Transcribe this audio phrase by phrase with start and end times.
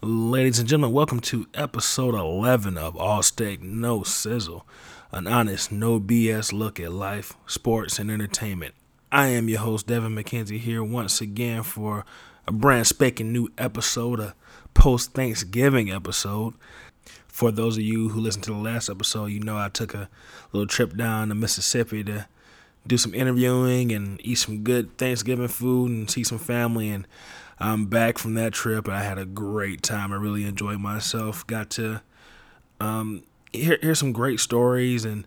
[0.00, 4.64] Ladies and gentlemen, welcome to episode 11 of All Steak, No Sizzle,
[5.10, 8.76] an honest, no BS look at life, sports, and entertainment.
[9.10, 12.04] I am your host, Devin McKenzie, here once again for
[12.46, 14.36] a brand spanking new episode, a
[14.72, 16.54] post Thanksgiving episode.
[17.26, 20.08] For those of you who listened to the last episode, you know I took a
[20.52, 22.28] little trip down to Mississippi to
[22.86, 26.88] do some interviewing and eat some good Thanksgiving food and see some family.
[26.88, 27.04] And
[27.60, 28.88] I'm back from that trip.
[28.88, 30.12] I had a great time.
[30.12, 31.46] I really enjoyed myself.
[31.46, 32.02] Got to
[32.80, 35.26] um, hear, hear some great stories and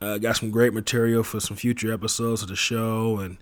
[0.00, 3.18] uh, got some great material for some future episodes of the show.
[3.18, 3.38] And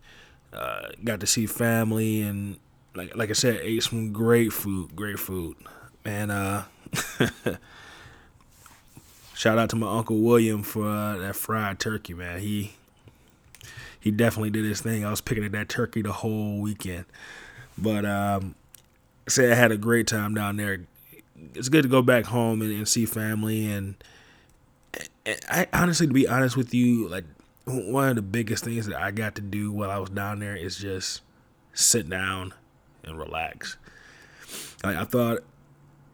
[0.52, 2.58] uh, got to see family and
[2.94, 4.96] like like I said, ate some great food.
[4.96, 5.56] Great food.
[6.04, 6.62] And uh,
[9.34, 12.40] shout out to my uncle William for uh, that fried turkey, man.
[12.40, 12.72] He
[14.00, 15.04] he definitely did his thing.
[15.04, 17.04] I was picking at that turkey the whole weekend.
[17.78, 18.54] But um,
[19.28, 20.86] say I had a great time down there.
[21.54, 23.70] It's good to go back home and, and see family.
[23.70, 23.96] And,
[25.26, 27.24] and I honestly, to be honest with you, like
[27.64, 30.56] one of the biggest things that I got to do while I was down there
[30.56, 31.22] is just
[31.72, 32.54] sit down
[33.04, 33.76] and relax.
[34.84, 35.40] Like I thought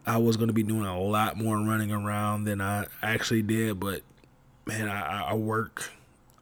[0.06, 3.80] I was going to be doing a lot more running around than I actually did,
[3.80, 4.02] but
[4.66, 5.90] man, I, I work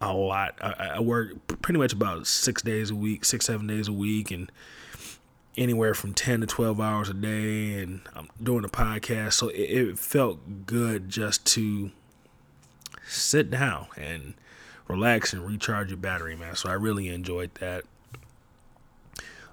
[0.00, 0.54] a lot.
[0.60, 4.30] I, I work pretty much about six days a week, six seven days a week,
[4.30, 4.50] and
[5.56, 9.34] anywhere from 10 to 12 hours a day and I'm doing a podcast.
[9.34, 11.90] So it, it, felt good just to
[13.06, 14.34] sit down and
[14.88, 16.56] relax and recharge your battery man.
[16.56, 17.84] So I really enjoyed that.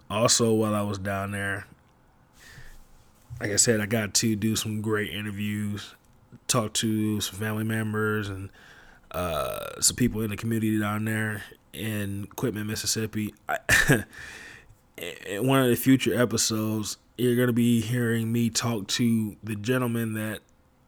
[0.09, 1.68] Also while I was down there
[3.40, 5.96] like I said I got to do some great interviews
[6.48, 8.50] talk to some family members and
[9.12, 13.34] uh, some people in the community down there in Quitman, Mississippi.
[13.48, 13.58] I,
[14.97, 19.55] in one of the future episodes, you're going to be hearing me talk to the
[19.55, 20.39] gentleman that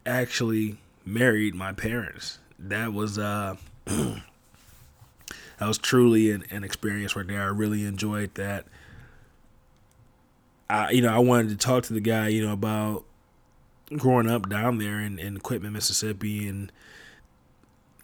[0.05, 2.39] actually married my parents.
[2.57, 4.21] That was uh that
[5.61, 7.41] was truly an, an experience right there.
[7.41, 8.65] I really enjoyed that.
[10.69, 13.05] I you know, I wanted to talk to the guy, you know, about
[13.97, 16.71] growing up down there in, in Quitman, Mississippi and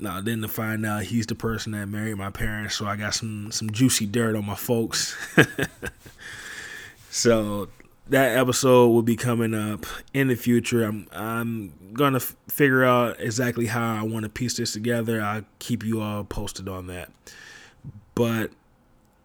[0.01, 3.13] now then to find out he's the person that married my parents, so I got
[3.13, 5.15] some some juicy dirt on my folks.
[7.09, 7.69] so
[8.09, 10.83] that episode will be coming up in the future.
[10.83, 15.21] I'm I'm gonna f- figure out exactly how I want to piece this together.
[15.21, 17.11] I'll keep you all posted on that.
[18.15, 18.51] But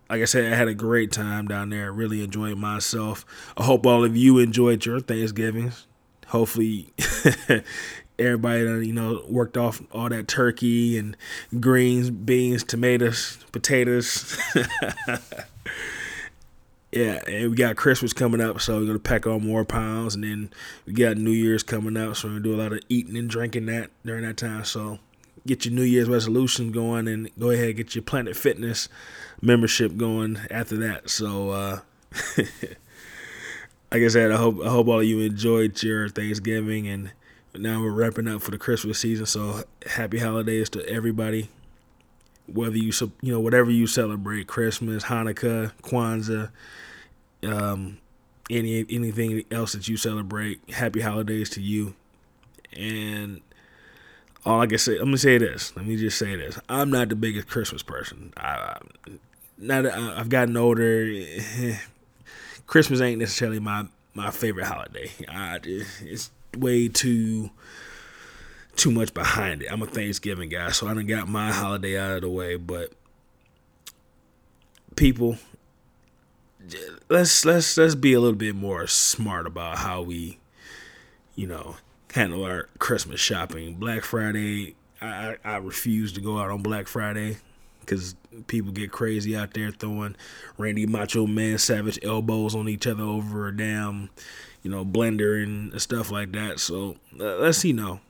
[0.08, 1.92] like I said, I had a great time down there.
[1.92, 3.24] Really enjoyed myself.
[3.56, 5.86] I hope all of you enjoyed your Thanksgivings.
[6.28, 6.92] Hopefully,
[8.18, 11.16] everybody done, you know worked off all that turkey and
[11.60, 14.38] greens, beans, tomatoes, potatoes.
[16.92, 20.24] yeah, and we got Christmas coming up, so we're gonna pack on more pounds, and
[20.24, 20.50] then
[20.86, 23.28] we got New Year's coming up, so we're gonna do a lot of eating and
[23.28, 24.64] drinking that during that time.
[24.64, 24.98] So
[25.46, 28.88] get your New Year's resolution going, and go ahead and get your Planet Fitness
[29.40, 31.10] membership going after that.
[31.10, 31.50] So.
[31.50, 31.80] uh
[32.36, 32.72] like
[34.02, 37.10] I said, I hope I hope all of you enjoyed your Thanksgiving and
[37.60, 39.26] now we're wrapping up for the Christmas season.
[39.26, 41.50] So happy holidays to everybody.
[42.46, 46.50] Whether you you know whatever you celebrate, Christmas, Hanukkah, Kwanzaa,
[47.42, 47.98] um,
[48.50, 51.94] any anything else that you celebrate, happy holidays to you.
[52.72, 53.40] And
[54.44, 55.74] all I can say, let me say this.
[55.76, 56.58] Let me just say this.
[56.68, 58.32] I'm not the biggest Christmas person.
[58.36, 58.78] I,
[59.58, 61.10] that I've gotten older.
[62.66, 65.10] Christmas ain't necessarily my my favorite holiday.
[65.28, 67.50] I, it's way too
[68.76, 69.72] too much behind it.
[69.72, 72.56] I'm a Thanksgiving guy, so I done got my holiday out of the way.
[72.56, 72.92] But
[74.94, 75.38] people,
[77.08, 80.38] let's let's let's be a little bit more smart about how we,
[81.34, 81.76] you know,
[82.14, 83.74] handle our Christmas shopping.
[83.74, 87.38] Black Friday, I I refuse to go out on Black Friday
[87.80, 88.16] because
[88.48, 90.16] people get crazy out there throwing
[90.58, 94.10] Randy Macho Man Savage elbows on each other over a damn
[94.66, 96.58] you know, blender and stuff like that.
[96.58, 98.00] So uh, let's you know,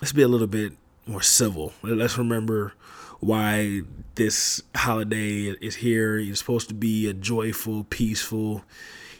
[0.00, 1.72] let's be a little bit more civil.
[1.82, 2.74] Let's remember
[3.18, 3.80] why
[4.14, 6.16] this holiday is here.
[6.16, 8.62] It's supposed to be a joyful, peaceful,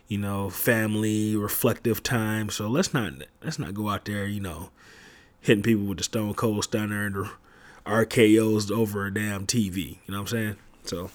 [0.06, 2.50] you know, family reflective time.
[2.50, 4.70] So let's not let's not go out there, you know,
[5.40, 7.31] hitting people with the Stone Cold Stunner and the
[7.84, 9.76] RKO's over a damn TV.
[10.06, 10.56] You know what I'm saying?
[10.84, 11.11] So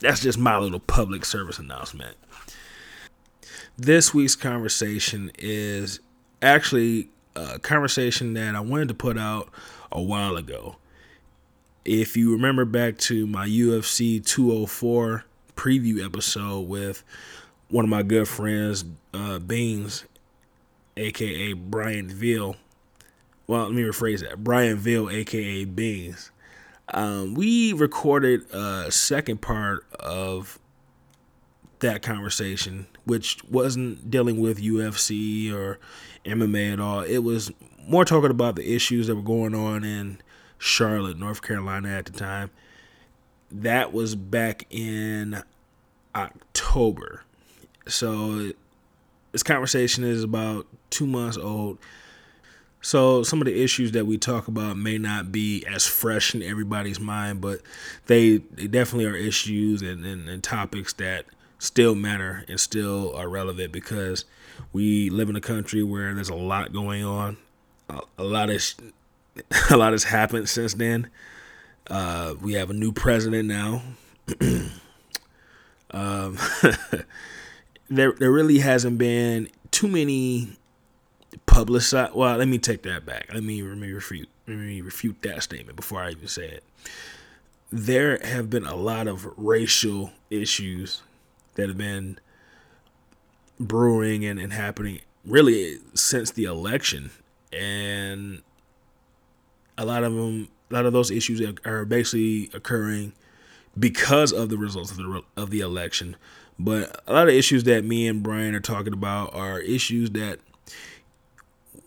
[0.00, 2.16] that's just my little public service announcement.
[3.82, 6.00] This week's conversation is
[6.42, 9.48] actually a conversation that I wanted to put out
[9.90, 10.76] a while ago.
[11.86, 15.24] If you remember back to my UFC 204
[15.56, 17.02] preview episode with
[17.70, 18.84] one of my good friends,
[19.14, 20.04] uh, Beans,
[20.98, 22.56] aka Brian Veal.
[23.46, 24.44] Well, let me rephrase that.
[24.44, 26.30] Brian Veal, aka Beans.
[26.92, 30.58] Um, we recorded a second part of
[31.78, 35.78] that conversation, which wasn't dealing with UFC or
[36.24, 37.00] MMA at all.
[37.00, 37.52] It was
[37.86, 40.20] more talking about the issues that were going on in
[40.58, 42.50] Charlotte, North Carolina at the time.
[43.50, 45.42] That was back in
[46.14, 47.24] October.
[47.88, 48.52] So
[49.32, 51.78] this conversation is about two months old.
[52.82, 56.42] So some of the issues that we talk about may not be as fresh in
[56.42, 57.60] everybody's mind, but
[58.06, 61.26] they, they definitely are issues and, and, and topics that
[61.60, 64.24] still matter and still are relevant because
[64.72, 67.36] we live in a country where there's a lot going on.
[67.88, 68.64] A, a lot of
[69.70, 71.08] a lot has happened since then.
[71.88, 73.82] Uh, we have a new president now.
[75.90, 76.38] um,
[77.88, 80.56] there, there really hasn't been too many
[81.46, 82.14] publicized.
[82.14, 83.26] Well, let me take that back.
[83.32, 84.28] Let me, let me refute.
[84.46, 86.64] Let me refute that statement before I even say it.
[87.70, 91.02] There have been a lot of racial issues
[91.54, 92.18] that have been
[93.58, 97.10] brewing and, and happening really since the election,
[97.52, 98.42] and
[99.76, 103.12] a lot of them, a lot of those issues are basically occurring
[103.78, 106.16] because of the results of the of the election.
[106.58, 110.40] But a lot of issues that me and Brian are talking about are issues that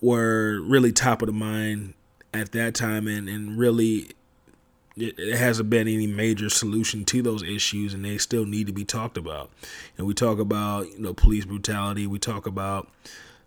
[0.02, 1.94] were really top of the mind
[2.34, 4.12] at that time, and and really
[4.96, 8.74] it, it hasn't been any major solution to those issues, and they still need to
[8.74, 9.52] be talked about.
[9.98, 12.08] And we talk about you know police brutality.
[12.08, 12.90] We talk about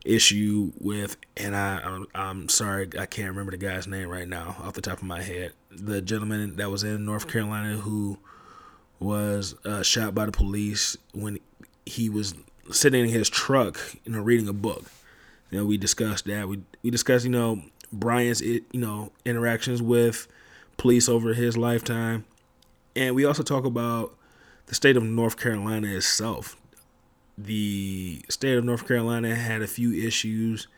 [0.04, 4.56] issue with, and I, I'm, I'm sorry, I can't remember the guy's name right now
[4.62, 5.52] off the top of my head.
[5.70, 8.18] The gentleman that was in North Carolina who
[9.00, 11.38] was uh, shot by the police when
[11.84, 12.34] he was
[12.70, 14.84] sitting in his truck, you know, reading a book.
[15.50, 16.48] You know, we discussed that.
[16.48, 17.62] We we discussed, you know,
[17.92, 20.26] Brian's, you know, interactions with
[20.76, 22.24] police over his lifetime,
[22.94, 24.16] and we also talk about
[24.66, 26.56] the state of North Carolina itself
[27.38, 30.68] the state of North Carolina had a few issues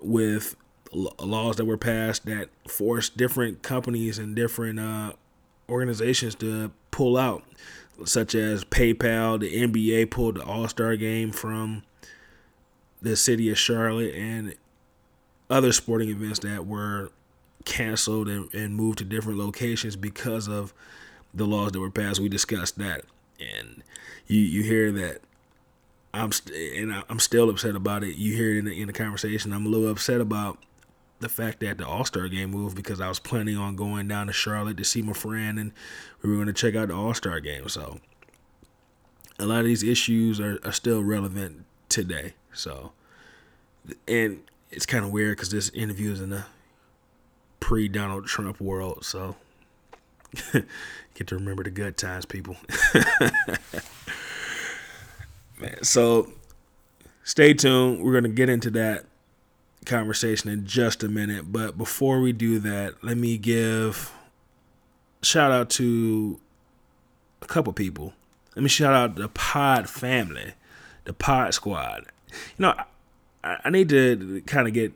[0.00, 0.56] with
[0.92, 5.12] laws that were passed that forced different companies and different uh,
[5.68, 7.42] organizations to pull out,
[8.04, 9.40] such as PayPal.
[9.40, 11.82] The NBA pulled the All Star game from
[13.02, 14.54] the city of Charlotte and
[15.50, 17.10] other sporting events that were
[17.68, 20.72] canceled and, and moved to different locations because of
[21.34, 22.18] the laws that were passed.
[22.18, 23.02] We discussed that.
[23.38, 23.82] And
[24.26, 25.20] you, you hear that
[26.12, 28.16] I'm st- and I'm still upset about it.
[28.16, 29.52] You hear it in the, in the conversation.
[29.52, 30.58] I'm a little upset about
[31.20, 34.26] the fact that the All Star game moved because I was planning on going down
[34.28, 35.72] to Charlotte to see my friend and
[36.22, 37.68] we were going to check out the All Star game.
[37.68, 38.00] So
[39.38, 42.32] a lot of these issues are, are still relevant today.
[42.52, 42.92] So
[44.06, 44.40] and
[44.70, 46.44] it's kind of weird because this interview is in the
[47.68, 49.04] pre Donald Trump world.
[49.04, 49.36] So
[51.12, 52.56] get to remember the good times, people.
[55.60, 55.82] man.
[55.82, 56.32] So
[57.24, 58.02] stay tuned.
[58.02, 59.04] We're gonna get into that
[59.84, 61.52] conversation in just a minute.
[61.52, 64.14] But before we do that, let me give
[65.20, 66.40] shout out to
[67.42, 68.14] a couple people.
[68.56, 70.54] Let me shout out the Pod family,
[71.04, 72.06] the Pod Squad.
[72.30, 72.74] You know,
[73.44, 74.94] I, I need to kind of get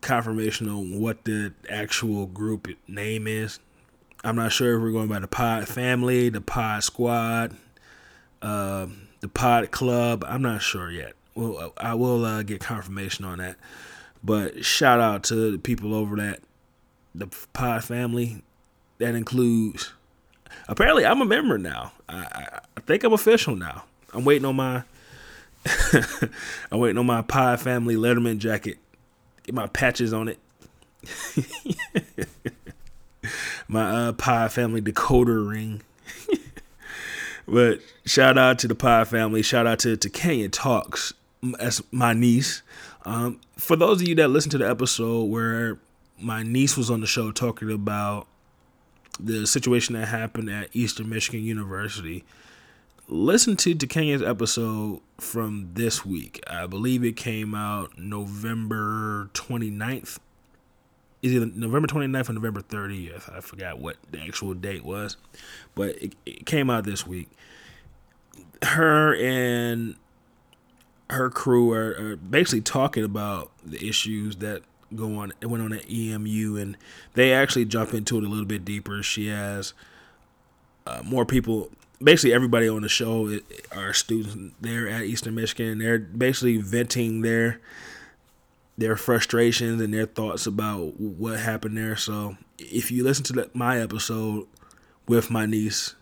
[0.00, 3.60] confirmation on what the actual group name is.
[4.24, 7.56] I'm not sure if we're going by the Pod family, the Pod Squad.
[8.42, 10.24] Um, the Pod Club.
[10.26, 11.12] I'm not sure yet.
[11.34, 13.56] Well, I will uh, get confirmation on that.
[14.24, 16.40] But shout out to the people over that
[17.14, 18.42] the Pod family.
[18.98, 19.92] That includes.
[20.68, 21.92] Apparently, I'm a member now.
[22.08, 23.84] I, I, I think I'm official now.
[24.14, 24.82] I'm waiting on my.
[26.70, 28.78] I'm waiting on my Pod family Letterman jacket.
[29.46, 30.38] Get my patches on it.
[33.68, 35.82] my uh, family decoder ring.
[37.46, 39.42] But shout out to the Pod family.
[39.42, 41.14] Shout out to, to Kenya Talks.
[41.42, 42.62] That's my niece.
[43.04, 45.78] Um, for those of you that listened to the episode where
[46.18, 48.26] my niece was on the show talking about
[49.20, 52.24] the situation that happened at Eastern Michigan University,
[53.08, 56.42] listen to, to episode from this week.
[56.46, 60.18] I believe it came out November 29th.
[61.22, 63.34] Is it November 29th or November 30th?
[63.34, 65.16] I forgot what the actual date was,
[65.74, 67.28] but it, it came out this week
[68.62, 69.96] her and
[71.10, 74.62] her crew are, are, basically talking about the issues that
[74.94, 76.76] go on went on at EMU, and
[77.14, 79.02] they actually jump into it a little bit deeper.
[79.02, 79.74] She has
[80.86, 81.70] uh, more people
[82.02, 83.38] basically everybody on the show
[83.74, 85.78] are students there at Eastern Michigan.
[85.78, 87.60] They're basically venting their
[88.78, 91.96] their frustrations and their thoughts about what happened there.
[91.96, 94.46] So if you listen to my episode
[95.08, 95.94] with my niece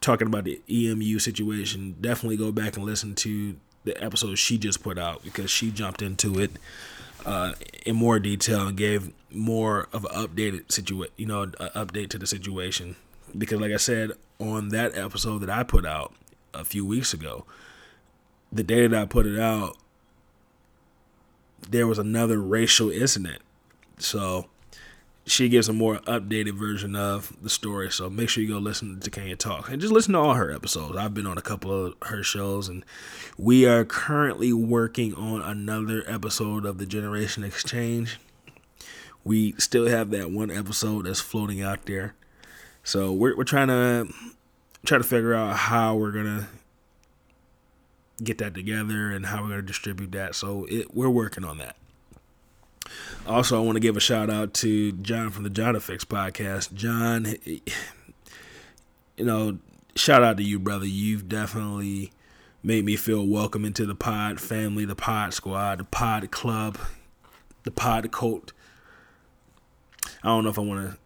[0.00, 4.82] talking about the EMU situation, definitely go back and listen to the episode she just
[4.82, 6.52] put out because she jumped into it
[7.26, 7.52] uh,
[7.84, 12.26] in more detail and gave more of an updated situation, you know, update to the
[12.26, 12.96] situation.
[13.36, 16.14] Because, like I said, on that episode that I put out
[16.54, 17.44] a few weeks ago,
[18.52, 19.76] the day that I put it out,
[21.68, 23.42] there was another racial incident.
[23.98, 24.46] So
[25.26, 27.90] she gives a more updated version of the story.
[27.90, 30.50] So make sure you go listen to Kenya Talk and just listen to all her
[30.50, 30.96] episodes.
[30.96, 32.84] I've been on a couple of her shows, and
[33.36, 38.18] we are currently working on another episode of the Generation Exchange.
[39.24, 42.14] We still have that one episode that's floating out there.
[42.88, 44.08] So we're we're trying to
[44.86, 46.48] try to figure out how we're gonna
[48.24, 50.34] get that together and how we're gonna distribute that.
[50.34, 51.76] So it, we're working on that.
[53.26, 56.72] Also, I want to give a shout out to John from the John Fix podcast.
[56.72, 57.60] John, you
[59.18, 59.58] know,
[59.94, 60.86] shout out to you, brother.
[60.86, 62.10] You've definitely
[62.62, 66.78] made me feel welcome into the pod family, the pod squad, the pod club,
[67.64, 68.54] the pod cult.
[70.22, 70.98] I don't know if I want to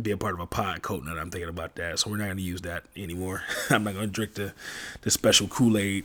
[0.00, 1.98] be a part of a pod that I'm thinking about that.
[1.98, 3.42] So we're not going to use that anymore.
[3.70, 4.52] I'm not going to drink the,
[5.02, 6.04] the special Kool Aid.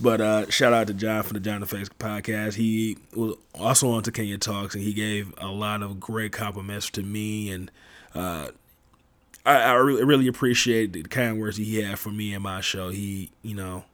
[0.00, 2.54] But uh, shout out to John for the John Effects podcast.
[2.54, 6.90] He was also on to Kenya Talks, and he gave a lot of great compliments
[6.90, 7.52] to me.
[7.52, 7.70] And
[8.14, 8.48] uh,
[9.46, 12.88] I, I really, really appreciate the kind words he had for me and my show.
[12.88, 13.84] He, you know,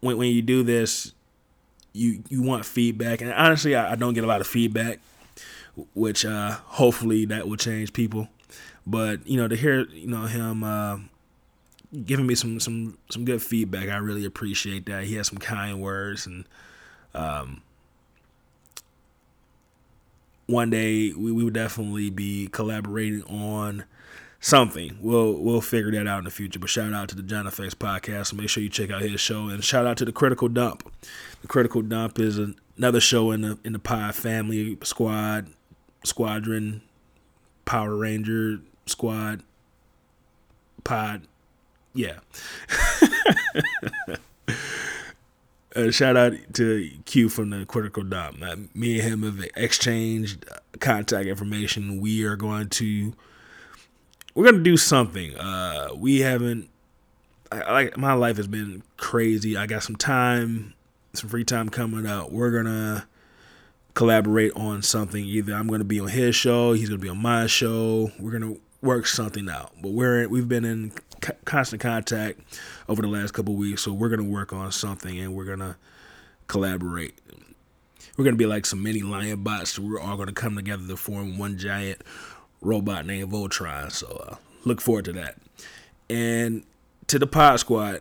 [0.00, 1.12] when, when you do this,
[1.92, 3.20] you you want feedback.
[3.20, 5.00] And honestly, I, I don't get a lot of feedback
[5.94, 8.28] which uh, hopefully that will change people.
[8.86, 10.98] But you know, to hear you know him uh,
[12.04, 15.04] giving me some some some good feedback, I really appreciate that.
[15.04, 16.44] He has some kind words, and
[17.14, 17.62] um,
[20.46, 23.84] one day we, we would definitely be collaborating on
[24.40, 24.96] something.
[25.00, 26.58] We'll we'll figure that out in the future.
[26.58, 28.32] But shout out to the John Effects podcast.
[28.32, 30.90] Make sure you check out his show, and shout out to the Critical Dump.
[31.42, 32.38] The Critical Dump is
[32.78, 35.48] another show in the in the Pie Family Squad
[36.04, 36.82] Squadron,
[37.64, 39.42] Power Ranger Squad,
[40.84, 41.22] Pod.
[41.94, 42.18] Yeah.
[45.76, 48.36] uh, shout out to Q from the Critical Dot.
[48.74, 50.44] Me and him have exchanged
[50.80, 52.00] contact information.
[52.00, 53.12] We are going to
[54.38, 55.36] we're gonna do something.
[55.36, 56.70] Uh, we haven't.
[57.50, 59.56] I, like my life has been crazy.
[59.56, 60.74] I got some time,
[61.12, 62.30] some free time coming up.
[62.30, 63.07] We're gonna
[63.94, 65.24] collaborate on something.
[65.24, 68.10] Either I'm going to be on his show, he's going to be on my show.
[68.18, 69.72] We're going to work something out.
[69.82, 70.92] But we're we've been in
[71.44, 72.40] constant contact
[72.88, 75.58] over the last couple weeks, so we're going to work on something and we're going
[75.58, 75.76] to
[76.46, 77.18] collaborate.
[78.16, 79.78] We're going to be like some mini lion bots.
[79.78, 82.02] We're all going to come together to form one giant
[82.60, 83.92] robot named Voltron.
[83.92, 85.36] So uh, look forward to that.
[86.10, 86.64] And
[87.06, 88.00] to the Pod Squad,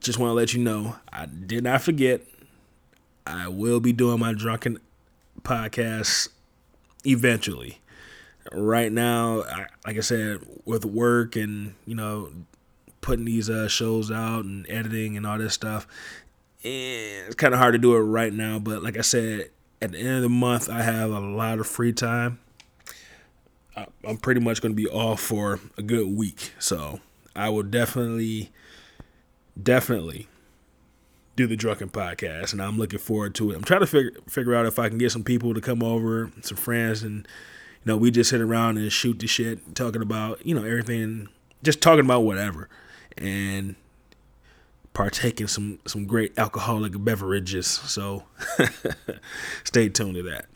[0.00, 2.22] just want to let you know I did not forget
[3.28, 4.78] I will be doing my drunken
[5.42, 6.28] podcast
[7.04, 7.80] eventually.
[8.52, 12.30] Right now, I, like I said, with work and you know
[13.02, 15.86] putting these uh, shows out and editing and all this stuff,
[16.64, 18.58] eh, it's kind of hard to do it right now.
[18.58, 19.50] But like I said,
[19.82, 22.38] at the end of the month, I have a lot of free time.
[24.04, 27.00] I'm pretty much going to be off for a good week, so
[27.36, 28.50] I will definitely,
[29.62, 30.26] definitely
[31.38, 33.56] do the Drunken podcast, and I'm looking forward to it.
[33.56, 36.32] I'm trying to figure figure out if I can get some people to come over,
[36.42, 37.28] some friends, and
[37.84, 41.28] you know, we just sit around and shoot the shit, talking about you know everything,
[41.62, 42.68] just talking about whatever,
[43.16, 43.76] and
[44.94, 47.68] partaking some some great alcoholic beverages.
[47.68, 48.24] So
[49.64, 50.46] stay tuned to that.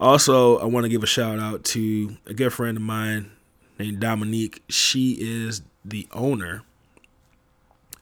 [0.00, 3.30] Also, I want to give a shout out to a good friend of mine
[3.78, 4.64] named Dominique.
[4.68, 6.62] She is the owner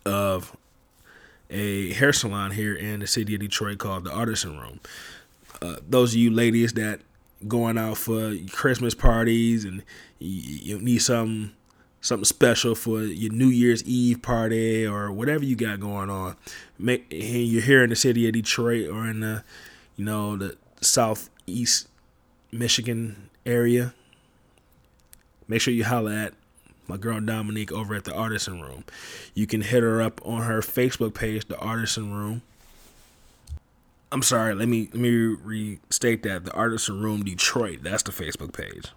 [0.07, 0.57] of
[1.53, 4.81] a hair salon here in the city of Detroit called the Artisan Room.
[5.61, 7.01] Uh, those of you ladies that
[7.47, 9.83] going out for Christmas parties and
[10.19, 11.53] you, you need some
[12.01, 16.37] something special for your New Year's Eve party or whatever you got going on.
[16.79, 19.45] Make you're here in the city of Detroit or in the
[19.97, 21.89] you know the southeast
[22.51, 23.95] Michigan area.
[25.49, 26.35] Make sure you holler at
[26.87, 28.85] my girl Dominique over at the Artisan Room.
[29.35, 32.43] You can hit her up on her Facebook page, the Artisan Room.
[34.11, 36.45] I'm sorry, let me let me restate that.
[36.45, 38.89] The Artisan Room Detroit, that's the Facebook page.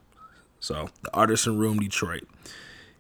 [0.60, 2.28] So, the Artisan Room Detroit.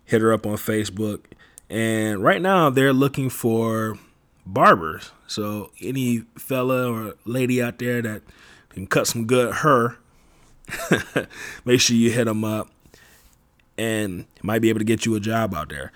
[0.05, 1.21] hit her up on Facebook.
[1.69, 3.97] And right now they're looking for
[4.45, 5.11] barbers.
[5.27, 8.21] So any fella or lady out there that
[8.69, 9.97] can cut some good hair,
[11.65, 12.69] make sure you hit them up
[13.77, 15.91] and might be able to get you a job out there.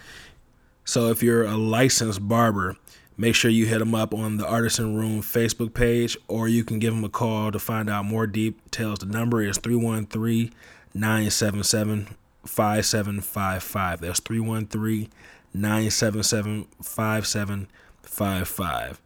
[0.85, 2.77] So if you're a licensed barber,
[3.17, 6.79] make sure you hit them up on the Artisan Room Facebook page or you can
[6.79, 8.99] give them a call to find out more details.
[8.99, 10.51] The number is 313
[10.93, 14.01] 977 5755.
[14.01, 15.09] That's 313
[15.53, 19.01] 977 5755.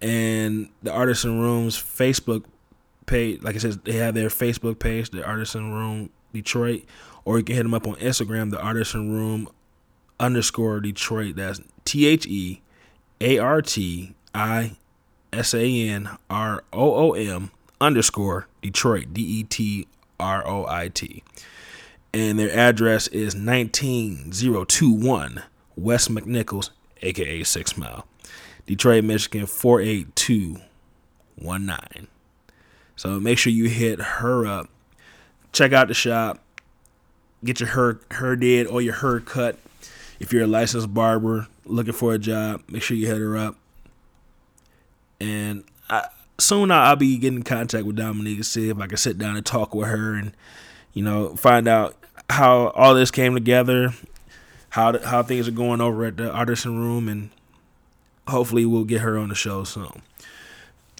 [0.00, 2.44] And the Artisan Room's Facebook
[3.06, 6.84] page, like I said, they have their Facebook page, the Artisan Room Detroit,
[7.28, 9.50] or you can hit them up on Instagram, the Artisan Room
[10.18, 11.36] underscore Detroit.
[11.36, 12.62] That's T H E
[13.20, 14.78] A R T I
[15.30, 17.50] S A N R O O M
[17.82, 19.86] underscore Detroit, D E T
[20.18, 21.22] R O I T.
[22.14, 25.42] And their address is 19021
[25.76, 26.70] West McNichols,
[27.02, 28.06] aka Six Mile,
[28.64, 32.08] Detroit, Michigan 48219.
[32.96, 34.70] So make sure you hit her up.
[35.52, 36.42] Check out the shop.
[37.44, 39.58] Get your hair, hair did or your hair cut.
[40.18, 43.56] If you're a licensed barber looking for a job, make sure you hit her up.
[45.20, 46.06] And I,
[46.38, 49.36] soon I'll be getting in contact with Dominique to see if I can sit down
[49.36, 50.32] and talk with her and,
[50.92, 51.94] you know, find out
[52.30, 53.94] how all this came together,
[54.70, 57.30] how how things are going over at the Artisan Room, and
[58.26, 60.02] hopefully we'll get her on the show soon.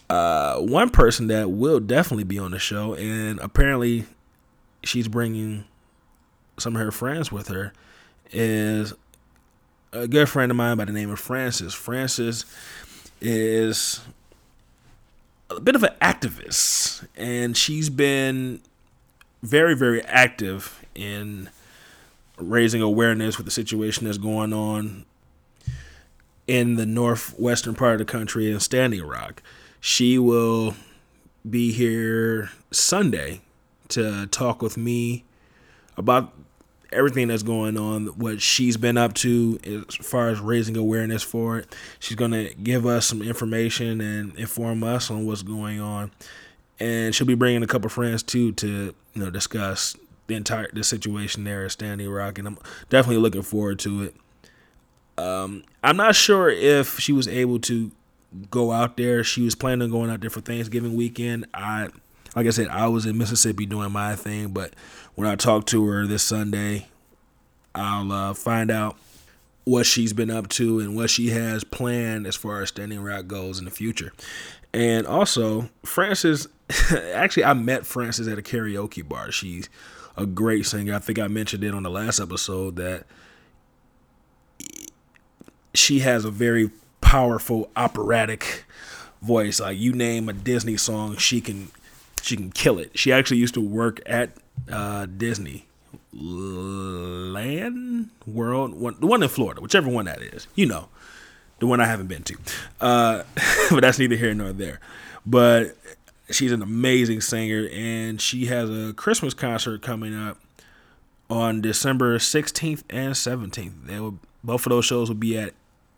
[0.09, 4.07] Uh, one person that will definitely be on the show, and apparently
[4.83, 5.65] she's bringing
[6.59, 7.73] some of her friends with her,
[8.31, 8.95] is
[9.93, 11.75] a good friend of mine by the name of Francis.
[11.75, 12.45] Francis
[13.21, 14.01] is
[15.51, 18.61] a bit of an activist, and she's been
[19.43, 21.49] very, very active in
[22.37, 25.05] raising awareness with the situation that's going on
[26.47, 29.43] in the northwestern part of the country in Standing Rock.
[29.81, 30.75] She will
[31.49, 33.41] be here Sunday
[33.89, 35.25] to talk with me
[35.97, 36.33] about
[36.93, 41.59] everything that's going on, what she's been up to as far as raising awareness for
[41.59, 41.75] it.
[41.99, 46.11] She's going to give us some information and inform us on what's going on.
[46.81, 49.97] And she'll be bringing a couple friends too to you know discuss
[50.29, 54.17] the entire the situation there at Standing Rock, and I'm definitely looking forward to it.
[55.19, 57.91] Um, I'm not sure if she was able to
[58.51, 59.25] go out there.
[59.25, 61.47] She was planning on going out there for Thanksgiving weekend.
[61.53, 61.89] I,
[62.37, 64.75] like I said, I was in Mississippi doing my thing, but
[65.19, 66.87] when I talk to her this Sunday,
[67.75, 68.97] I'll uh, find out
[69.65, 73.27] what she's been up to and what she has planned as far as Standing Rock
[73.27, 74.13] goes in the future.
[74.73, 76.47] And also, Frances,
[77.13, 79.33] actually, I met Frances at a karaoke bar.
[79.33, 79.69] She's
[80.17, 80.95] a great singer.
[80.95, 83.05] I think I mentioned it on the last episode that
[85.75, 88.63] she has a very powerful operatic
[89.21, 89.59] voice.
[89.59, 91.73] Like you name a Disney song, she can
[92.23, 92.97] she can kill it.
[92.97, 94.31] She actually used to work at
[94.71, 95.67] uh, Disney
[96.13, 100.47] Land World, one, the one in Florida, whichever one that is.
[100.55, 100.89] You know,
[101.59, 102.37] the one I haven't been to.
[102.81, 103.23] Uh,
[103.71, 104.81] but that's neither here nor there.
[105.25, 105.77] But
[106.31, 110.39] she's an amazing singer, and she has a Christmas concert coming up
[111.31, 113.87] on December 16th and 17th.
[113.87, 115.55] They will, both of those shows will be at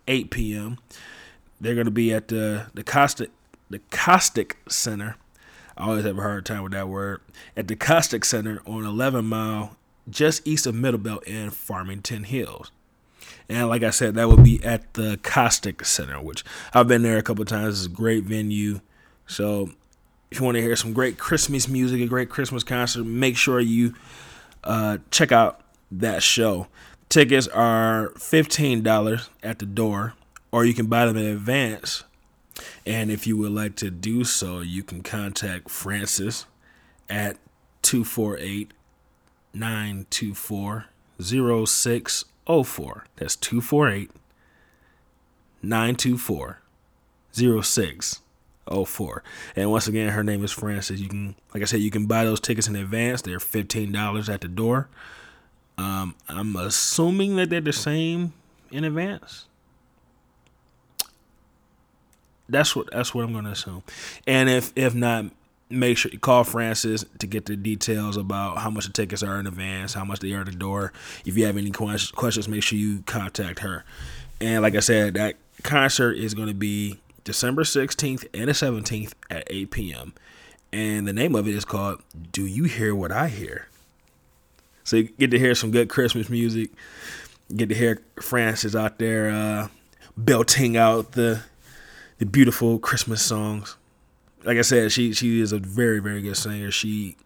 [0.08, 0.78] 8 p.m.
[1.60, 3.30] They're going to be at the the Costick
[3.68, 5.16] the Costick Center.
[5.76, 7.20] I always have a hard time with that word.
[7.56, 9.76] At the Costick Center on 11 Mile,
[10.08, 12.70] just east of Middlebelt in Farmington Hills.
[13.48, 17.18] And like I said, that will be at the Costick Center, which I've been there
[17.18, 17.78] a couple times.
[17.78, 18.80] It's a great venue.
[19.26, 19.70] So
[20.30, 23.58] if you want to hear some great Christmas music, a great Christmas concert, make sure
[23.60, 23.94] you
[24.62, 26.68] uh, check out that show.
[27.08, 30.14] Tickets are $15 at the door,
[30.52, 32.04] or you can buy them in advance.
[32.86, 36.46] And if you would like to do so, you can contact Francis
[37.08, 37.36] at
[37.82, 38.72] 248
[39.52, 40.86] 924
[41.22, 43.06] 0604.
[43.16, 44.10] That's 248
[45.62, 46.62] 924
[47.32, 49.22] 0604.
[49.56, 51.00] And once again, her name is Frances.
[51.00, 53.22] You can, like I said, you can buy those tickets in advance.
[53.22, 54.88] They're fifteen dollars at the door.
[55.76, 58.32] Um, I'm assuming that they're the same
[58.70, 59.46] in advance.
[62.50, 63.82] That's what that's what I'm gonna assume.
[64.26, 65.26] And if if not,
[65.70, 69.38] make sure you call Francis to get the details about how much the tickets are
[69.38, 70.92] in advance, how much they are at the door.
[71.24, 73.84] If you have any questions, make sure you contact her.
[74.40, 79.12] And like I said, that concert is going to be December 16th and the 17th
[79.30, 80.14] at 8 p.m.
[80.72, 83.68] And the name of it is called Do You Hear What I Hear?
[84.84, 86.70] So you get to hear some good Christmas music.
[87.54, 89.68] get to hear Francis out there uh,
[90.16, 91.42] belting out the
[92.20, 93.76] the beautiful Christmas songs.
[94.44, 96.70] Like I said, she she is a very very good singer.
[96.70, 97.16] She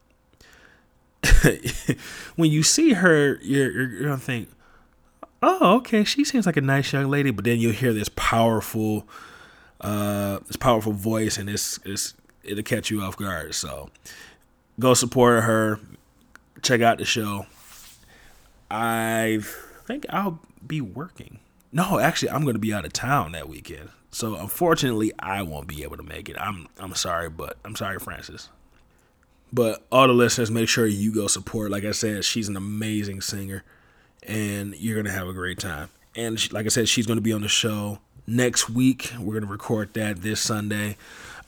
[2.36, 4.48] when you see her, you're, you're, gonna think,
[5.42, 7.30] oh, okay, she seems like a nice young lady.
[7.30, 9.06] But then you hear this powerful,
[9.80, 13.54] uh, this powerful voice, and it's it's it'll catch you off guard.
[13.54, 13.90] So
[14.78, 15.80] go support her.
[16.62, 17.46] Check out the show.
[18.70, 19.40] I
[19.86, 21.40] think I'll be working.
[21.72, 23.90] No, actually, I'm going to be out of town that weekend.
[24.14, 26.36] So unfortunately, I won't be able to make it.
[26.38, 28.48] I'm I'm sorry, but I'm sorry, Francis.
[29.52, 31.72] But all the listeners, make sure you go support.
[31.72, 33.64] Like I said, she's an amazing singer,
[34.22, 35.88] and you're gonna have a great time.
[36.14, 39.12] And she, like I said, she's gonna be on the show next week.
[39.18, 40.96] We're gonna record that this Sunday.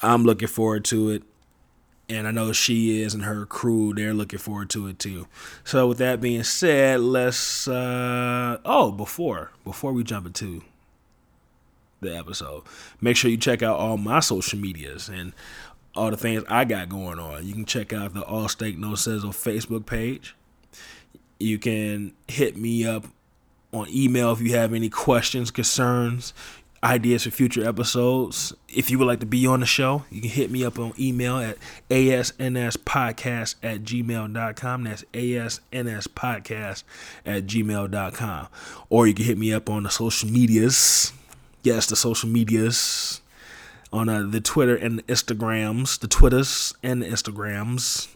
[0.03, 1.23] I'm looking forward to it
[2.09, 5.29] and I know she is and her crew they're looking forward to it too.
[5.63, 10.63] So with that being said, let's uh oh, before before we jump into
[12.01, 12.63] the episode,
[13.01, 15.33] make sure you check out all my social medias and
[15.95, 17.47] all the things I got going on.
[17.47, 20.35] You can check out the All Steak No Sizzle Facebook page.
[21.39, 23.07] You can hit me up
[23.73, 26.33] on email if you have any questions, concerns
[26.83, 28.55] ideas for future episodes.
[28.69, 30.93] If you would like to be on the show, you can hit me up on
[30.99, 31.59] email at
[31.91, 34.85] asnspodcast at gmail.com.
[34.85, 36.83] That's asnspodcast
[37.25, 38.49] at gmail.com.
[38.89, 41.13] Or you can hit me up on the social medias.
[41.67, 43.21] Yes, the social medias.
[43.93, 48.09] On uh, the Twitter and the Instagrams, the Twitters and the Instagrams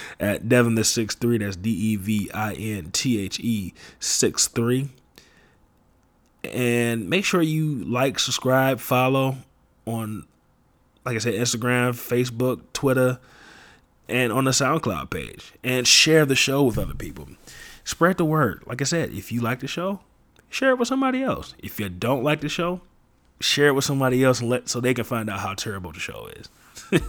[0.20, 1.38] at Devin the six three.
[1.38, 4.88] That's D E V I N T H E six three
[6.44, 9.36] and make sure you like, subscribe, follow
[9.86, 10.26] on,
[11.04, 13.18] like I said, Instagram, Facebook, Twitter,
[14.08, 17.28] and on the SoundCloud page, and share the show with other people.
[17.84, 18.62] Spread the word.
[18.66, 20.00] Like I said, if you like the show,
[20.48, 21.54] share it with somebody else.
[21.58, 22.80] If you don't like the show,
[23.40, 26.00] share it with somebody else and let so they can find out how terrible the
[26.00, 26.48] show is.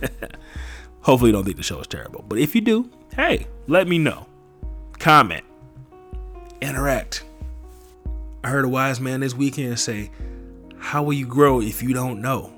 [1.01, 3.97] Hopefully, you don't think the show is terrible, but if you do, hey, let me
[3.97, 4.27] know.
[4.99, 5.43] Comment,
[6.61, 7.23] interact.
[8.43, 10.11] I heard a wise man this weekend say,
[10.77, 12.51] How will you grow if you don't know?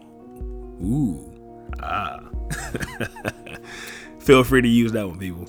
[0.81, 1.31] Ooh,
[1.81, 2.21] ah.
[4.19, 5.47] Feel free to use that one, people.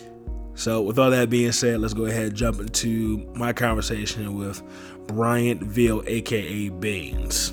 [0.55, 4.63] So, with all that being said, let's go ahead and jump into my conversation with
[5.07, 7.53] Bryant Veal, aka Baines.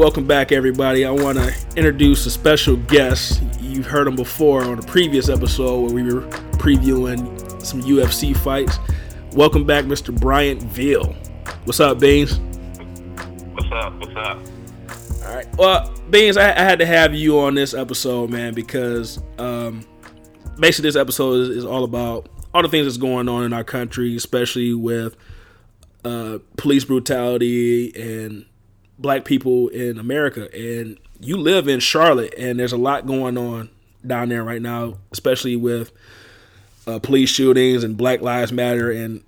[0.00, 1.04] Welcome back, everybody.
[1.04, 3.42] I want to introduce a special guest.
[3.60, 8.78] You've heard him before on a previous episode where we were previewing some UFC fights.
[9.32, 10.18] Welcome back, Mr.
[10.18, 11.14] Bryant Veal.
[11.64, 12.38] What's up, Beans?
[13.52, 13.92] What's up?
[14.00, 14.38] What's up?
[15.26, 15.56] All right.
[15.58, 19.84] Well, Beans, I, I had to have you on this episode, man, because um,
[20.58, 23.64] basically this episode is, is all about all the things that's going on in our
[23.64, 25.14] country, especially with
[26.06, 28.46] uh, police brutality and
[29.00, 30.48] black people in America.
[30.54, 33.70] And you live in Charlotte, and there's a lot going on
[34.06, 35.90] down there right now, especially with
[36.86, 39.22] uh, police shootings and Black Lives Matter, and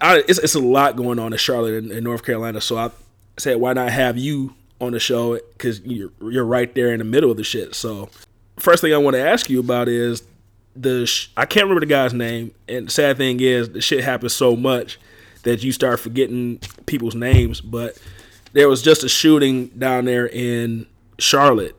[0.00, 2.60] I, it's, it's a lot going on in Charlotte and, in North Carolina.
[2.60, 2.90] So I
[3.36, 5.34] said, why not have you on the show?
[5.36, 7.74] Because you're you're right there in the middle of the shit.
[7.74, 8.08] So
[8.58, 10.22] first thing I want to ask you about is
[10.76, 14.04] the sh- I can't remember the guy's name, and the sad thing is the shit
[14.04, 15.00] happens so much
[15.42, 17.98] that you start forgetting people's names, but
[18.52, 20.86] there was just a shooting down there in
[21.18, 21.76] Charlotte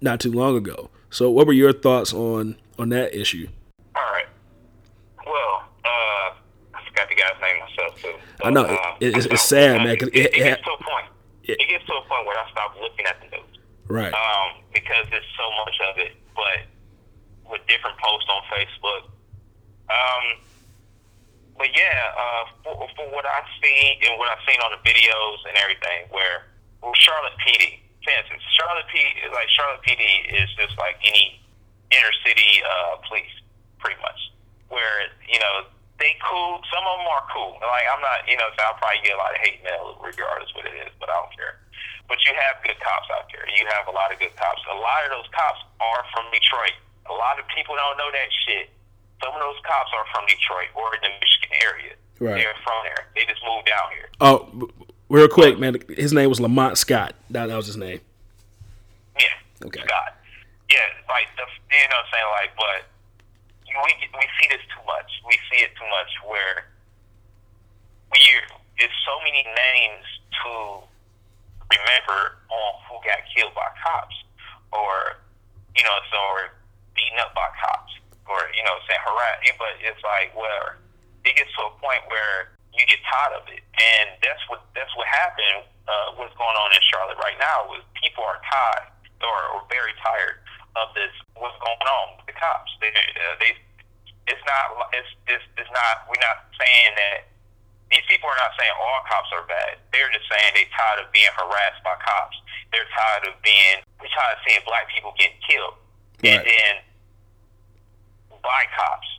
[0.00, 0.90] not too long ago.
[1.10, 3.48] So, what were your thoughts on on that issue?
[3.94, 4.26] All right.
[5.24, 6.34] Well, uh,
[6.74, 8.14] I forgot the guy's name myself too.
[8.38, 9.96] But, I know uh, it, it's, it's sad, man.
[9.96, 11.06] It, it, it, gets to a point.
[11.44, 13.58] It, it, gets to a point where I stop looking at the news.
[13.88, 14.12] Right.
[14.12, 19.02] Um, because there's so much of it, but with different posts on Facebook.
[19.88, 20.42] Um,
[21.56, 25.40] but yeah, uh, for, for what I've seen and what I've seen on the videos
[25.48, 26.44] and everything, where
[26.84, 28.12] well, Charlotte PD, for
[28.60, 31.40] Charlotte PD, like Charlotte PD is just like any
[31.90, 33.32] inner city uh, police,
[33.80, 34.20] pretty much.
[34.68, 35.66] Where you know
[35.96, 37.56] they cool, some of them are cool.
[37.64, 40.52] Like I'm not, you know, so I'll probably get a lot of hate mail regardless
[40.52, 41.56] what it is, but I don't care.
[42.06, 43.48] But you have good cops out there.
[43.50, 44.62] You have a lot of good cops.
[44.70, 46.78] A lot of those cops are from Detroit.
[47.10, 48.75] A lot of people don't know that shit
[49.22, 51.94] some of those cops are from Detroit or in the Michigan area.
[52.18, 52.42] Right.
[52.42, 53.06] They're from there.
[53.14, 54.08] They just moved out here.
[54.20, 54.68] Oh,
[55.08, 55.76] real quick, man.
[55.88, 57.14] His name was Lamont Scott.
[57.30, 58.00] That, that was his name.
[59.18, 59.66] Yeah.
[59.66, 59.84] Okay.
[59.84, 60.16] Scott.
[60.72, 62.78] Yeah, like the, you know, what I'm saying like, but
[63.68, 65.10] you we we see this too much.
[65.26, 66.66] We see it too much where
[68.10, 68.18] we
[68.78, 70.06] there's so many names
[70.42, 70.50] to
[71.70, 74.16] remember on who got killed by cops,
[74.72, 75.20] or
[75.76, 76.56] you know, so or
[76.94, 77.92] beaten up by cops,
[78.28, 79.38] or you know, saying harass.
[79.58, 80.76] But it's like, well,
[81.24, 84.92] it gets to a point where you get tired of it, and that's what that's
[84.94, 85.64] what happened.
[85.86, 88.90] Uh, what's going on in Charlotte right now is people are tired
[89.22, 90.42] or, or very tired
[90.74, 91.14] of this.
[91.38, 92.74] What's going on with the cops?
[92.82, 93.54] They, uh, they
[94.26, 97.30] it's not it's, it's it's not we're not saying that
[97.90, 99.78] these people are not saying all cops are bad.
[99.94, 102.34] They're just saying they're tired of being harassed by cops.
[102.74, 105.78] They're tired of being we're tired of seeing black people getting killed.
[106.20, 106.34] Right.
[106.34, 106.72] And then
[108.46, 109.10] by cops.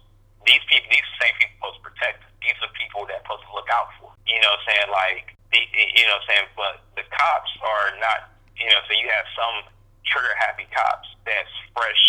[0.47, 2.31] These people these same people supposed to protect us.
[2.39, 4.15] These are people that supposed to look out for.
[4.23, 4.87] You know what I'm saying?
[4.87, 8.91] Like the, you know what I'm saying, but the cops are not you know, so
[8.97, 9.55] you have some
[10.05, 12.03] trigger happy cops that's fresh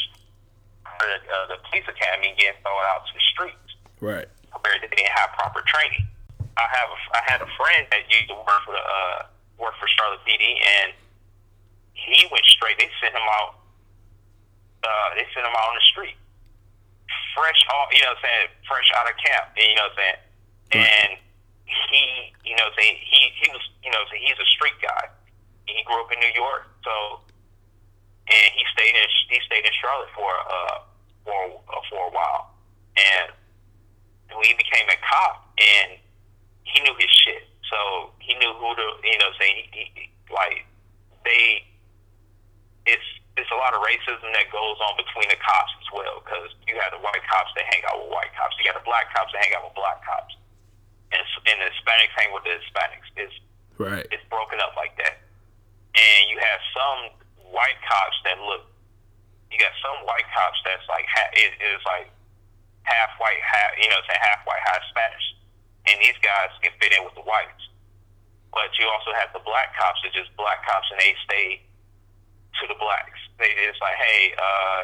[0.88, 3.68] out of uh, the police academy getting thrown out to the streets.
[4.00, 4.28] Right.
[4.64, 6.08] Where they didn't have proper training.
[6.56, 9.18] I have a, I had a friend that used to work for the uh,
[9.60, 10.90] work for Charlotte PD, and
[11.92, 12.80] he went straight.
[12.80, 13.60] They sent him out.
[14.82, 16.16] Uh, they sent him out on the street,
[17.34, 17.88] fresh off.
[17.92, 19.54] You know, what I'm saying fresh out of camp.
[19.56, 20.20] You know, what I'm saying,
[20.74, 20.88] right.
[20.88, 21.10] and
[21.68, 22.04] he,
[22.44, 25.12] you know, saying he he was, you know, saying he's a street guy.
[25.68, 27.20] He grew up in New York, so
[28.28, 30.78] and he stayed in he stayed in Charlotte for uh
[31.24, 32.52] for uh, for a while,
[32.96, 33.32] and
[34.32, 35.98] when he became a cop, and
[36.64, 40.64] he knew his shit, so he knew who to you know say he, he, like
[41.24, 41.64] they
[42.86, 43.04] it's
[43.38, 46.74] it's a lot of racism that goes on between the cops as well because you
[46.82, 49.30] have the white cops that hang out with white cops, you got the black cops
[49.30, 50.34] that hang out with black cops,
[51.14, 53.06] and and the Hispanics hang with the Hispanics.
[53.14, 53.36] It's
[53.78, 54.04] right.
[54.10, 55.22] It's broken up like that,
[55.94, 57.00] and you have some
[57.54, 58.66] white cops that look.
[59.54, 61.06] You got some white cops that's like
[61.38, 62.10] it is like
[62.82, 65.26] half white, half you know, say half white, half Spanish,
[65.86, 67.70] and these guys can fit in with the whites.
[68.50, 71.62] But you also have the black cops that just black cops, and they stay
[72.60, 73.20] to the blacks.
[73.38, 74.80] They just like, hey, uh,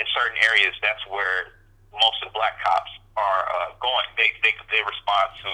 [0.00, 1.56] in certain areas, that's where
[1.92, 4.06] most of the black cops are uh, going.
[4.16, 5.52] They they they respond to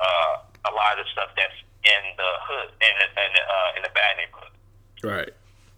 [0.00, 0.34] uh,
[0.68, 3.82] a lot of the stuff that's in the hood in the, in the, uh, in
[3.82, 4.54] the bad neighborhood.
[5.02, 5.32] Right.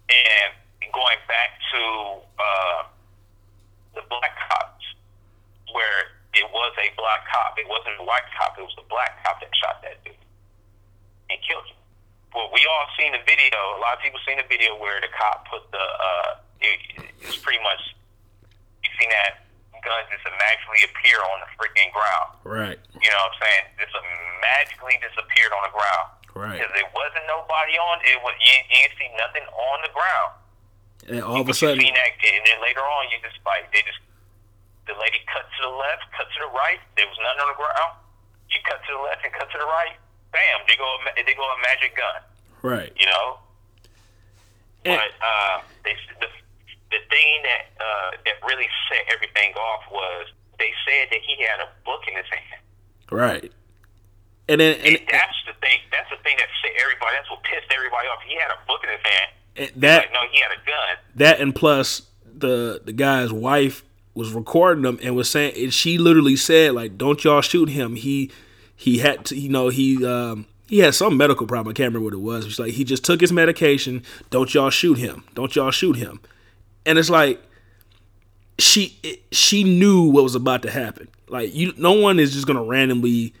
[0.09, 0.49] And
[0.93, 1.81] going back to
[2.37, 2.79] uh,
[3.97, 4.85] the black cops,
[5.73, 9.17] where it was a black cop, it wasn't a white cop, it was the black
[9.25, 10.13] cop that shot that dude
[11.29, 11.79] and killed him.
[12.35, 13.55] Well, we all seen the video.
[13.55, 15.79] A lot of people seen the video where the cop put the.
[15.79, 16.77] Uh, it,
[17.23, 17.95] it's pretty much
[18.83, 19.47] you seen that
[19.79, 22.35] gun just magically appear on the freaking ground.
[22.43, 22.75] Right.
[22.99, 23.65] You know what I'm saying?
[23.79, 23.95] Just
[24.43, 26.07] magically disappeared on the ground.
[26.35, 26.59] Right.
[26.59, 28.19] Because there wasn't nobody on it.
[28.19, 30.31] Was you, you didn't see nothing on the ground.
[31.05, 33.85] And all of a sudden, you that, and then later on, you just like they
[33.85, 34.01] just
[34.89, 36.81] the lady cut to the left, cut to the right.
[36.97, 37.93] There was nothing on the ground.
[38.49, 39.95] She cut to the left and cut to the right.
[40.35, 40.67] Bam!
[40.67, 40.89] They go.
[41.15, 42.19] They go a magic gun.
[42.59, 42.91] Right.
[42.99, 43.39] You know.
[44.83, 46.27] And, but uh, they, the
[46.91, 50.27] the thing that uh, that really set everything off was
[50.59, 52.61] they said that he had a book in his hand.
[53.11, 53.51] Right.
[54.47, 55.79] And then and, and that's the thing.
[55.91, 57.15] That's the thing that set everybody.
[57.15, 58.19] That's what pissed everybody off.
[58.27, 59.31] He had a book in his hand.
[59.55, 60.95] And that like, no, he had a gun.
[61.15, 65.97] That and plus the the guy's wife was recording them and was saying and she
[65.97, 67.95] literally said like, "Don't y'all shoot him.
[67.95, 68.31] He
[68.75, 71.71] he had to, you know, he um he had some medical problem.
[71.71, 72.45] I can't remember what it was.
[72.45, 74.03] It's like he just took his medication.
[74.29, 75.23] Don't y'all shoot him.
[75.33, 76.19] Don't y'all shoot him.
[76.85, 77.41] And it's like
[78.57, 78.99] she
[79.31, 81.07] she knew what was about to happen.
[81.27, 83.33] Like you, no one is just gonna randomly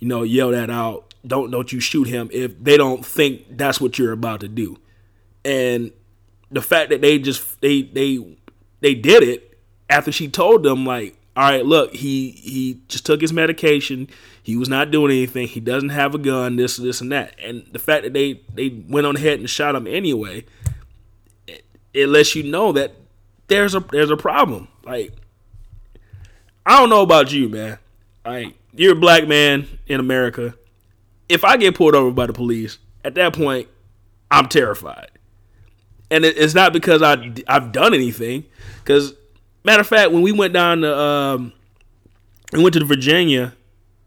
[0.00, 1.14] you know, yell that out.
[1.24, 4.78] Don't don't you shoot him if they don't think that's what you're about to do.
[5.44, 5.92] And
[6.50, 8.36] the fact that they just they they
[8.80, 9.58] they did it
[9.90, 14.10] after she told them like, all right, look, he he just took his medication.
[14.42, 15.48] He was not doing anything.
[15.48, 16.56] He doesn't have a gun.
[16.56, 17.34] This this and that.
[17.42, 20.44] And the fact that they they went on ahead and shot him anyway,
[21.46, 22.92] it, it lets you know that
[23.46, 24.68] there's a there's a problem.
[24.84, 25.14] Like
[26.66, 27.78] I don't know about you, man.
[28.22, 30.54] Like you're a black man in America.
[31.26, 33.66] If I get pulled over by the police, at that point,
[34.30, 35.08] I'm terrified.
[36.10, 38.44] And it's not because I I've done anything.
[38.84, 39.14] Because
[39.64, 41.52] matter of fact, when we went down to um,
[42.52, 43.54] we went to Virginia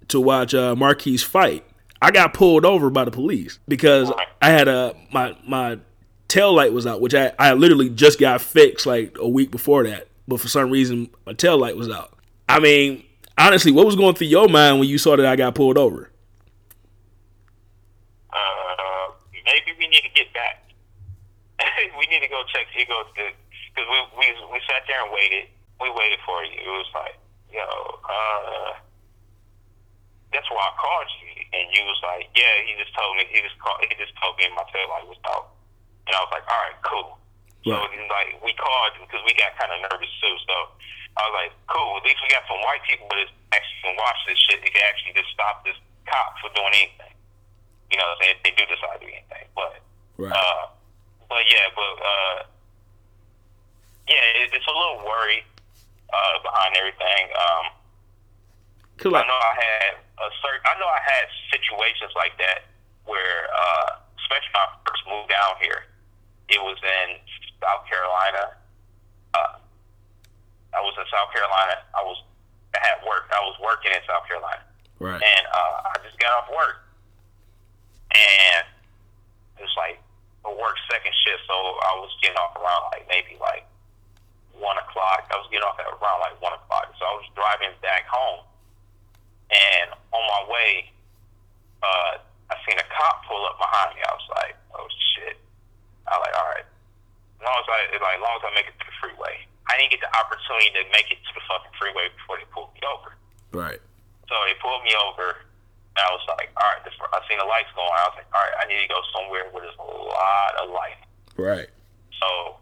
[0.10, 1.66] to watch uh, Marquise fight,
[2.02, 4.12] I got pulled over by the police because
[4.42, 5.80] I had a my my
[6.28, 9.84] tail light was out, which I I literally just got fixed like a week before
[9.86, 12.18] that, but for some reason my tail light was out.
[12.50, 13.04] I mean,
[13.38, 16.12] honestly, what was going through your mind when you saw that I got pulled over?
[18.30, 19.13] Uh,
[19.46, 20.66] maybe we need to get back.
[22.00, 22.68] we need to go check.
[22.76, 23.06] He goes
[23.74, 25.50] because we, we we sat there and waited.
[25.82, 26.62] we waited for you.
[26.62, 27.18] It was like,
[27.50, 27.66] yo,
[28.06, 28.72] uh,
[30.32, 31.30] that's why I called you.
[31.54, 34.34] And you was like, yeah, he just told me, he just called, he just told
[34.42, 35.54] me in my tail light was out.
[36.10, 37.10] And I was like, all right, cool.
[37.64, 38.10] So Right.
[38.12, 40.36] like we called because we got kind of nervous too.
[40.50, 40.56] So
[41.16, 41.96] I was like, cool.
[41.98, 44.60] At least we got some white people that actually can watch this shit.
[44.66, 45.78] They can actually just stop this
[46.10, 47.14] cop for doing anything.
[47.94, 49.48] You know, they they do decide to do anything.
[49.56, 49.80] But
[50.20, 50.34] Right.
[50.36, 50.64] uh,
[51.32, 52.38] but yeah, but uh,
[54.08, 55.44] yeah, it, it's a little worry
[56.12, 57.24] uh, behind everything.
[57.34, 57.66] Um,
[58.98, 60.63] Cause I know I had a certain.
[60.70, 62.70] I know I had situations like that
[63.10, 65.89] where, uh, especially when I first moved down here,
[66.48, 67.20] it was in
[67.60, 68.54] South Carolina.
[69.34, 69.58] Uh,
[70.78, 71.82] I was in South Carolina.
[71.98, 72.22] I was
[72.78, 73.30] I had work.
[73.34, 74.62] I was working in South Carolina,
[75.00, 75.22] right.
[75.22, 76.86] and uh, I just got off work,
[78.13, 78.66] and
[79.58, 79.98] it was like
[80.46, 81.46] a work second shift.
[81.50, 83.66] So I was getting off around like maybe like
[84.58, 85.28] one o'clock.
[85.32, 86.94] I was getting off at around like one o'clock.
[86.98, 88.46] So I was driving back home,
[89.50, 90.92] and on my way,
[91.82, 94.02] uh, I seen a cop pull up behind me.
[94.06, 95.38] I was like, oh shit.
[96.08, 96.68] I was like, all right.
[96.68, 99.36] As long as I, like, as long as I make it to the freeway,
[99.68, 102.72] I didn't get the opportunity to make it to the fucking freeway before they pulled
[102.76, 103.16] me over.
[103.52, 103.80] Right.
[104.32, 105.44] So they pulled me over,
[105.96, 107.92] and I was like, all right, this, I seen the lights going.
[107.92, 110.72] I was like, all right, I need to go somewhere where there's a lot of
[110.72, 111.00] light.
[111.36, 111.68] Right.
[112.20, 112.60] So,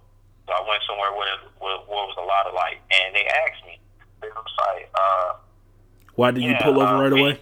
[0.47, 3.63] so I went somewhere where, where, where was a lot of light, and they asked
[3.65, 3.79] me,
[4.21, 5.33] they was like, uh,
[6.15, 7.39] Why did you pull over uh, right away?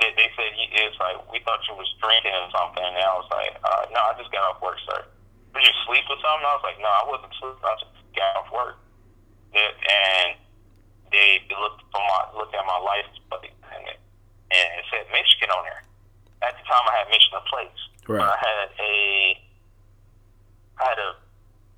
[0.00, 3.28] they, they said it's like we thought you was drinking or something, and I was
[3.32, 5.04] like, uh, no, I just got off work, sir.
[5.56, 6.44] Did you sleep or something?
[6.44, 7.64] I was like, no, I wasn't sleeping.
[7.64, 8.76] I just got off work.
[9.56, 10.36] And
[11.08, 13.96] they looked from my looked at my license plate and it,
[14.52, 15.80] and it said Michigan on there.
[16.44, 17.80] At the time, I had Michigan plates.
[18.04, 18.20] Right.
[18.20, 18.94] I had a
[20.76, 21.10] I had a,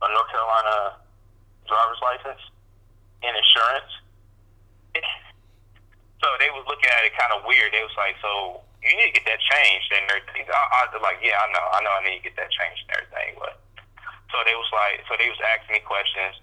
[0.03, 0.99] a North Carolina
[1.67, 2.43] driver's license
[3.23, 3.93] and insurance.
[6.19, 7.71] So they was looking at it kind of weird.
[7.71, 10.99] They was like, "So you need to get that changed and everything." I, I was
[10.99, 13.55] like, "Yeah, I know, I know, I need to get that changed and everything." But
[14.35, 16.43] so they was like, so they was asking me questions,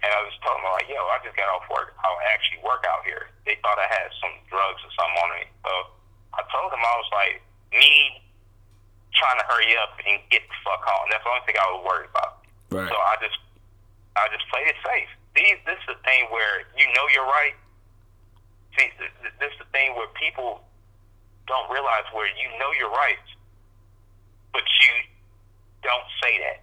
[0.00, 1.92] and I was telling them like, "Yo, I just got off work.
[2.00, 5.44] I actually work out here." They thought I had some drugs or something on me.
[5.68, 5.72] So
[6.32, 7.44] I told them I was like,
[7.76, 8.24] "Me
[9.12, 11.12] trying to hurry up and get the fuck home.
[11.12, 12.39] That's the only thing I was worried about."
[12.70, 12.88] Right.
[12.88, 13.38] So I just,
[14.16, 15.10] I just played it safe.
[15.34, 17.54] These, this is the thing where you know you're right.
[18.78, 20.62] See, th- th- this is the thing where people
[21.50, 23.18] don't realize where you know you're right,
[24.54, 24.92] but you
[25.82, 26.62] don't say that.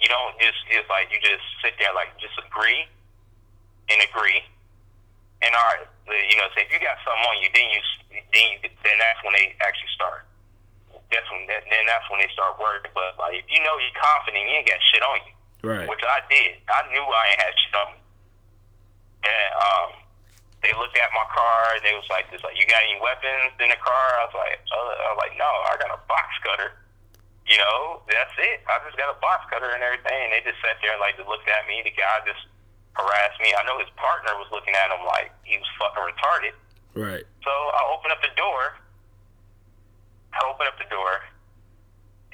[0.00, 2.84] You don't just, it's like you just sit there like just agree
[3.88, 4.40] and agree.
[5.44, 7.80] And all right, you know, say if you got something on you, then you,
[8.32, 10.24] then you, then that's when they actually start.
[11.12, 12.90] That's when, that, then that's when they start working.
[12.90, 15.34] But like, if you know you're confident, you ain't got shit on you
[15.66, 15.88] Right.
[15.88, 16.62] which I did.
[16.70, 18.00] I knew I ain't had shit on me.
[19.26, 19.90] And um,
[20.62, 21.74] they looked at my car.
[21.82, 24.62] They was like, "This like, you got any weapons in the car?" I was like,
[24.70, 26.70] uh, "I was like, no, I got a box cutter."
[27.46, 28.62] You know, that's it.
[28.66, 30.14] I just got a box cutter and everything.
[30.14, 31.82] And they just sat there and like just looked at me.
[31.82, 32.42] The guy just
[32.94, 33.54] harassed me.
[33.54, 36.54] I know his partner was looking at him like he was fucking retarded.
[36.94, 37.26] Right.
[37.42, 38.78] So I opened up the door.
[40.36, 41.24] I opened up the door,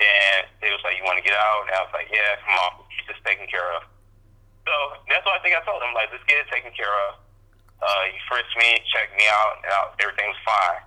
[0.02, 2.54] and they was like, "You want to get out?" And I was like, "Yeah, come
[2.58, 3.86] on, get this taken care of."
[4.66, 4.74] So
[5.06, 5.94] that's what I think I told them.
[5.94, 7.18] Like, let's get it taken care of.
[7.82, 10.82] Uh, you frisked me, checked me out, and out, everything was fine.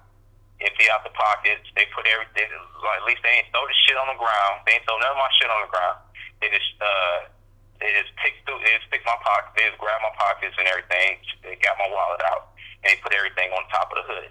[0.63, 1.67] Empty out the pockets.
[1.75, 2.47] They put everything.
[2.79, 4.63] Like, at least they didn't throw the shit on the ground.
[4.63, 5.99] They didn't throw none of my shit on the ground.
[6.39, 7.27] They just uh,
[7.83, 8.63] they just picked through.
[8.63, 9.51] They just picked my pocket.
[9.59, 11.19] They just grabbed my pockets and everything.
[11.43, 14.29] They got my wallet out and they put everything on top of the hood.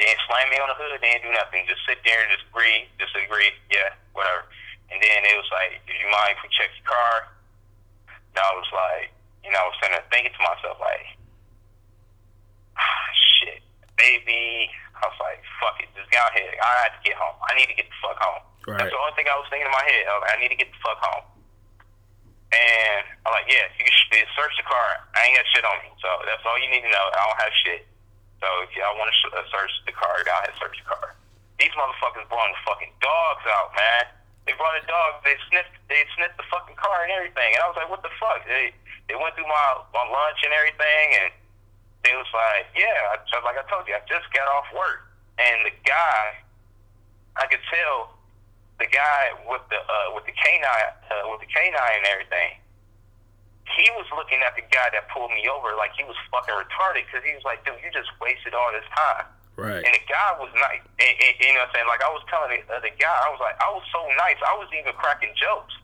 [0.00, 0.96] They didn't slam me on the hood.
[0.96, 1.68] They didn't do nothing.
[1.68, 4.48] Just sit there and just agree, disagree, yeah, whatever.
[4.88, 7.28] And then it was like, "Do you mind if we check your car?"
[8.08, 9.12] And I was like,
[9.44, 11.04] you know, I was sitting there thinking to myself, like,
[12.80, 13.60] ah, shit,
[14.00, 14.72] baby.
[14.96, 16.56] I was like, fuck it, just go ahead.
[16.60, 17.36] I had to get home.
[17.44, 18.40] I need to get the fuck home.
[18.68, 18.80] Right.
[18.80, 20.04] That's the only thing I was thinking in my head.
[20.08, 21.28] I, like, I need to get the fuck home.
[22.56, 25.04] And I'm like, yeah, you should search the car.
[25.12, 25.92] I ain't got shit on me.
[26.00, 27.04] So that's all you need to know.
[27.12, 27.89] I don't have shit.
[28.40, 31.16] So if y'all want to uh, search the car, go ahead search the car.
[31.60, 34.08] These motherfuckers brought fucking dogs out, man.
[34.48, 35.20] They brought the dogs.
[35.22, 35.76] They sniffed.
[35.92, 37.52] They sniffed the fucking car and everything.
[37.52, 38.40] And I was like, what the fuck?
[38.48, 38.72] They
[39.12, 41.28] they went through my my lunch and everything, and
[42.00, 45.04] they was like, yeah, I, just like I told you, I just got off work,
[45.36, 46.40] and the guy,
[47.36, 48.16] I could tell
[48.80, 52.56] the guy with the uh, with the canine uh, with the canine and everything.
[53.76, 57.06] He was looking at the guy that pulled me over like he was fucking retarded
[57.06, 59.26] because he was like, dude, you just wasted all this time.
[59.60, 59.84] Right.
[59.84, 60.80] And the guy was nice.
[60.98, 61.88] And, and, you know what I'm saying?
[61.90, 64.40] Like, I was telling the, uh, the guy, I was like, I was so nice.
[64.40, 65.76] I was even cracking jokes.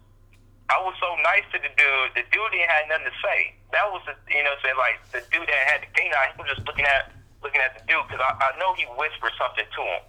[0.67, 2.11] I was so nice to the dude.
[2.19, 3.55] The dude didn't have nothing to say.
[3.71, 6.51] that was the, you know, saying like the dude that had the canine, he was
[6.51, 9.83] just looking at looking at the dude because I, I know he whispered something to
[9.87, 10.03] him,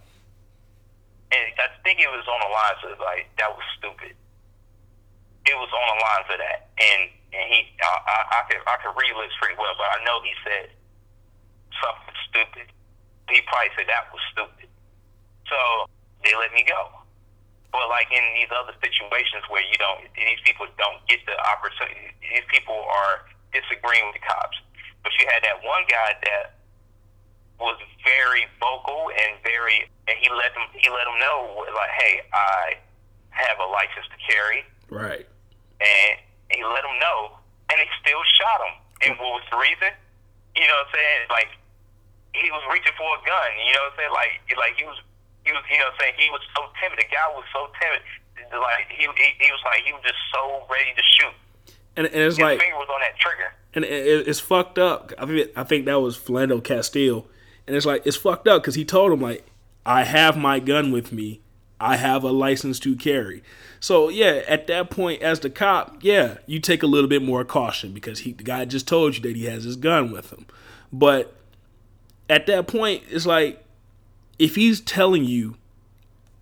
[1.30, 4.18] and I think it was on the lines of like that was stupid.
[5.46, 7.02] It was on the lines of that, and
[7.32, 10.20] and he, I, I, I could I could read this pretty well, but I know
[10.24, 10.72] he said
[11.82, 12.66] something stupid.
[13.28, 14.68] He probably said that was stupid.
[15.48, 15.58] So
[16.24, 16.88] they let me go.
[17.72, 22.16] But like in these other situations where you don't, these people don't get the opportunity.
[22.24, 24.56] These people are disagreeing with the cops.
[25.04, 26.56] But you had that one guy that
[27.60, 32.24] was very vocal and very, and he let them, he let them know like, hey,
[32.32, 32.80] I
[33.36, 34.64] have a license to carry.
[34.88, 35.28] Right.
[35.84, 36.12] And
[36.50, 37.36] he let him know,
[37.70, 38.74] and they still shot him.
[39.08, 39.92] And what was the reason?
[40.56, 41.22] You know what I'm saying?
[41.30, 41.50] Like
[42.34, 43.50] he was reaching for a gun.
[43.62, 44.14] You know what I'm saying?
[44.14, 44.98] Like like he was
[45.46, 46.98] he was, you know, saying he was so timid.
[46.98, 48.02] The guy was so timid.
[48.52, 51.34] Like he, he, he was like he was just so ready to shoot.
[51.96, 53.52] And, and it's His like finger was on that trigger.
[53.74, 55.12] and it, it's fucked up.
[55.18, 57.26] I think I think that was Philando Castile,
[57.66, 59.46] and it's like it's fucked up because he told him like,
[59.84, 61.40] "I have my gun with me.
[61.80, 63.42] I have a license to carry."
[63.80, 67.44] So yeah, at that point, as the cop, yeah, you take a little bit more
[67.44, 70.46] caution because he the guy just told you that he has his gun with him.
[70.92, 71.34] But
[72.28, 73.64] at that point, it's like
[74.38, 75.56] if he's telling you,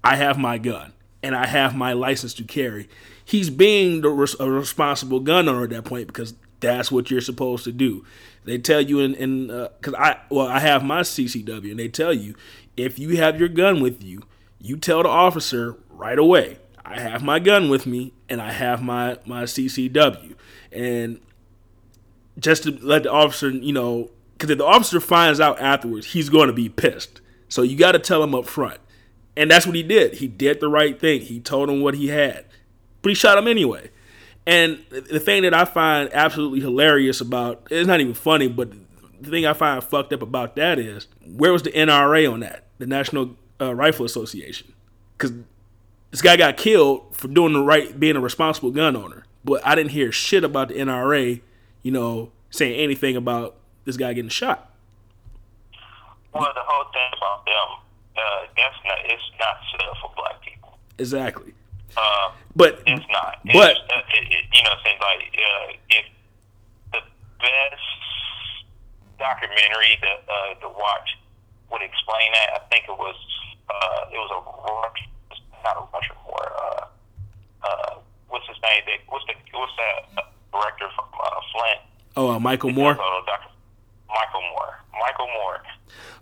[0.02, 2.88] "I have my gun and I have my license to carry,"
[3.24, 7.20] he's being the res- a responsible gun owner at that point because that's what you're
[7.20, 8.04] supposed to do.
[8.44, 11.88] They tell you in in uh, because I well I have my CCW and they
[11.88, 12.34] tell you
[12.76, 14.22] if you have your gun with you,
[14.60, 16.58] you tell the officer right away.
[16.86, 20.34] I have my gun with me and I have my my CCW
[20.72, 21.20] and
[22.38, 26.28] just to let the officer you know because if the officer finds out afterwards, he's
[26.28, 27.20] going to be pissed.
[27.48, 28.78] So you got to tell him up front.
[29.34, 30.14] And that's what he did.
[30.14, 31.22] He did the right thing.
[31.22, 32.44] He told him what he had.
[33.00, 33.90] But he shot him anyway.
[34.46, 38.70] And the thing that I find absolutely hilarious about it's not even funny, but
[39.20, 42.66] the thing I find fucked up about that is where was the NRA on that?
[42.78, 44.72] The National uh, Rifle Association.
[45.16, 45.32] Because
[46.10, 49.24] this guy got killed for doing the right, being a responsible gun owner.
[49.44, 51.40] But I didn't hear shit about the NRA,
[51.82, 54.72] you know, saying anything about this guy getting shot.
[56.32, 57.78] Well, the whole thing about them,
[58.16, 58.98] uh, that's not.
[59.04, 60.76] It's not set up for black people.
[60.98, 61.54] Exactly.
[61.96, 63.38] Uh, But it's not.
[63.44, 66.04] but it's, uh, it, it, you know, saying like uh, if
[66.92, 67.00] the
[67.40, 67.86] best
[69.18, 71.08] documentary to uh, to watch
[71.70, 73.16] would explain that, I think it was
[73.70, 74.40] uh, it was a
[75.66, 76.46] not a Russian war.
[76.46, 77.92] Uh, uh,
[78.28, 78.82] what's his name?
[78.86, 81.80] They, what's the what's that uh, director from uh, Flint?
[82.16, 82.92] oh, uh, Michael Moore.
[82.94, 83.50] Uh, Dr.
[84.08, 84.78] Michael Moore.
[84.94, 85.58] Michael Moore.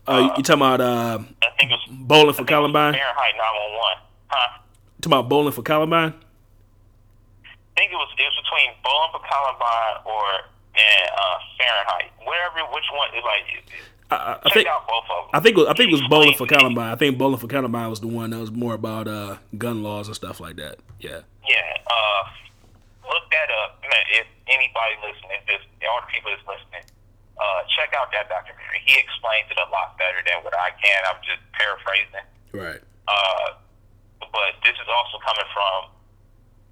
[0.07, 2.93] Uh, you talking about uh, I think it was Bowling for I was Columbine?
[2.95, 4.05] Fahrenheit 911.
[4.29, 4.59] Huh?
[5.01, 6.13] talking about Bowling for Columbine?
[7.45, 12.11] I think it was it was between Bowling for Columbine or and uh, Fahrenheit.
[12.27, 13.09] Whatever, which one?
[13.23, 13.47] Like,
[14.11, 15.31] I, I- think out both of them.
[15.35, 16.93] I think it was, I think it was Bowling for Columbine.
[16.93, 20.07] I think Bowling for Columbine was the one that was more about uh, gun laws
[20.07, 20.79] and stuff like that.
[21.01, 21.27] Yeah.
[21.43, 22.23] Yeah, uh,
[23.11, 24.05] look that up, man.
[24.15, 26.87] If anybody listening, just all the people that's listening,
[27.35, 28.79] uh, check out that documentary.
[28.87, 31.01] He explains it a lot better than what I can.
[31.11, 32.27] I'm just paraphrasing.
[32.55, 32.81] Right.
[33.11, 33.59] Uh,
[34.21, 35.91] but this is also coming from,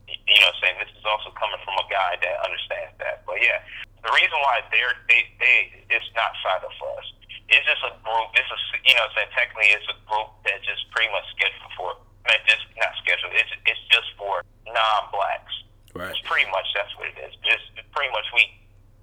[0.07, 3.27] you know, saying this is also coming from a guy that understands that.
[3.27, 3.59] But yeah,
[4.07, 5.57] the reason why they're they they
[5.91, 7.07] it's not side of us.
[7.53, 8.29] It's just a group.
[8.35, 11.95] It's a you know, saying technically it's a group that just pretty much scheduled for.
[12.25, 13.33] I mean, just not scheduled.
[13.37, 15.55] It's it's just for non-blacks.
[15.95, 16.11] Right.
[16.11, 17.37] It's pretty much that's what it is.
[17.45, 18.43] Just pretty much we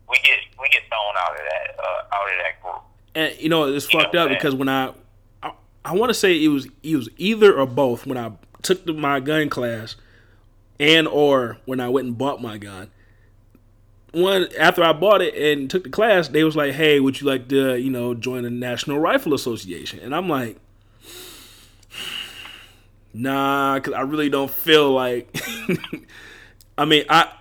[0.10, 2.82] we get we get thrown out of that uh, out of that group.
[3.16, 4.94] And you know it's You fucked what up because when I
[5.44, 5.52] I,
[5.86, 8.32] I want to say it was it was either or both when I
[8.62, 9.96] took the, my gun class
[10.80, 12.90] and or when I went and bought my gun.
[14.12, 17.28] One after I bought it and took the class, they was like, "Hey, would you
[17.28, 20.58] like to you know join the National Rifle Association?" And I'm like.
[23.12, 25.36] Nah, because I really don't feel like.
[26.78, 27.34] I mean, I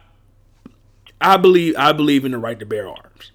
[1.21, 3.33] I believe I believe in the right to bear arms.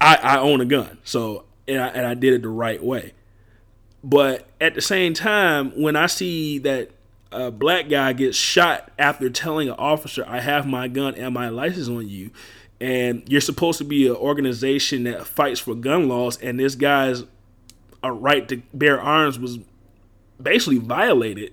[0.00, 3.14] I, I own a gun, so and I, and I did it the right way.
[4.02, 6.90] But at the same time, when I see that
[7.30, 11.48] a black guy gets shot after telling an officer, "I have my gun and my
[11.48, 12.30] license on you,"
[12.82, 17.22] and you're supposed to be an organization that fights for gun laws, and this guy's
[18.02, 19.60] a right to bear arms was
[20.42, 21.52] basically violated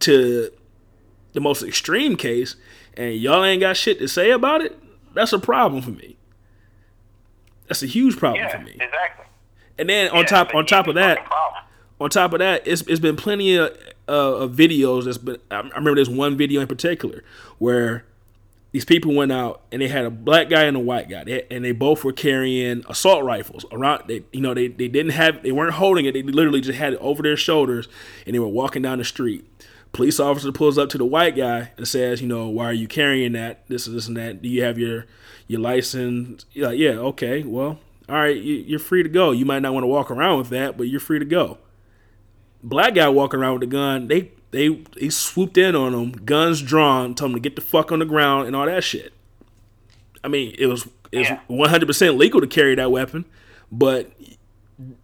[0.00, 0.50] to
[1.34, 2.56] the most extreme case,
[2.94, 4.76] and y'all ain't got shit to say about it.
[5.14, 6.16] That's a problem for me.
[7.68, 8.72] That's a huge problem Yeah, for me.
[8.72, 9.26] exactly.
[9.78, 11.18] And then on Yeah, top on top of that,
[12.00, 13.70] on top of that, it's it's been plenty of
[14.08, 15.04] uh, of videos.
[15.04, 15.38] That's been.
[15.50, 17.22] I I remember there's one video in particular
[17.58, 18.04] where
[18.76, 21.46] these people went out and they had a black guy and a white guy, they,
[21.50, 24.02] and they both were carrying assault rifles around.
[24.06, 26.12] They, you know, they they didn't have, they weren't holding it.
[26.12, 27.88] They literally just had it over their shoulders,
[28.26, 29.46] and they were walking down the street.
[29.92, 32.86] Police officer pulls up to the white guy and says, you know, why are you
[32.86, 33.66] carrying that?
[33.66, 34.42] This is this and that.
[34.42, 35.06] Do you have your
[35.46, 36.44] your license?
[36.52, 37.78] You're like, yeah, okay, well,
[38.10, 39.30] all right, you, are free to go.
[39.30, 41.56] You might not want to walk around with that, but you're free to go.
[42.62, 46.62] Black guy walking around with a gun, they they they swooped in on them, guns
[46.62, 49.12] drawn, told them to get the fuck on the ground and all that shit.
[50.24, 53.26] I mean, it was it's one hundred percent legal to carry that weapon,
[53.70, 54.10] but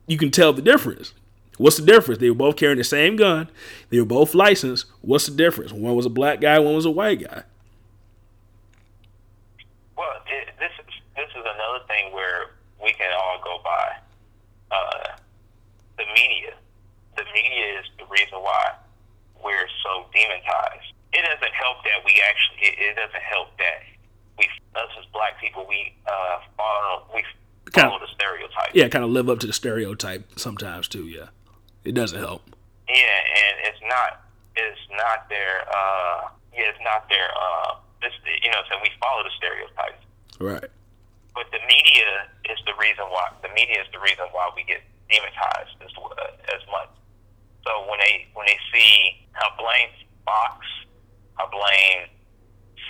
[0.07, 1.13] you can tell the difference.
[1.59, 2.19] What's the difference?
[2.21, 3.49] They were both carrying the same gun.
[3.91, 4.87] They were both licensed.
[5.03, 5.71] What's the difference?
[5.71, 7.43] One was a black guy, one was a white guy.
[9.97, 12.51] Well, it, this is this is another thing where
[12.83, 13.97] we can all go by.
[14.71, 15.17] Uh,
[15.99, 16.55] the media,
[17.17, 18.73] the media is the reason why
[19.43, 20.95] we're so demonized.
[21.13, 22.61] It doesn't help that we actually.
[22.69, 23.85] It, it doesn't help that
[24.39, 27.25] we, us as black people, we uh, follow we
[27.73, 28.71] follow kind of, the stereotype.
[28.75, 31.05] Yeah, kind of live up to the stereotype sometimes too.
[31.05, 31.29] Yeah,
[31.85, 32.43] it doesn't help.
[32.89, 34.25] Yeah, and it's not.
[34.57, 35.69] It's not their.
[35.69, 37.29] Uh, yeah, it's not their.
[37.33, 40.03] Uh, it's, you know, so we follow the stereotypes.
[40.41, 40.71] Right.
[41.35, 43.31] But the media is the reason why.
[43.43, 45.93] The media is the reason why we get demonized as
[46.53, 46.89] as much.
[47.65, 49.91] So when they when they see, I blame
[50.25, 50.67] Fox,
[51.39, 52.11] I blame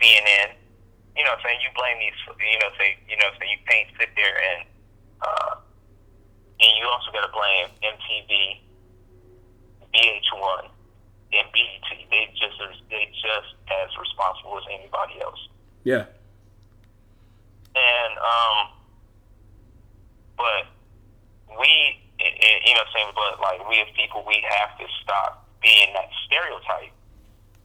[0.01, 0.57] CNN.
[1.17, 2.17] You know, saying you blame these.
[2.41, 4.61] You know, say you know, say you can't sit there and
[5.21, 5.55] uh,
[6.61, 8.65] and you also got to blame MTV,
[9.93, 10.63] VH1,
[11.37, 11.89] and BET.
[12.11, 12.57] They just
[12.89, 15.49] they just as responsible as anybody else.
[15.85, 16.07] Yeah.
[17.77, 18.69] And um,
[20.37, 20.65] but
[21.59, 23.13] we and, you know what I'm saying?
[23.15, 26.95] But like we as people, we have to stop being that stereotype.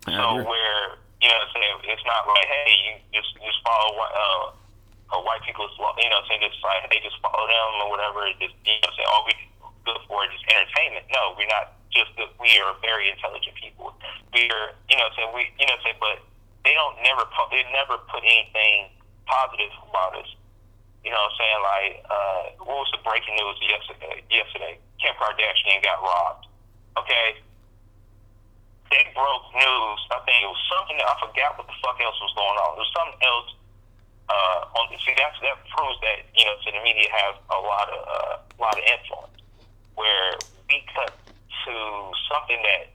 [0.07, 0.49] I so agree.
[0.49, 0.83] where
[1.21, 4.45] you know what I'm saying, it's not like hey, you just just follow uh,
[5.13, 8.25] uh white people's you know saying just like they just follow them or whatever.
[8.37, 9.33] Just you know saying all we
[9.85, 11.05] good for is just entertainment.
[11.09, 12.29] No, we're not just good.
[12.37, 13.95] We are very intelligent people.
[14.33, 16.21] We are you know saying we you know saying but
[16.67, 18.93] they don't never they never put anything
[19.25, 20.29] positive about us.
[21.07, 21.61] You know what I'm saying?
[21.63, 24.19] Like, uh, what was the breaking news yesterday?
[24.27, 26.51] Yesterday, Kim Kardashian got robbed.
[26.99, 27.39] Okay?
[28.91, 29.99] That broke news.
[30.11, 32.75] I think it was something that I forgot what the fuck else was going on.
[32.75, 33.49] It was something else.
[34.27, 37.87] Uh, on see that's that proves that you know, so the media has a lot
[37.87, 39.39] of uh, lot of influence.
[39.95, 40.35] Where
[40.67, 41.73] we cut to
[42.27, 42.91] something that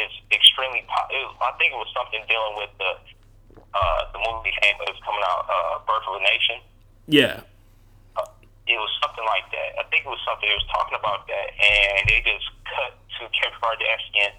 [0.00, 0.88] is extremely.
[0.88, 1.12] Po-
[1.44, 2.96] I think it was something dealing with the
[3.74, 6.58] uh, the movie came, it was coming out, uh, Birth of a Nation.
[7.08, 7.36] Yeah.
[8.16, 8.28] Uh,
[8.68, 9.80] it was something like that.
[9.80, 13.28] I think it was something they was talking about that, and they just cut to
[13.32, 14.32] Kim Kardashian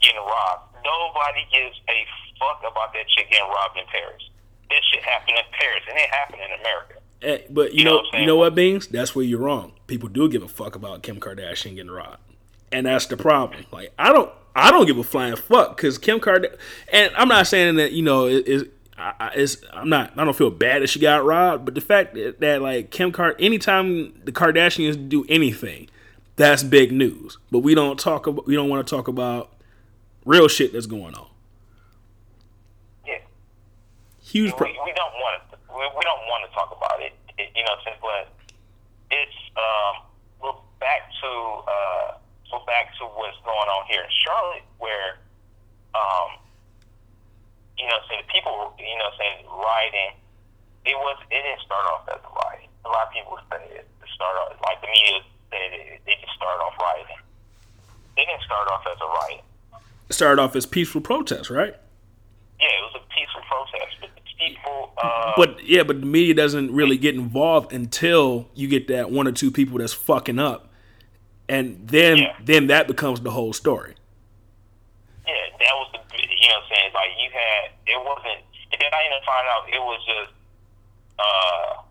[0.00, 0.72] getting robbed.
[0.84, 1.98] Nobody gives a
[2.40, 4.24] fuck about that chick getting robbed in Paris.
[4.68, 6.96] This shit happened in Paris, and it happened in America.
[7.20, 8.88] Hey, eh, but you, you know, know you know what, Beans?
[8.88, 9.72] That's where you're wrong.
[9.86, 12.18] People do give a fuck about Kim Kardashian getting robbed,
[12.72, 13.64] and that's the problem.
[13.70, 14.32] Like, I don't.
[14.54, 16.56] I don't give a flying fuck because Kim Kardashian,
[16.92, 18.72] and I'm not saying that you know it, it,
[19.34, 22.40] it's I'm not I don't feel bad that she got robbed, but the fact that,
[22.40, 25.88] that like Kim Card anytime the Kardashians do anything,
[26.36, 27.38] that's big news.
[27.50, 29.52] But we don't talk about we don't want to talk about
[30.24, 31.26] real shit that's going on.
[33.06, 33.18] Yeah,
[34.20, 34.52] huge.
[34.52, 37.12] Pro- we, we, don't want to we, we don't want to talk about it.
[37.38, 37.70] it you know,
[38.02, 38.28] but
[39.10, 40.02] it's um,
[40.42, 41.28] we're back to.
[41.66, 42.11] Uh,
[42.62, 45.18] go back to what's going on here in Charlotte, where,
[45.94, 46.38] um,
[47.78, 50.14] you know, saying the people, you know, saying rioting,
[50.86, 52.70] it was it didn't start off as a riot.
[52.84, 56.34] A lot of people say it start off like the media said it, they just
[56.36, 57.22] started off rioting.
[58.16, 59.44] They didn't start off as a riot.
[60.08, 61.74] It started off as peaceful protest, right?
[62.60, 64.92] Yeah, it was a peaceful protest, but people.
[65.02, 69.26] Uh, but yeah, but the media doesn't really get involved until you get that one
[69.26, 70.71] or two people that's fucking up
[71.52, 72.32] and then yeah.
[72.40, 73.92] then that becomes the whole story.
[75.28, 78.40] Yeah, that was the you know what I'm saying like you had it wasn't
[78.72, 80.32] and then I didn't find out it was just
[81.20, 81.84] uh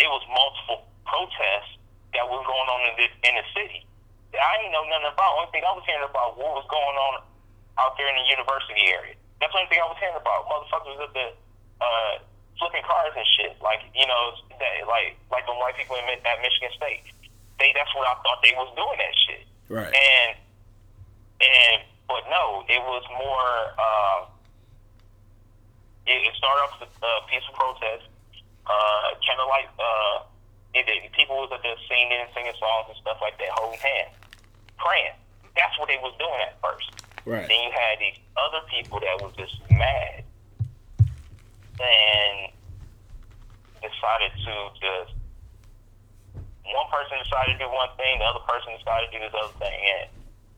[0.00, 1.76] it was multiple protests
[2.16, 3.84] that were going on in this in the city.
[4.32, 5.30] I didn't know nothing about.
[5.38, 7.22] Only thing I was hearing about what was going on
[7.78, 9.14] out there in the university area.
[9.38, 10.48] That's the only thing I was hearing about.
[10.50, 11.26] Motherfuckers at the
[11.78, 12.14] uh,
[12.58, 13.54] flipping cars and shit.
[13.62, 17.04] Like you know, that like like the white people in, at Michigan State
[17.58, 19.46] they that's what I thought they was doing that shit.
[19.68, 19.92] Right.
[19.92, 20.30] And
[21.40, 23.52] and but no, it was more.
[23.78, 24.18] Uh,
[26.06, 28.04] it, it started off with a peaceful protest,
[28.66, 30.28] uh, kind of like uh,
[30.74, 33.80] it, it, people was at the singing and singing songs and stuff like that, holding
[33.80, 34.12] hands,
[34.76, 35.16] praying.
[35.56, 36.90] That's what they was doing at first.
[37.24, 37.48] Right.
[37.48, 40.24] Then you had these other people that was just mad
[41.80, 42.52] and
[43.80, 45.16] decided to just
[46.64, 49.52] one person decided to do one thing, the other person decided to do this other
[49.60, 50.08] thing, and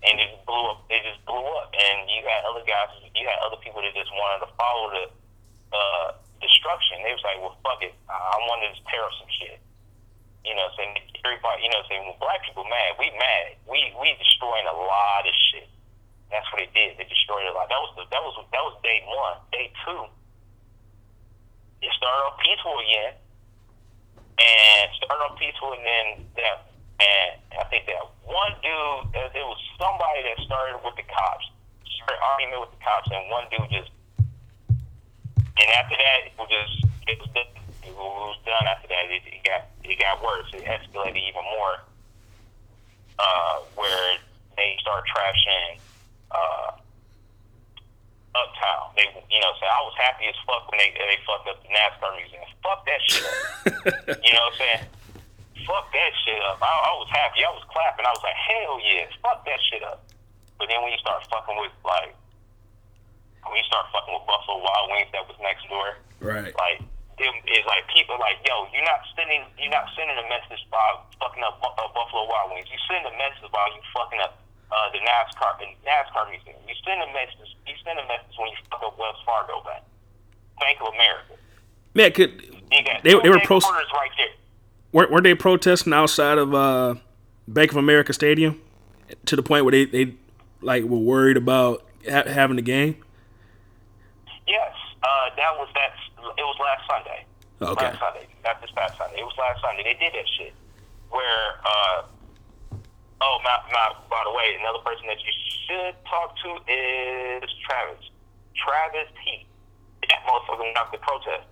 [0.06, 0.86] and it just blew up.
[0.86, 4.12] It just blew up, and you had other guys, you had other people that just
[4.14, 5.04] wanted to follow the
[5.74, 7.02] uh, destruction.
[7.02, 9.58] They was like, well, fuck it, I wanted to tear up some shit.
[10.46, 10.94] You know, saying
[11.26, 15.26] everybody, you know, saying when black people mad, we mad, we we destroying a lot
[15.26, 15.66] of shit.
[16.30, 17.02] That's what they did.
[17.02, 17.66] They destroyed a lot.
[17.66, 19.42] That was the, that was that was day one.
[19.50, 20.06] Day two,
[21.82, 23.18] it started off peaceful again
[24.38, 26.06] and started off peaceful, and then
[26.36, 26.68] that,
[27.00, 31.48] and I think that one dude, it was somebody that started with the cops,
[31.84, 33.90] started arguing with the cops, and one dude just,
[34.68, 38.66] and after that, it was just, it was, it was done.
[38.68, 40.52] After that, it, it got, it got worse.
[40.52, 41.80] It escalated even more,
[43.18, 44.18] uh, where
[44.56, 45.80] they start trashing.
[46.30, 46.72] Uh,
[48.36, 48.92] Uptown.
[48.96, 51.70] They, you know, so I was happy as fuck when they they fucked up the
[51.72, 52.44] NASCAR museum.
[52.60, 53.38] Fuck that shit up.
[54.24, 54.82] you know what I'm saying?
[55.64, 56.60] Fuck that shit up.
[56.60, 57.42] I, I was happy.
[57.42, 58.04] I was clapping.
[58.04, 60.04] I was like, hell yeah, fuck that shit up.
[60.60, 62.12] But then when you start fucking with like,
[63.44, 66.52] when you start fucking with Buffalo Wild Wings that was next door, right?
[66.56, 66.80] Like,
[67.16, 70.84] them is like people like, yo, you're not sending, you're not sending a message by
[71.20, 72.68] fucking up uh, Buffalo Wild Wings.
[72.68, 76.56] You send a message by you fucking up uh, the NASCAR the NASCAR museum.
[76.68, 77.56] You send a message.
[77.66, 79.84] You send a message when you fuck up Wells Fargo Bank,
[80.58, 81.34] Bank of America.
[81.94, 84.26] Man, could they, they were pro- right there.
[84.92, 86.94] Weren't, weren't they protesting outside of uh,
[87.48, 88.60] Bank of America Stadium
[89.26, 90.14] to the point where they, they
[90.60, 92.96] like were worried about ha- having the game?
[94.46, 95.92] Yes, uh, that was that.
[96.38, 97.24] It was last Sunday.
[97.62, 97.84] Okay.
[97.86, 99.20] Last Sunday, not this past Sunday.
[99.20, 99.82] It was last Sunday.
[99.82, 100.54] They did that shit
[101.10, 102.02] where uh,
[103.20, 105.32] Oh, my, my, by the way, another person that you
[105.66, 108.10] should talk to is Travis.
[108.54, 109.46] Travis T.
[110.08, 111.46] That motherfucker went out to protest.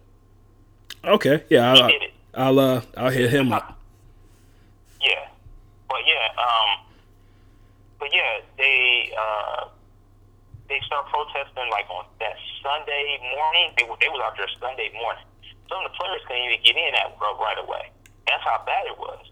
[1.05, 1.91] Okay, yeah, I'll,
[2.35, 3.79] I'll, uh, I'll hit him up.
[5.03, 5.29] Yeah,
[5.89, 6.87] but yeah, um,
[7.99, 9.69] but yeah, they uh,
[10.69, 13.73] they start protesting like on that Sunday morning.
[13.77, 15.25] They they was out there Sunday morning.
[15.69, 17.91] Some of the players couldn't even get in that right away.
[18.27, 19.27] That's how bad it was.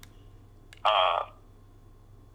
[0.84, 1.24] Uh,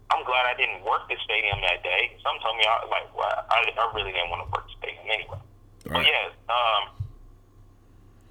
[0.09, 2.15] I'm glad I didn't work the stadium that day.
[2.23, 5.03] Some told me I like well, I, I really didn't want to work the stadium
[5.07, 5.41] anyway.
[5.87, 5.99] Right.
[5.99, 6.83] But yeah, um,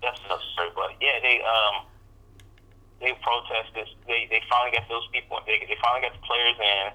[0.01, 0.73] that's another story.
[0.73, 1.85] But yeah, they um
[3.01, 3.93] they protested.
[4.09, 5.41] They they finally got those people.
[5.45, 6.89] They they finally got the players and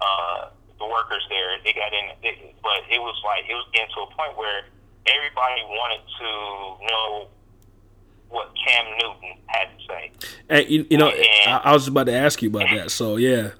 [0.00, 0.40] uh,
[0.78, 1.56] the workers there.
[1.64, 4.68] They got in, they, but it was like it was getting to a point where
[5.08, 6.28] everybody wanted to
[6.84, 7.28] know
[8.28, 10.12] what Cam Newton had to say.
[10.48, 12.90] And you, you know, and, I, I was about to ask you about that.
[12.90, 13.50] So yeah,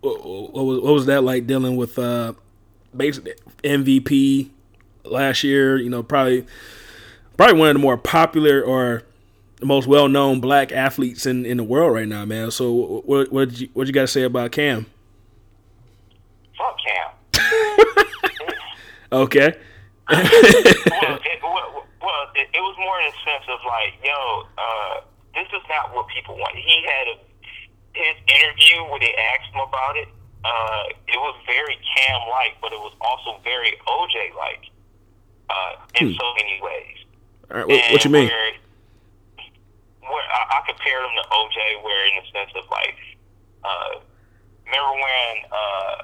[0.00, 2.34] what, was, what was that like dealing with uh,
[2.96, 3.34] basically
[3.64, 4.50] MVP
[5.04, 5.76] last year?
[5.76, 6.46] You know, probably
[7.36, 9.04] probably one of the more popular or
[9.60, 12.50] the most well known black athletes in, in the world right now, man.
[12.50, 14.86] So what what did you what you got to say about Cam?
[16.56, 17.46] Fuck Cam.
[19.12, 19.54] okay.
[20.10, 25.00] well, it, well, well it, it, was more in the sense of like, yo, uh,
[25.34, 26.56] this is not what people want.
[26.56, 27.16] He had a
[27.98, 30.08] his interview where they asked him about it,
[30.46, 34.70] uh, it was very Cam like, but it was also very OJ like
[35.50, 36.14] uh, in hmm.
[36.14, 36.96] so many ways.
[37.50, 38.28] All right, what, what you mean?
[38.28, 38.52] Where,
[40.06, 42.96] where I, I compared him to OJ, where in the sense of like,
[43.64, 44.00] uh,
[44.64, 45.96] remember when uh,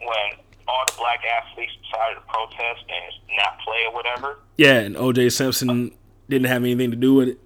[0.00, 0.28] when
[0.66, 4.38] all the black athletes decided to protest and not play or whatever?
[4.56, 5.92] Yeah, and OJ Simpson
[6.30, 7.38] didn't have anything to do with it.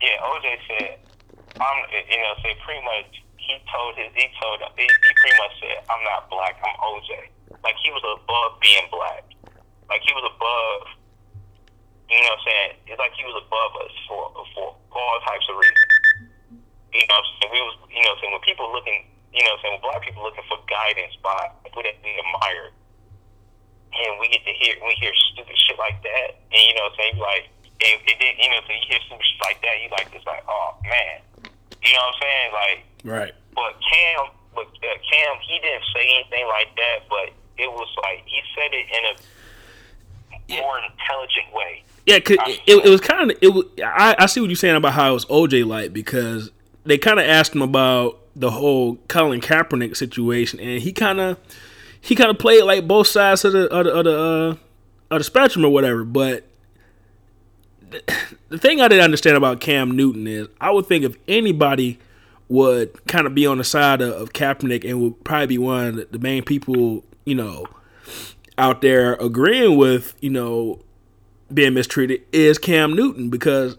[0.00, 0.98] Yeah, OJ said
[1.60, 5.54] I'm, you know, say pretty much he told his, he told, he, he pretty much
[5.62, 7.30] said, I'm not black, I'm OJ.
[7.62, 9.24] Like he was above being black.
[9.88, 10.80] Like he was above,
[12.10, 12.72] you know what I'm saying?
[12.90, 14.22] It's like he was above us for,
[14.54, 14.66] for
[14.98, 15.94] all types of reasons.
[16.94, 17.52] You know what I'm saying?
[17.54, 18.32] We was, you know saying?
[18.32, 18.98] When people looking,
[19.30, 19.78] you know saying?
[19.78, 22.72] When black people looking for guidance by who they admire,
[23.96, 26.96] and we get to hear, we hear stupid shit like that, and you know what
[26.96, 27.16] I'm saying?
[27.20, 27.44] Like,
[27.82, 30.26] and, and then, you know, so you hear stupid shit like that, you like, it's
[30.26, 31.20] like, oh man
[31.86, 32.50] you know what I'm saying?
[32.52, 33.34] Like, right.
[33.54, 38.24] But Cam, but uh, Cam, he didn't say anything like that, but it was like
[38.26, 40.60] he said it in a yeah.
[40.60, 41.84] more intelligent way.
[42.06, 43.64] Yeah, cause it, it was kind of it was.
[43.82, 46.50] I, I see what you're saying about how it was OJ like because
[46.84, 51.38] they kind of asked him about the whole Colin Kaepernick situation, and he kind of
[52.00, 55.20] he kind of played like both sides of the of the of the, uh, of
[55.20, 56.04] the spectrum or whatever.
[56.04, 56.44] But
[58.48, 61.98] the thing I didn't understand about Cam Newton is I would think if anybody
[62.48, 66.10] would kind of be on the side of, Kaepernick and would probably be one of
[66.10, 67.66] the main people, you know,
[68.56, 70.80] out there agreeing with, you know,
[71.52, 73.76] being mistreated is Cam Newton because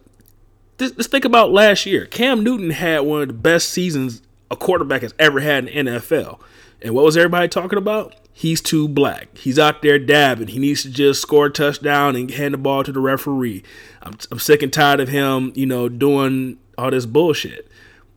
[0.78, 2.06] just, just think about last year.
[2.06, 6.40] Cam Newton had one of the best seasons a quarterback has ever had in NFL.
[6.82, 8.16] And what was everybody talking about?
[8.32, 9.36] He's too black.
[9.36, 10.50] He's out there dabbing.
[10.50, 13.64] He needs to just score a touchdown and hand the ball to the referee.
[14.04, 17.68] I'm, I'm sick and tired of him, you know, doing all this bullshit.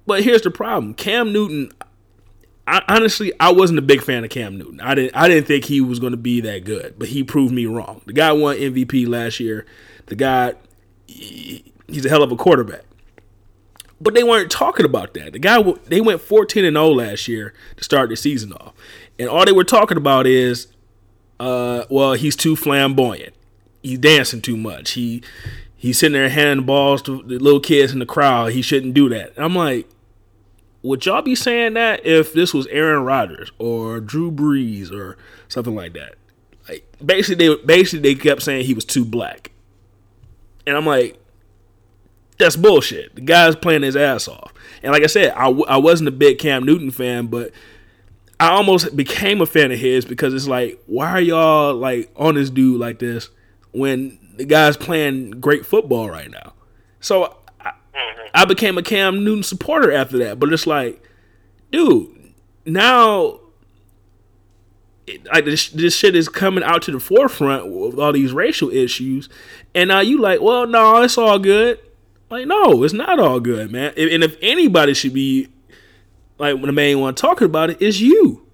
[0.06, 1.72] But here's the problem: Cam Newton.
[2.66, 4.80] I, honestly, I wasn't a big fan of Cam Newton.
[4.80, 5.16] I didn't.
[5.16, 8.02] I didn't think he was going to be that good, but he proved me wrong.
[8.04, 9.64] The guy won MVP last year.
[10.06, 10.52] The guy,
[11.06, 12.84] he, he's a hell of a quarterback.
[14.00, 15.32] But they weren't talking about that.
[15.32, 18.72] The guy they went 14 and 0 last year to start the season off.
[19.18, 20.68] And all they were talking about is
[21.38, 23.34] uh well, he's too flamboyant.
[23.82, 24.92] He's dancing too much.
[24.92, 25.22] He
[25.76, 28.52] he's sitting there handing balls to the little kids in the crowd.
[28.52, 29.34] He shouldn't do that.
[29.36, 29.88] And I'm like,
[30.82, 35.74] would y'all be saying that if this was Aaron Rodgers or Drew Brees or something
[35.74, 36.14] like that?
[36.68, 39.50] Like basically they basically they kept saying he was too black.
[40.66, 41.19] And I'm like,
[42.40, 43.14] that's bullshit.
[43.14, 44.52] The guy's playing his ass off.
[44.82, 47.52] And like I said, I, I wasn't a big Cam Newton fan, but
[48.38, 52.34] I almost became a fan of his because it's like, why are y'all like on
[52.34, 53.28] this dude like this
[53.72, 56.54] when the guy's playing great football right now?
[57.00, 58.28] So I, mm-hmm.
[58.34, 60.40] I became a Cam Newton supporter after that.
[60.40, 61.02] But it's like,
[61.70, 62.32] dude,
[62.64, 63.40] now
[65.32, 69.28] like this, this shit is coming out to the forefront with all these racial issues,
[69.74, 71.78] and now you like, well, no, it's all good.
[72.30, 73.92] Like, no, it's not all good, man.
[73.96, 75.48] And if anybody should be
[76.38, 78.46] like the main one talking about it, it, is you.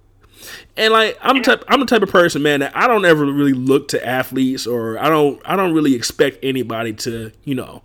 [0.75, 3.53] And like I'm type I'm the type of person, man, that I don't ever really
[3.53, 7.83] look to athletes or I don't I don't really expect anybody to, you know,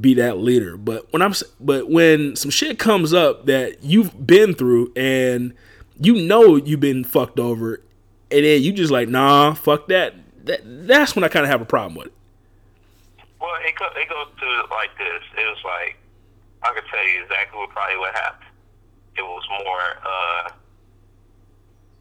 [0.00, 0.76] be that leader.
[0.76, 5.54] But when I'm but when some shit comes up that you've been through and
[6.00, 7.80] you know you've been fucked over
[8.30, 10.14] and then you just like, nah, fuck that.
[10.44, 12.12] That that's when I kind of have a problem with it.
[13.42, 15.22] Well, it, go, it goes to like this.
[15.34, 15.98] It was like
[16.62, 18.54] I could tell you exactly what probably what happened.
[19.18, 20.52] It was more uh,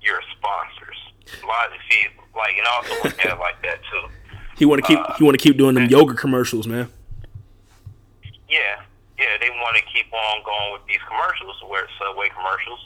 [0.05, 1.01] your sponsors.
[1.41, 2.05] A lot of see,
[2.37, 4.07] like, and also look at it like that too.
[4.57, 6.85] He want to keep uh, he want to keep doing them yoga commercials, man.
[8.47, 8.77] Yeah,
[9.17, 12.85] yeah, they want to keep on going with these commercials, where Subway commercials.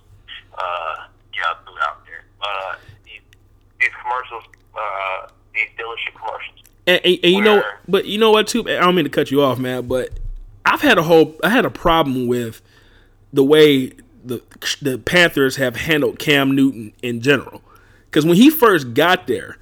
[0.56, 2.24] Uh, yeah, throughout there.
[2.40, 3.20] Uh, these,
[3.82, 8.48] these commercials, uh, these dealership commercials and, and, and you know, but you know what
[8.48, 8.62] too?
[8.68, 10.12] I don't mean to cut you off, man, but
[10.66, 12.62] I've had a whole, I had a problem with
[13.34, 13.92] the way
[14.24, 14.42] the
[14.82, 17.62] the Panthers have handled Cam Newton in general.
[18.06, 19.58] Because when he first got there,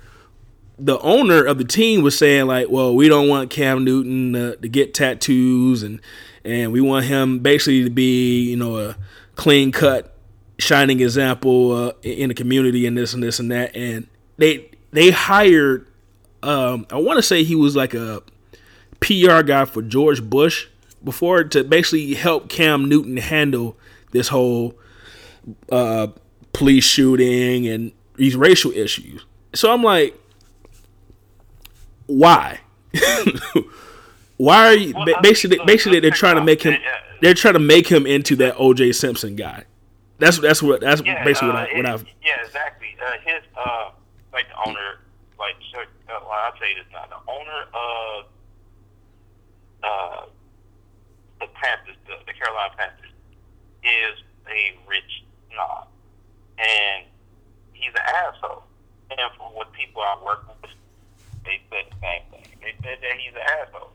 [0.77, 4.55] the owner of the team was saying like, "Well, we don't want Cam Newton uh,
[4.55, 5.99] to get tattoos, and
[6.43, 8.95] and we want him basically to be, you know, a
[9.35, 10.15] clean cut,
[10.59, 14.07] shining example uh, in the community, and this and this and that." And
[14.37, 15.87] they they hired
[16.43, 18.21] um, I want to say he was like a
[18.99, 20.67] PR guy for George Bush
[21.03, 23.77] before to basically help Cam Newton handle
[24.11, 24.75] this whole
[25.71, 26.07] uh,
[26.53, 29.25] police shooting and these racial issues.
[29.53, 30.17] So I'm like,
[32.05, 32.59] why?
[34.37, 36.77] why are you well, basically basically they're trying to make him
[37.21, 39.65] they're trying to make him into that OJ Simpson guy.
[40.19, 43.41] That's that's what that's yeah, basically uh, what I what I've yeah exactly uh, his
[43.57, 43.89] uh
[44.31, 44.99] like the owner
[45.39, 45.85] like uh,
[46.33, 47.05] well, I'll tell you this now.
[47.05, 48.17] The owner of
[49.85, 50.21] uh,
[51.37, 53.13] the Panthers, the, the Carolina Panthers,
[53.85, 54.17] is
[54.49, 55.21] a rich
[55.53, 55.93] snob,
[56.57, 57.05] and
[57.77, 58.65] he's an asshole.
[59.13, 60.73] And from what people I work with,
[61.45, 62.49] they said the same thing.
[62.65, 63.93] They said that he's an asshole.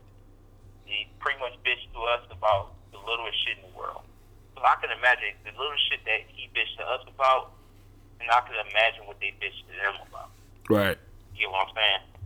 [0.87, 4.07] He pretty much bitched to us about the littlest shit in the world.
[4.55, 7.51] So I can imagine the little shit that he bitched to us about,
[8.23, 10.31] and I can imagine what they bitched to them about.
[10.71, 10.95] Right.
[11.35, 12.18] You know what I'm saying?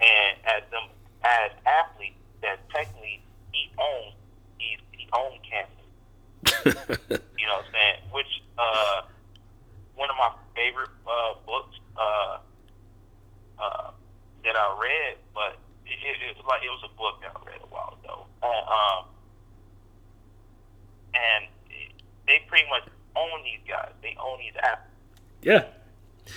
[0.00, 0.88] And as them
[1.24, 3.22] as athletes, that technically
[3.52, 4.14] he owns
[4.58, 5.72] he he owns cancer.
[7.38, 7.98] you know what I'm saying?
[8.12, 9.02] Which uh,
[9.94, 12.38] one of my favorite uh, books uh,
[13.58, 13.90] uh,
[14.44, 17.50] that I read, but it, it, it was like it was a book that I
[17.50, 18.26] read a while ago.
[18.42, 19.04] Uh, um,
[21.14, 21.46] and
[22.26, 22.84] they pretty much
[23.16, 23.90] own these guys.
[24.02, 24.92] They own these athletes.
[25.42, 25.64] Yeah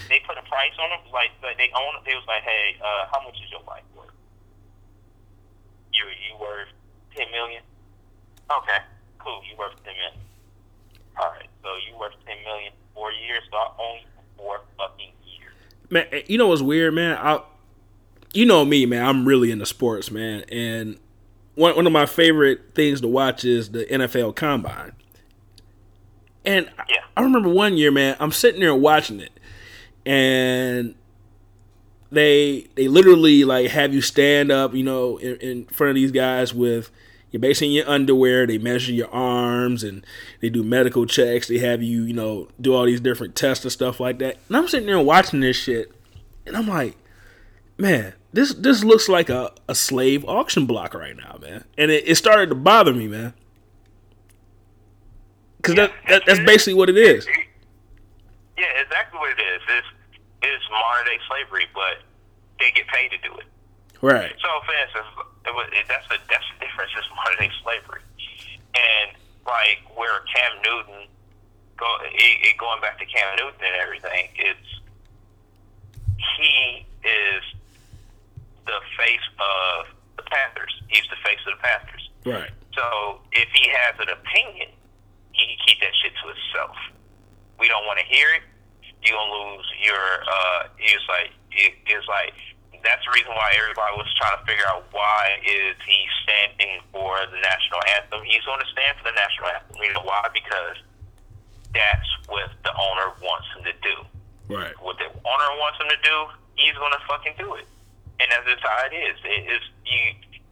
[0.08, 1.12] they put a price on them.
[1.12, 2.06] Like, they own it.
[2.06, 4.14] They was like, hey, uh, how much is your life worth?
[5.94, 6.70] You you worth
[7.16, 7.64] ten million?
[8.50, 8.80] Okay,
[9.20, 9.42] cool.
[9.50, 10.22] You worth ten million.
[11.20, 13.42] All right, so you worth ten million four years.
[13.52, 15.54] So I own you for four fucking years.
[15.90, 17.18] Man, eh, you know what's weird, man?
[17.18, 17.42] I,
[18.34, 19.06] you know me, man.
[19.06, 21.00] I'm really into sports, man, and
[21.56, 24.94] one one of my favorite things to watch is the NFL Combine.
[26.46, 26.98] And yeah.
[27.18, 29.32] I remember one year, man, I'm sitting there watching it,
[30.06, 30.96] and
[32.12, 36.12] they they literally like have you stand up, you know, in, in front of these
[36.12, 36.92] guys with
[37.32, 38.48] you're basically in your underwear.
[38.48, 40.06] They measure your arms and
[40.42, 41.48] they do medical checks.
[41.48, 44.38] They have you, you know, do all these different tests and stuff like that.
[44.48, 45.92] And I'm sitting there watching this shit,
[46.46, 46.98] and I'm like,
[47.78, 51.66] man, this this looks like a, a slave auction block right now, man.
[51.78, 53.34] And it, it started to bother me, man.
[55.58, 57.28] Because that, that that's basically what it is.
[58.60, 59.62] Yeah, exactly what it is.
[59.72, 59.88] It's
[60.44, 62.04] it's modern day slavery, but
[62.60, 63.48] they get paid to do it.
[64.02, 64.36] Right.
[64.40, 65.08] So, for instance,
[65.48, 66.92] it was, it, that's the that's the difference.
[66.92, 68.04] It's modern day slavery,
[68.76, 69.16] and
[69.48, 71.08] like where Cam Newton
[71.80, 74.28] go it, it going back to Cam Newton and everything.
[74.36, 74.70] It's
[76.20, 77.44] he is
[78.68, 79.88] the face of
[80.18, 80.76] the Panthers.
[80.88, 82.04] He's the face of the Panthers.
[82.28, 82.52] Right.
[82.76, 84.68] So if he has an opinion,
[85.32, 86.76] he can keep that shit to himself.
[87.60, 88.44] We don't want to hear it.
[89.04, 90.04] You're gonna lose your.
[90.24, 92.34] Uh, it's like it's like
[92.84, 97.20] that's the reason why everybody was trying to figure out why is he standing for
[97.28, 98.24] the national anthem.
[98.24, 99.76] He's going to stand for the national anthem.
[99.84, 100.24] You know why?
[100.32, 100.80] Because
[101.76, 103.96] that's what the owner wants him to do.
[104.48, 104.74] Right.
[104.82, 106.18] What the owner wants him to do,
[106.56, 107.68] he's going to fucking do it.
[108.20, 109.16] And that's just how it is.
[109.24, 110.02] It is you,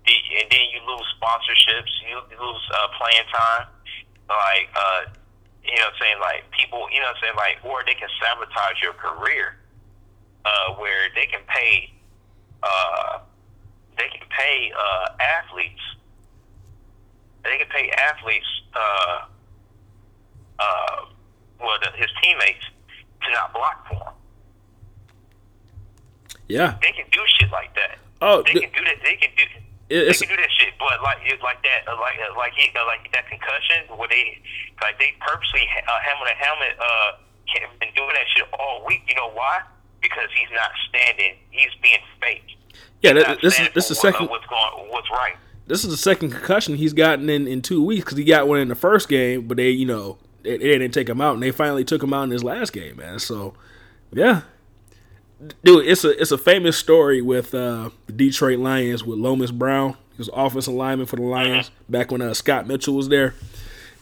[0.07, 3.65] and then you lose sponsorships, you lose uh, playing time.
[4.27, 5.01] Like, uh,
[5.67, 7.93] you know, what I'm saying like people, you know, what I'm saying like, or they
[7.93, 9.57] can sabotage your career,
[10.45, 11.91] uh, where they can pay
[12.63, 13.19] uh,
[13.97, 15.81] they can pay uh, athletes.
[17.43, 18.45] They can pay athletes,
[18.75, 19.25] uh,
[20.59, 21.05] uh,
[21.59, 22.65] well, the, his teammates,
[23.23, 24.13] to not block for him.
[26.47, 26.77] Yeah.
[26.81, 27.99] They can do shit like that.
[28.21, 28.95] Oh, they the- can do that.
[29.03, 29.43] They can do.
[29.89, 32.67] It's, they can do that shit, but like like that, uh, like uh, like he,
[32.75, 34.41] uh, like that concussion where they
[34.81, 37.11] like they purposely uh, helmet to helmet uh
[37.79, 39.03] been doing that shit all week.
[39.07, 39.61] You know why?
[40.01, 41.35] Because he's not standing.
[41.51, 42.43] He's being fake.
[43.01, 43.13] yeah.
[43.13, 45.35] That, this is this is the second what's going what's right.
[45.67, 48.59] this is the second concussion he's gotten in in two weeks because he got one
[48.59, 51.43] in the first game, but they you know they, they didn't take him out, and
[51.43, 53.19] they finally took him out in his last game, man.
[53.19, 53.53] So
[54.11, 54.41] yeah,
[55.63, 59.93] dude, it's a it's a famous story with uh, the Detroit Lions with Lomas Brown.
[60.11, 63.35] He was offensive lineman for the Lions back when uh, Scott Mitchell was there.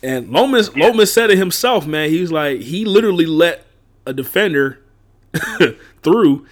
[0.01, 2.09] And Lomas Lomas said it himself, man.
[2.09, 3.65] He's like he literally let
[4.05, 4.79] a defender
[6.03, 6.45] through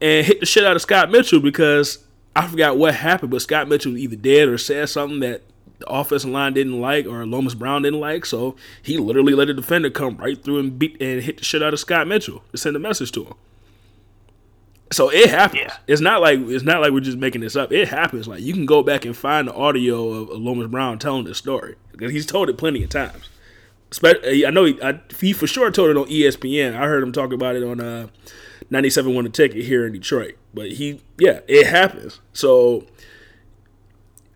[0.00, 2.04] and hit the shit out of Scott Mitchell because
[2.34, 5.42] I forgot what happened, but Scott Mitchell either dead or said something that
[5.78, 8.26] the offensive line didn't like or Lomas Brown didn't like.
[8.26, 11.62] So he literally let a defender come right through and beat and hit the shit
[11.62, 13.34] out of Scott Mitchell to send a message to him.
[14.92, 15.62] So it happens.
[15.62, 15.76] Yeah.
[15.86, 17.72] It's not like it's not like we're just making this up.
[17.72, 18.26] It happens.
[18.26, 21.38] Like you can go back and find the audio of, of Lomas Brown telling this
[21.38, 23.28] story because he's told it plenty of times.
[24.04, 26.74] I know he, I, he for sure told it on ESPN.
[26.74, 28.06] I heard him talk about it on uh,
[28.70, 30.34] 97.1 The Ticket here in Detroit.
[30.54, 32.20] But he, yeah, it happens.
[32.32, 32.86] So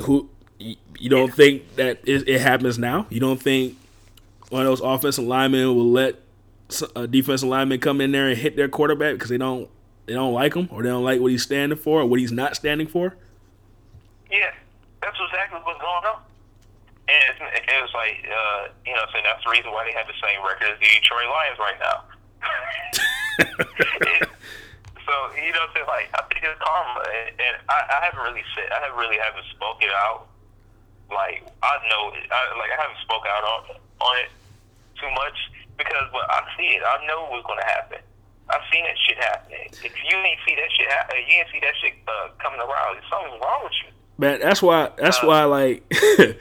[0.02, 0.28] who
[0.58, 3.06] you don't think that it, it happens now?
[3.10, 3.76] You don't think
[4.50, 6.16] one of those offensive linemen will let
[6.96, 9.68] a defensive lineman come in there and hit their quarterback because they don't
[10.06, 12.32] they don't like him or they don't like what he's standing for or what he's
[12.32, 13.16] not standing for?
[14.30, 14.52] Yeah,
[15.02, 16.20] that's exactly what's going on.
[17.06, 20.06] And it's, it was like, uh, you know, so that's the reason why they have
[20.06, 21.96] the same record as the Detroit Lions right now.
[24.00, 24.28] It-
[25.06, 28.44] so you know, so like I think it's karma, and, and I, I haven't really
[28.56, 30.28] said, I haven't really haven't spoken out.
[31.12, 33.62] Like I know, I, like I haven't spoken out on
[34.00, 34.32] on it
[34.96, 35.36] too much
[35.76, 36.82] because well, I see it.
[36.82, 38.00] I know what's going to happen.
[38.50, 39.68] I've seen that shit happening.
[39.72, 42.98] If you ain't see that shit happen, you ain't see that shit uh, coming around.
[43.10, 43.90] Something's wrong with you.
[44.18, 44.90] Man, that's why.
[44.98, 45.44] That's Uh, why.
[45.44, 46.38] Like, it,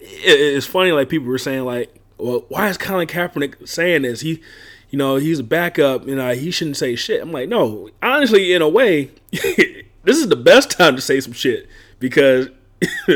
[0.00, 0.92] it's funny.
[0.92, 4.20] Like people were saying, like, well, why is Colin Kaepernick saying this?
[4.20, 4.42] He,
[4.90, 6.06] you know, he's a backup.
[6.06, 7.22] You know, he shouldn't say shit.
[7.22, 7.88] I'm like, no.
[8.02, 11.68] Honestly, in a way, this is the best time to say some shit
[12.00, 12.48] because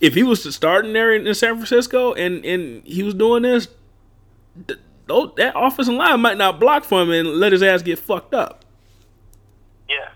[0.00, 3.68] if he was starting there in, in San Francisco and and he was doing this,
[5.08, 7.98] th- tho- that offensive line might not block for him and let his ass get
[7.98, 8.64] fucked up.
[9.88, 10.10] Yeah.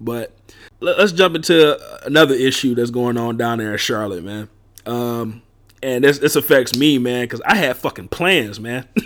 [0.00, 0.32] But
[0.80, 4.48] let- let's jump into another issue that's going on down there in Charlotte, man.
[4.86, 5.42] Um,
[5.82, 8.86] and this this affects me, man, because I had fucking plans, man.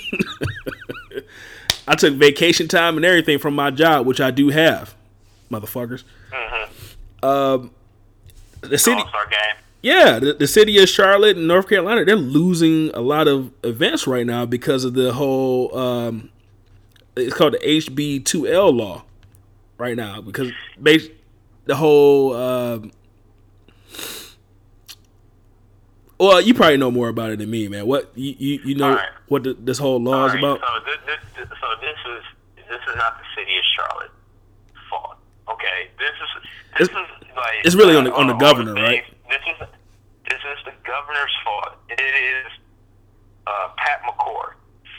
[1.86, 4.94] I took vacation time and everything from my job, which I do have,
[5.50, 6.02] motherfuckers.
[7.22, 7.70] Um,
[8.62, 9.63] the city, All Star game.
[9.84, 14.06] Yeah, the, the city of Charlotte and North Carolina, they're losing a lot of events
[14.06, 15.76] right now because of the whole.
[15.76, 16.30] Um,
[17.16, 19.04] it's called the HB2L law
[19.76, 21.08] right now because bas-
[21.66, 22.34] the whole.
[22.34, 22.92] Um,
[26.18, 27.86] well, you probably know more about it than me, man.
[27.86, 29.08] What you you, you know right.
[29.28, 30.60] what the, this whole law is All right, about?
[30.60, 32.24] So this, this, so this is
[32.70, 34.10] this is not the city of Charlotte.
[35.46, 38.40] Okay, this is this It's- is like it's really on the- uh, on the all
[38.40, 39.04] governor, right?
[39.28, 39.68] This is
[40.28, 41.74] this is the governor's fault.
[41.88, 42.52] It is
[43.46, 44.54] uh, Pat McCrory.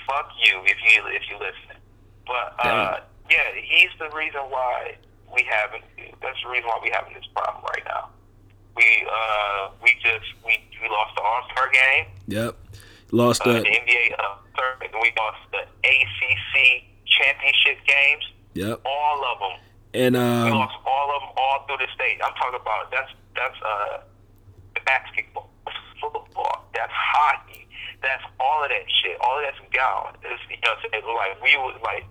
[0.07, 1.78] Fuck you if you if you listen.
[2.28, 2.99] But uh,
[3.30, 4.95] yeah, he's the reason why
[5.34, 5.84] we haven't.
[6.21, 8.09] That's the reason why we having this problem right now.
[8.76, 12.05] We uh we just we we lost the All Star game.
[12.28, 12.55] Yep.
[13.11, 18.23] Lost Uh, the the NBA uh, third, we lost the ACC championship games.
[18.53, 18.82] yep.
[18.86, 19.59] All of them.
[19.93, 22.19] And We um lost all of them all through the state.
[22.23, 23.97] I'm talking about that's that's uh
[24.86, 25.49] basketball,
[25.99, 27.67] football, that's hockey,
[28.01, 29.17] that's all of that shit.
[29.21, 30.15] All of that's gone.
[30.23, 32.05] It's, you know, it's like we was like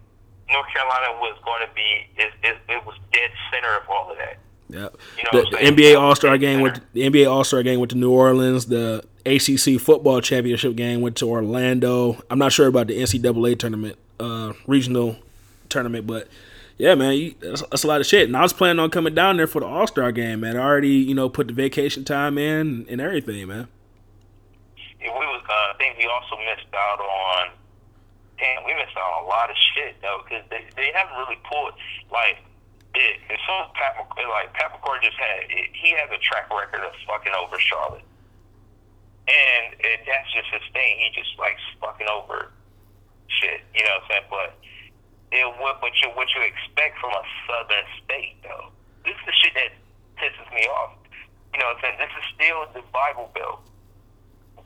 [0.50, 4.18] North Carolina was going to be it, it, it was dead center of all of
[4.18, 4.38] that.
[4.68, 4.96] Yep.
[5.18, 5.56] You know the, the?
[5.56, 6.80] NBA All Star game went.
[6.92, 8.66] The NBA All Star game went to New Orleans.
[8.66, 12.22] The ACC football championship game went to Orlando.
[12.30, 15.16] I'm not sure about the NCAA tournament, uh, regional
[15.68, 16.28] tournament, but
[16.76, 18.26] yeah, man, you, that's, that's a lot of shit.
[18.26, 20.56] And I was planning on coming down there for the All Star game, man.
[20.56, 23.68] I already, you know, put the vacation time in and everything, man.
[25.00, 27.50] Yeah, we was, uh, I think we also missed out on.
[28.38, 31.38] Damn, we missed out on a lot of shit though, because they they haven't really
[31.46, 31.74] pulled
[32.10, 32.42] like
[32.94, 33.20] it.
[33.30, 36.50] As soon as Pat McC- like Pat McCord just had, it, he has a track
[36.50, 38.02] record of fucking over Charlotte,
[39.30, 40.98] and that's just his thing.
[40.98, 42.50] He just likes fucking over
[43.28, 44.26] shit, you know what I'm saying?
[44.30, 44.58] But
[45.34, 48.70] it what what you what you expect from a southern state though.
[49.02, 49.70] This is the shit that
[50.16, 50.94] pisses me off.
[51.52, 51.98] You know I'm saying?
[51.98, 53.62] This is still the Bible Belt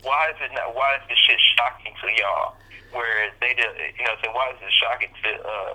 [0.02, 0.74] why is it not?
[0.74, 2.54] Why is this shit shocking to y'all?
[2.92, 5.74] Where they, did, you know, say why is it shocking to uh,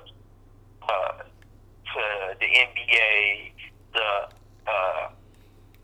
[0.89, 2.01] uh, to
[2.39, 3.51] the NBA,
[3.93, 4.09] the
[4.67, 5.09] uh,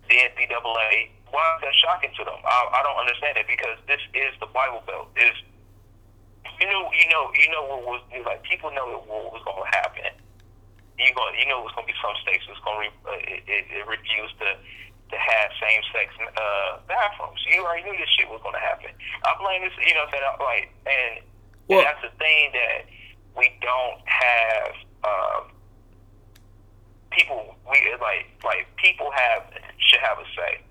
[0.08, 1.12] the NCAA?
[1.30, 2.40] Why is that shocking to them?
[2.42, 5.14] I, I don't understand it because this is the Bible Belt.
[5.18, 5.38] Is
[6.60, 8.44] you know, you know, you know what was like.
[8.44, 10.12] People know what was going to happen.
[11.00, 13.24] You going, you know, it's going to be some states that's going to re, uh,
[13.24, 14.50] it, it, it refuse to
[15.10, 17.40] to have same sex uh, bathrooms.
[17.50, 18.92] You already knew this shit was going to happen.
[19.26, 21.26] I blame this, you know, what I'm like, and,
[21.68, 22.86] Well- and that's the thing that
[23.34, 24.72] we don't have.
[25.02, 25.44] Um,
[27.12, 30.62] people, we like, like people have should have a say,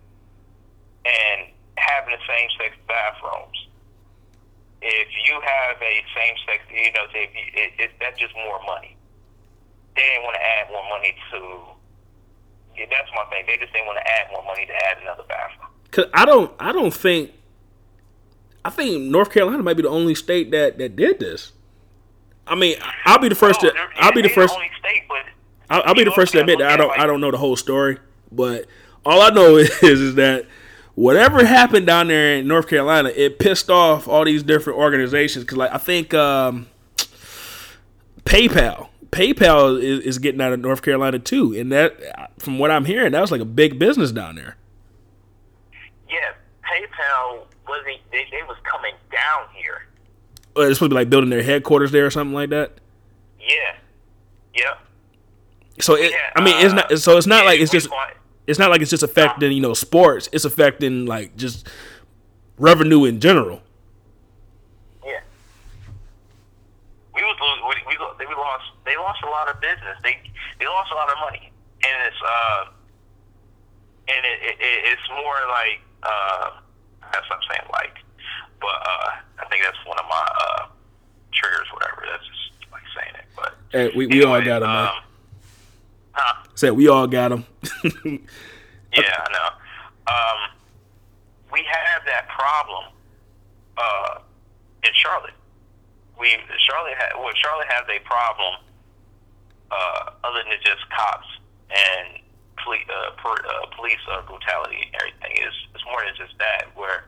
[1.05, 3.59] and having the same sex bathrooms.
[4.81, 8.61] If you have a same sex, you know, if you, it, it, that's just more
[8.65, 8.97] money.
[9.97, 11.79] They didn't want to add more money to
[12.79, 13.45] yeah, that's my thing.
[13.47, 15.69] They just didn't want to add more money to add another bathroom.
[15.91, 17.33] Cause I don't, I don't think.
[18.65, 21.53] I think North Carolina might be the only state that that did this.
[22.47, 23.77] I mean, I'll be the first No, to.
[23.97, 24.55] I'll be the first.
[24.55, 25.25] only state, but
[25.71, 27.57] I'll, I'll be the first to admit that I don't I don't know the whole
[27.57, 27.99] story,
[28.31, 28.67] but
[29.05, 30.47] all I know is is that
[30.99, 35.45] whatever happened down there in North Carolina, it pissed off all these different organizations.
[35.45, 36.67] Because like I think um,
[38.25, 42.85] PayPal, PayPal is, is getting out of North Carolina too, and that from what I'm
[42.85, 44.57] hearing, that was like a big business down there.
[46.11, 46.33] yeah,
[46.65, 47.99] PayPal wasn't.
[48.11, 49.87] They, they was coming down here.
[50.57, 52.73] Or They're supposed to be like building their headquarters there or something like that.
[53.39, 53.77] Yeah,
[54.53, 54.75] yeah.
[55.79, 56.99] So it, Yeah, I mean, it's uh, not.
[56.99, 57.89] So it's not yeah, like it's just.
[58.49, 60.29] It's not like it's just affecting you know sports.
[60.33, 61.69] It's affecting like just
[62.59, 63.61] revenue in general.
[65.05, 65.21] Yeah.
[67.15, 70.01] We was lo- we, we they we lost they lost a lot of business.
[70.03, 70.17] They
[70.59, 71.53] they lost a lot of money,
[71.85, 72.65] and it's uh
[74.09, 76.51] and it, it, it it's more like uh
[77.13, 77.97] that's what I'm saying like,
[78.63, 80.67] but uh I think that's one of my uh
[81.33, 82.03] triggers, whatever.
[82.11, 84.89] That's just like saying it, but Hey, we, we all got them, um,
[86.19, 86.43] Huh?
[86.57, 87.45] Said we all got them.
[88.91, 89.49] Yeah, I know.
[90.09, 90.41] Um,
[91.53, 92.85] we have that problem
[93.77, 94.21] uh,
[94.83, 95.37] in Charlotte.
[96.19, 96.35] We
[96.67, 98.65] Charlotte ha- well, Charlotte has a problem
[99.71, 101.29] uh, other than just cops
[101.69, 102.25] and
[102.65, 105.37] poli- uh, per, uh, police uh, brutality and everything.
[105.47, 106.73] Is it's more than just that.
[106.75, 107.05] Where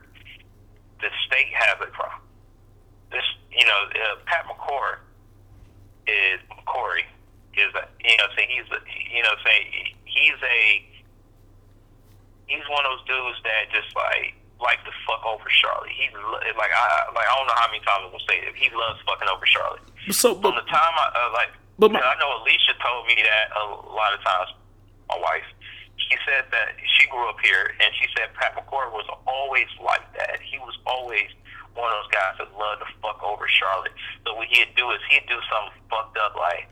[1.01, 2.21] the state has a problem.
[3.11, 5.01] This, you know, uh, Pat McCord
[6.05, 7.09] is McCrory
[7.57, 8.79] is a, you know saying he's a,
[9.31, 10.59] know saying he's a
[12.47, 15.89] he's one of those dudes that just like like to fuck over Charlotte.
[15.89, 18.53] He like I like I don't know how many times I'm gonna say it.
[18.59, 19.85] He loves fucking over Charlotte.
[20.13, 21.49] so, From the time I uh, like,
[21.81, 24.53] But my- I know Alicia told me that a lot of times.
[25.11, 25.43] My wife,
[25.99, 30.07] she said that she grew up here, and she said Pat McCord was always like
[30.15, 30.39] that.
[30.39, 31.27] He was always
[31.75, 33.91] one of those guys that loved to fuck over Charlotte.
[34.23, 36.71] So what he'd do is he'd do something fucked up, like,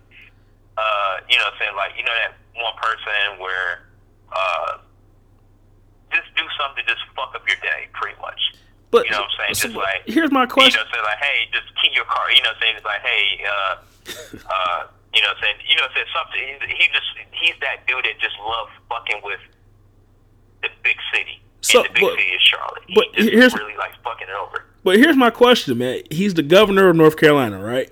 [0.79, 3.83] uh, you know, what I'm saying like you know that one person where,
[4.31, 4.77] uh,
[6.11, 8.39] just do something just fuck up your day, pretty much.
[8.91, 9.55] but you know what I'm saying?
[9.55, 10.79] so Just like here's my question.
[10.79, 12.25] you know, say like, hey, just keep your car.
[12.31, 13.73] You know, saying it's like, hey, uh,
[14.55, 14.81] uh,
[15.13, 16.41] You know, what I'm saying you know, what I'm saying something.
[16.69, 19.41] He, he just he's that dude that just loves fucking with
[20.63, 21.41] the big city.
[21.61, 22.83] So, and the big but- city is Charlotte.
[22.87, 24.65] He but just here's- really likes fucking it over.
[24.83, 26.01] But here's my question, man.
[26.09, 27.91] He's the governor of North Carolina, right?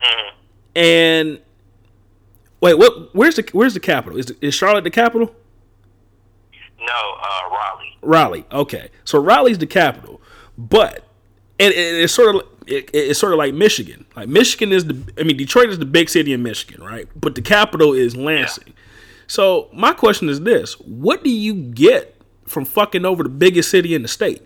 [0.00, 0.28] hmm
[0.76, 1.40] And
[2.62, 3.14] wait, what?
[3.14, 4.18] Where's the Where's the capital?
[4.18, 5.34] Is is Charlotte the capital?
[6.80, 7.98] No, uh, Raleigh.
[8.00, 8.44] Raleigh.
[8.50, 10.20] Okay, so Raleigh's the capital,
[10.56, 11.04] but
[11.58, 14.06] it, it, it's sort of it, it's sort of like Michigan.
[14.16, 17.06] Like Michigan is the I mean Detroit is the big city in Michigan, right?
[17.14, 18.72] But the capital is Lansing.
[19.26, 23.94] So my question is this: What do you get from fucking over the biggest city
[23.94, 24.42] in the state?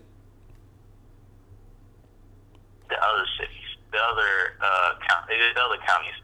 [2.89, 6.15] the other cities, the other uh, count, the other counties,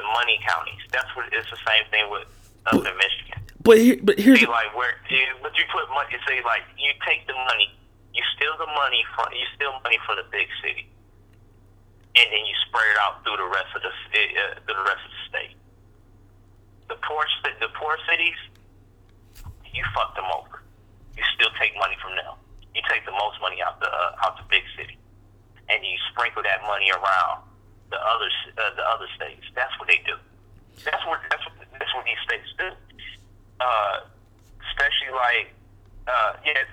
[0.00, 0.80] the money counties.
[0.88, 2.24] That's what it's the same thing with
[2.72, 3.40] up in Michigan.
[3.60, 4.96] But here, but here's See, like where,
[5.44, 6.16] but you put money.
[6.24, 7.68] Say like you take the money,
[8.16, 10.88] you steal the money from, you steal money from the big city,
[12.16, 15.04] and then you spread it out through the rest of the uh, through the rest
[15.04, 15.54] of the state.
[16.88, 18.40] The poor, the poor cities,
[19.68, 20.64] you fuck them over.
[21.14, 22.40] You still take money from them.
[22.72, 24.96] You take the most money out the uh, out the big city,
[25.68, 27.44] and you sprinkle that money around
[27.90, 29.44] the other uh, the other states.
[29.54, 30.16] That's what they do.
[30.84, 32.70] That's what that's what that's what these states do.
[33.60, 34.06] Uh,
[34.70, 35.52] especially like
[36.06, 36.64] uh, yeah,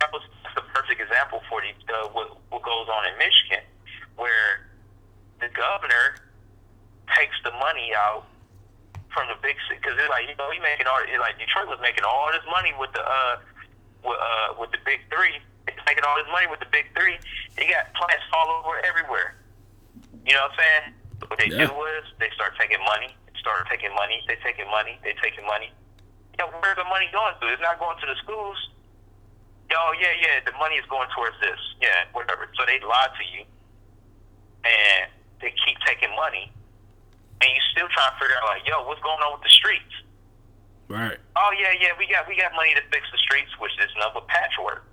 [0.00, 0.22] that was
[0.54, 3.64] the perfect example for the, uh, what what goes on in Michigan,
[4.16, 4.68] where
[5.40, 6.20] the governor
[7.16, 8.28] takes the money out
[9.10, 11.80] from the big city because it's like you know he making all like Detroit was
[11.82, 13.36] making all this money with the uh
[14.04, 15.40] with uh with the big three.
[15.66, 17.18] It's making all this money with the big three.
[17.56, 19.39] They got plants all over everywhere.
[20.26, 20.94] You know what I'm saying?
[21.28, 21.66] What they Yeah.
[21.66, 25.46] do is they start taking money, They start taking money, they taking money, they taking
[25.46, 25.72] money.
[26.38, 27.46] Yo, where's the money going to?
[27.52, 28.56] It's not going to the schools.
[29.70, 31.58] Yo, yeah, yeah, the money is going towards this.
[31.80, 32.50] Yeah, whatever.
[32.58, 33.44] So they lie to you,
[34.64, 35.10] and
[35.40, 36.50] they keep taking money,
[37.40, 39.94] and you still trying to figure out like, yo, what's going on with the streets?
[40.88, 41.18] right.
[41.36, 44.20] Oh yeah, yeah, we got we got money to fix the streets, which is another
[44.26, 44.84] patchwork.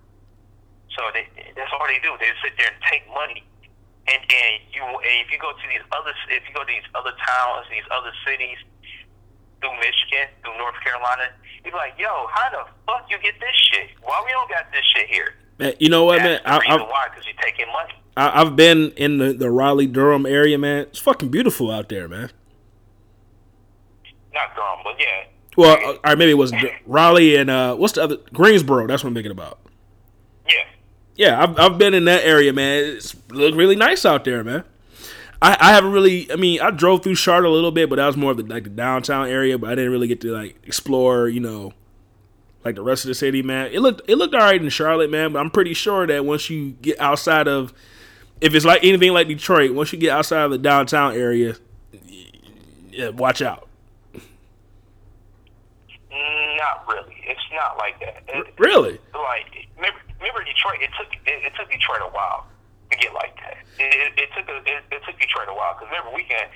[0.96, 2.14] So they, that's all they do.
[2.20, 3.44] They sit there and take money,
[4.08, 6.88] and then you and if you go to these other if you go to these
[6.96, 8.58] other towns, these other cities,
[9.60, 11.34] through Michigan, through North Carolina,
[11.66, 13.90] you're like, yo, how the fuck you get this shit?
[14.02, 15.36] Why we don't got this shit here?
[15.60, 16.40] Man, you know what, man?
[16.44, 17.94] That's the I, reason I've, why, because you're taking money.
[18.16, 20.82] I, I've been in the, the Raleigh Durham area, man.
[20.84, 22.32] It's fucking beautiful out there, man.
[24.34, 25.26] Not Durham, but yeah.
[25.58, 26.54] Well, uh, all right, maybe it was
[26.86, 28.86] Raleigh and uh, what's the other Greensboro?
[28.86, 29.60] That's what I'm thinking about.
[30.48, 30.64] Yeah.
[31.18, 32.84] Yeah, I've I've been in that area, man.
[32.84, 34.64] It's look really nice out there, man.
[35.42, 36.32] I, I haven't really.
[36.32, 38.44] I mean, I drove through Charlotte a little bit, but that was more of the
[38.44, 39.58] like the downtown area.
[39.58, 41.74] But I didn't really get to like explore, you know,
[42.64, 43.72] like the rest of the city, man.
[43.72, 45.34] It looked it looked all right in Charlotte, man.
[45.34, 47.74] But I'm pretty sure that once you get outside of,
[48.42, 51.56] if it's like anything like Detroit, once you get outside of the downtown area,
[52.92, 53.68] yeah, watch out.
[56.12, 57.16] Not really.
[57.28, 58.24] It's not like that.
[58.28, 59.00] It, Really?
[59.14, 59.67] like
[60.28, 60.84] remember, Detroit.
[60.84, 62.46] It took it, it took Detroit a while
[62.92, 63.64] to get like that.
[63.80, 66.52] It, it, it took a, it, it took Detroit a while because remember we can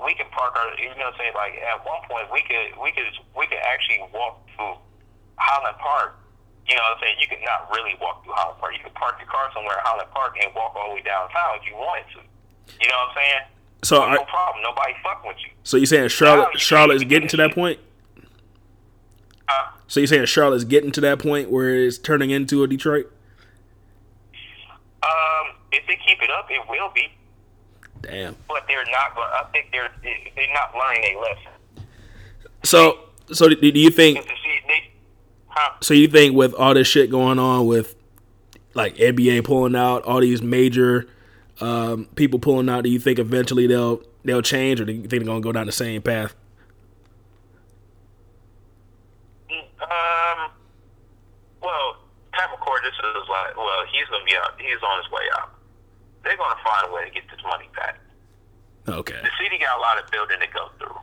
[0.00, 2.74] we can park our you know what I'm saying like at one point we could
[2.80, 3.06] we could
[3.36, 4.80] we could actually walk through
[5.36, 6.16] Highland Park.
[6.68, 7.16] You know what I'm saying?
[7.18, 8.72] You could not really walk through Highland Park.
[8.76, 11.58] You could park your car somewhere at Highland Park and walk all the way downtown
[11.58, 12.20] if you wanted to.
[12.78, 13.42] You know what I'm saying?
[13.82, 14.62] So no are, problem.
[14.62, 15.50] Nobody fucking with you.
[15.64, 17.80] so you saying Charlotte Charlotte is getting to that point?
[19.48, 23.12] Uh, So you're saying Charlotte's getting to that point where it's turning into a Detroit?
[25.02, 27.08] um, if they keep it up, it will be.
[28.00, 28.36] Damn.
[28.46, 29.28] but they're not going.
[29.32, 31.86] I think they're they're not learning a lesson.
[32.62, 33.00] So
[33.32, 34.90] so do, you think Because see, they,
[35.48, 35.72] huh?
[35.80, 37.96] so you think with all this shit going on with
[38.74, 41.08] like NBA pulling out, all these major
[41.60, 45.10] um, people pulling out, do you think eventually they'll they'll change or do you think
[45.10, 46.32] they're gonna go down the same path?
[49.90, 50.50] Um.
[51.60, 52.00] Well,
[52.32, 54.56] Pat McCord, this is like, well, he's gonna be out.
[54.56, 55.52] He's on his way out.
[56.24, 57.98] They're gonna find a way to get this money back.
[58.88, 59.18] Okay.
[59.20, 60.96] The city got a lot of building to go through.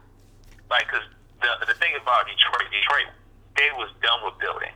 [0.69, 1.05] Like, cause
[1.41, 3.09] the the thing about Detroit, Detroit,
[3.55, 4.73] they was done with building.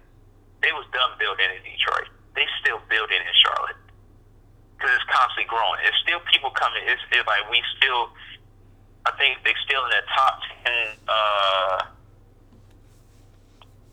[0.62, 2.12] They was done building in Detroit.
[2.36, 3.80] They still building in Charlotte.
[4.78, 5.82] Cause it's constantly growing.
[5.86, 6.84] It's still people coming.
[6.86, 8.14] It's, it's like we still.
[9.06, 10.86] I think they still in the top ten.
[11.10, 11.78] Uh,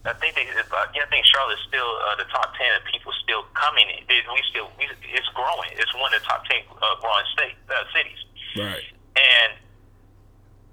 [0.09, 0.49] I think they.
[0.49, 3.87] Yeah, I think Charlotte's still uh, the top ten of people still coming.
[4.09, 4.73] They, we still.
[4.81, 5.71] We, it's growing.
[5.77, 8.21] It's one of the top ten uh, growing state uh, cities.
[8.57, 8.89] Right.
[9.15, 9.53] And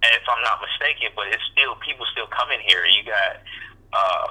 [0.02, 2.88] and if I'm not mistaken, but it's still people still coming here.
[2.88, 3.32] You got
[3.94, 4.28] uh,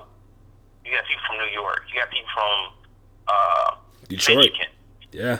[0.84, 1.84] you got people from New York.
[1.92, 2.58] You got people from
[3.28, 3.70] uh,
[4.08, 4.50] Detroit.
[4.50, 4.70] Michigan.
[5.12, 5.38] Yeah.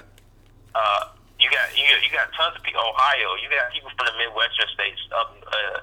[0.75, 1.11] Uh,
[1.41, 2.81] You got you got, you got tons of people.
[2.81, 3.35] Ohio.
[3.43, 5.79] You got people from the Midwestern states, up uh,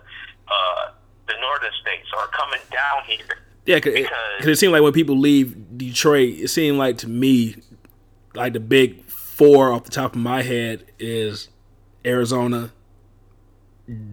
[0.48, 0.84] uh,
[1.28, 3.41] the northern states are coming down here.
[3.66, 4.10] Yeah, cause it,
[4.40, 7.56] cause it seemed like when people leave Detroit, it seemed like to me,
[8.34, 11.50] like the big four off the top of my head is
[12.06, 12.72] Arizona,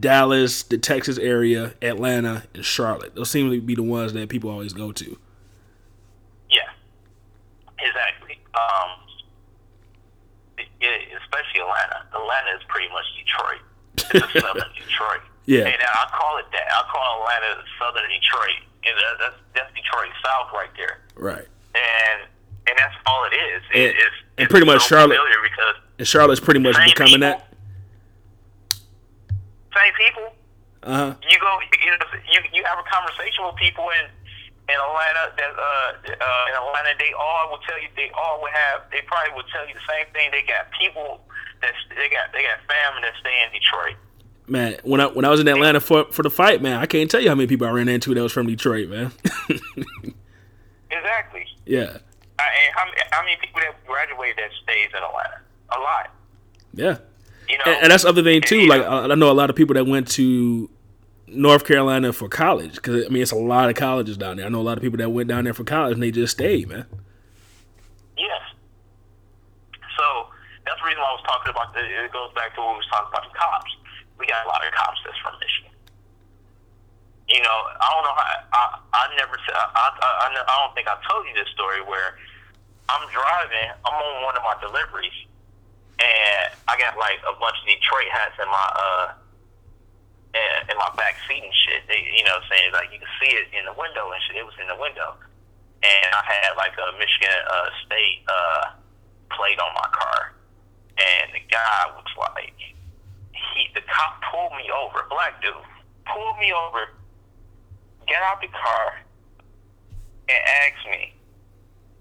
[0.00, 3.14] Dallas, the Texas area, Atlanta, and Charlotte.
[3.14, 5.18] Those seem to be the ones that people always go to.
[6.50, 6.68] Yeah,
[7.78, 8.38] exactly.
[8.54, 8.98] Um,
[10.58, 12.04] it, especially Atlanta.
[12.12, 13.60] Atlanta is pretty much Detroit.
[14.14, 15.20] It's a southern Detroit.
[15.44, 15.64] Yeah.
[15.64, 16.68] And I call it that.
[16.70, 18.62] I call Atlanta southern Detroit.
[18.88, 21.00] And that's that's Detroit South right there.
[21.14, 21.46] Right.
[21.74, 22.18] And
[22.68, 23.62] and that's all it is.
[23.72, 25.18] It, and, it's, and it's pretty much so Charlotte.
[25.42, 27.48] Because and Charlotte's pretty much becoming people, that.
[29.72, 30.28] Same people.
[30.82, 31.14] Uh huh.
[31.28, 31.52] You go.
[31.84, 32.08] You know.
[32.28, 34.06] You you have a conversation with people in
[34.68, 35.62] in Atlanta that uh,
[36.12, 39.48] uh in Atlanta they all will tell you they all will have they probably will
[39.48, 40.30] tell you the same thing.
[40.30, 41.24] They got people
[41.62, 43.96] that they got they got family that stay in Detroit.
[44.48, 47.10] Man, when I when I was in Atlanta for for the fight, man, I can't
[47.10, 49.12] tell you how many people I ran into that was from Detroit, man.
[50.90, 51.44] exactly.
[51.66, 51.98] Yeah.
[52.38, 55.40] I, and how, how many people that graduated that stays in Atlanta?
[55.70, 56.10] A lot.
[56.72, 56.98] Yeah.
[57.48, 58.66] You know, and, and that's the other thing too.
[58.66, 60.70] Like I, I know a lot of people that went to
[61.26, 64.46] North Carolina for college because I mean it's a lot of colleges down there.
[64.46, 66.32] I know a lot of people that went down there for college and they just
[66.32, 66.86] stayed, man.
[68.16, 68.42] Yes.
[69.98, 70.28] So
[70.64, 71.74] that's the reason why I was talking about.
[71.74, 73.76] The, it goes back to what we was talking about the cops.
[74.18, 75.74] We got a lot of cops that's from Michigan.
[77.28, 78.28] You know, I don't know how.
[78.52, 78.62] I
[78.92, 79.36] I never.
[79.36, 82.16] I I, I, don't think I told you this story where
[82.88, 83.68] I'm driving.
[83.84, 85.14] I'm on one of my deliveries,
[86.00, 89.06] and I got like a bunch of Detroit hats in my uh
[90.34, 91.84] in, in my back seat and shit.
[91.84, 94.40] They, you know, saying like you can see it in the window and shit.
[94.40, 95.16] It was in the window,
[95.84, 98.64] and I had like a Michigan uh, State uh,
[99.36, 100.32] plate on my car,
[100.96, 102.56] and the guy was like,
[103.54, 105.54] he the cop pulled me over, black dude
[106.08, 106.88] pulled me over,
[108.08, 109.04] get out the car,
[110.28, 111.12] and asked me,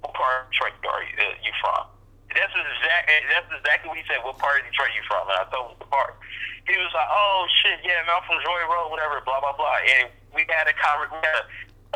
[0.02, 1.88] "What part of Detroit are you, uh, you from?"
[2.34, 4.24] That's exactly that's exactly what he said.
[4.24, 5.28] What part of Detroit you from?
[5.30, 6.16] And I told him the part.
[6.68, 9.80] He was like, "Oh shit, yeah, man, I'm from Joy Road, whatever, blah blah blah."
[10.00, 11.46] And we had a conver- we had a,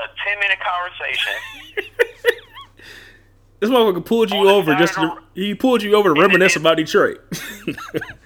[0.04, 1.36] a ten minute conversation.
[3.60, 7.20] this motherfucker pulled you over just to, he pulled you over to reminisce about Detroit.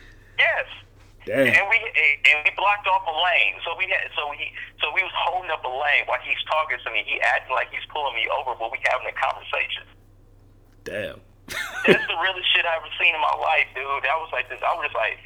[1.25, 1.49] Damn.
[1.49, 5.01] And we and we blocked off a lane, so we had so he so we
[5.01, 7.01] was holding up a lane while he's talking to me.
[7.01, 9.89] He acting like he's pulling me over, but we having a conversation.
[10.85, 11.17] Damn.
[11.85, 14.05] That's the realest shit I ever seen in my life, dude.
[14.05, 14.61] That was like this.
[14.61, 15.17] I was just like,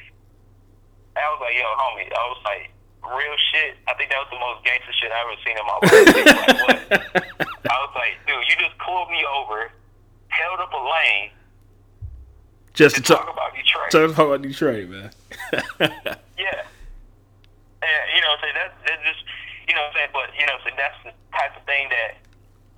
[1.20, 2.08] I was like, yo, homie.
[2.08, 2.72] I was like,
[3.04, 3.76] real shit.
[3.88, 5.92] I think that was the most gangster shit I ever seen in my life.
[6.64, 6.84] like?
[7.72, 9.72] I was like, dude, you just pulled me over,
[10.32, 11.32] held up a lane,
[12.80, 13.92] just to to talk about Detroit.
[13.92, 15.12] Talk about Detroit, man.
[16.40, 16.64] yeah.
[17.84, 19.20] And you know, so that that just
[19.68, 22.24] you know, saying, but you know, so that's the type of thing that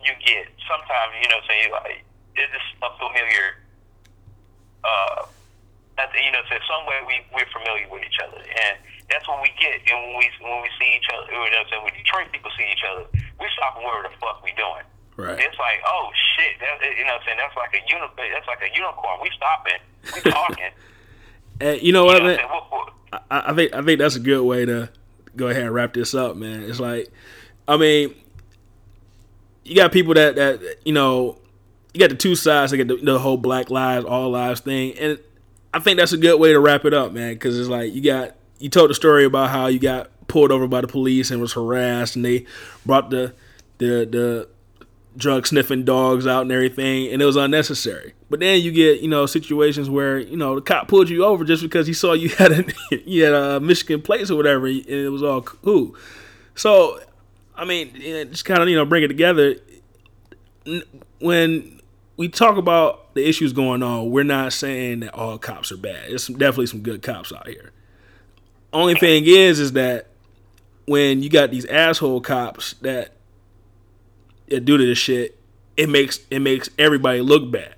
[0.01, 0.49] you get.
[0.65, 2.01] Sometimes, you know, say like
[2.33, 3.61] it's just a familiar.
[4.81, 5.29] Uh,
[6.01, 9.37] that you know, so some way we we're familiar with each other, and that's what
[9.45, 9.85] we get.
[9.85, 12.65] And when we when we see each other, you know, so when Detroit people see
[12.65, 13.05] each other,
[13.37, 14.81] we stop whatever the fuck we doing.
[15.17, 15.37] Right.
[15.39, 18.29] It's like, oh shit, that, you know, what I'm saying that's like a unicorn.
[18.33, 19.19] That's like a unicorn.
[19.21, 19.79] We stopping.
[20.25, 20.71] We talking.
[21.61, 22.37] and you know what, You know man?
[22.37, 22.49] what I'm saying?
[22.49, 22.93] What- what-
[23.29, 24.89] I, I think I think that's a good way to
[25.35, 26.63] go ahead and wrap this up, man.
[26.63, 27.11] It's like,
[27.67, 28.15] I mean,
[29.65, 31.37] you got people that that you know,
[31.93, 32.71] you got the two sides.
[32.71, 35.19] They got the, the whole Black Lives, All Lives thing, and
[35.73, 37.33] I think that's a good way to wrap it up, man.
[37.33, 40.67] Because it's like you got you told the story about how you got pulled over
[40.67, 42.45] by the police and was harassed, and they
[42.85, 43.33] brought the
[43.77, 44.47] the the
[45.17, 48.13] drug sniffing dogs out and everything, and it was unnecessary.
[48.29, 51.43] But then you get you know situations where you know the cop pulled you over
[51.43, 52.65] just because he saw you had a
[53.05, 55.95] you had a Michigan place or whatever, and it was all cool.
[56.55, 56.99] So,
[57.55, 57.93] I mean,
[58.29, 59.55] just kind of you know bring it together.
[61.19, 61.81] When
[62.17, 66.09] we talk about the issues going on, we're not saying that all cops are bad.
[66.09, 67.71] There's some, definitely some good cops out here.
[68.73, 70.07] Only thing is, is that
[70.85, 73.13] when you got these asshole cops that
[74.51, 75.37] that to this shit,
[75.77, 77.75] it makes it makes everybody look bad.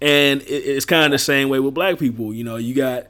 [0.00, 2.34] And it, it's kind of the same way with black people.
[2.34, 3.06] You know, you got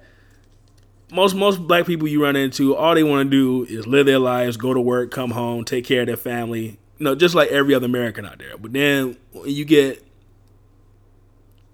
[1.10, 4.18] most most black people you run into, all they want to do is live their
[4.18, 6.78] lives, go to work, come home, take care of their family.
[6.98, 8.56] You know, just like every other American out there.
[8.56, 10.02] But then when you get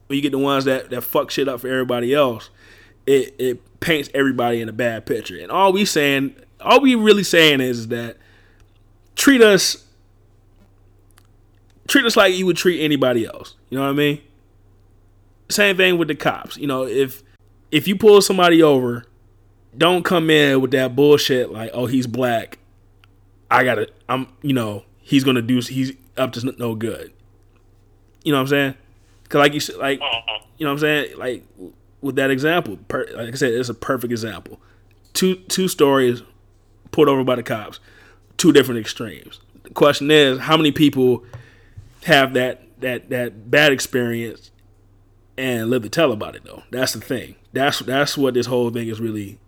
[0.07, 2.51] when you get the ones that that fuck shit up for everybody else,
[3.07, 5.39] it it paints everybody in a bad picture.
[5.39, 8.17] And all we saying, all we really saying is that
[9.17, 9.82] treat us
[11.89, 13.55] treat us like you would treat anybody else.
[13.71, 14.21] You know what I mean?
[15.49, 16.57] Same thing with the cops.
[16.57, 17.23] You know, if
[17.71, 19.05] if you pull somebody over,
[19.77, 22.59] don't come in with that bullshit like, oh, he's black.
[23.51, 27.13] I gotta, I'm, you know, he's gonna do, he's up to no good.
[28.25, 28.75] You know what I'm saying?
[29.29, 30.45] Cause like you said, like, Mm-hmm.
[30.59, 31.19] you know what I'm saying?
[31.19, 31.45] Like
[32.01, 34.61] with that example, per, like I said, it's a perfect example.
[35.13, 36.23] Two two stories
[36.91, 37.81] pulled over by the cops,
[38.39, 39.41] two different extremes.
[39.65, 41.25] The question is, how many people
[42.05, 44.51] have that that that bad experience
[45.37, 46.62] and live to tell about it though?
[46.70, 47.37] That's the thing.
[47.53, 49.39] That's that's what this whole thing is really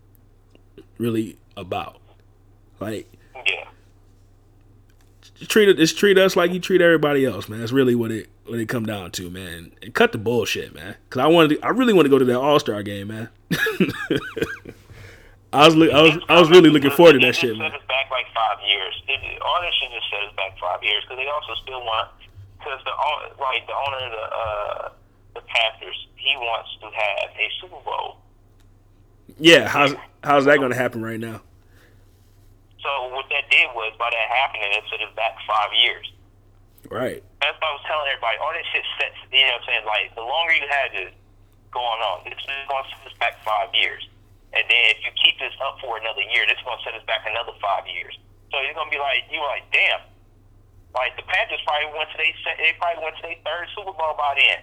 [0.98, 2.00] really about.
[2.80, 3.64] Like Yeah.
[5.48, 7.60] treat it just treat us like you treat everybody else, man.
[7.60, 9.72] That's really what it what it come down to, man.
[9.82, 10.96] And cut the bullshit, man.
[11.10, 13.28] Cause I wanted to, I really want to go to that All Star game, man.
[15.52, 17.70] I was I was I was really looking forward to that shit, man.
[17.70, 18.94] back like five years.
[19.06, 22.10] It, all this shit just us back five years because they also still want
[22.64, 24.88] because the own- like the owner of the uh,
[25.36, 28.16] the Panthers he wants to have a Super Bowl.
[29.38, 31.42] Yeah, how's how's that gonna happen right now?
[32.80, 36.04] So what that did was by that happening it set us back five years.
[36.92, 37.24] Right.
[37.40, 39.16] That's why I was telling everybody all this shit sets.
[39.32, 39.84] You know what I'm saying?
[39.88, 41.12] Like the longer you had this
[41.72, 44.04] going on, this is going to set us back five years.
[44.52, 46.94] And then if you keep this up for another year, this is going to set
[46.94, 48.14] us back another five years.
[48.52, 50.04] So it's going to be like you like, damn.
[50.94, 54.14] Like the Panthers probably went to they they probably went to their third Super Bowl
[54.14, 54.60] by then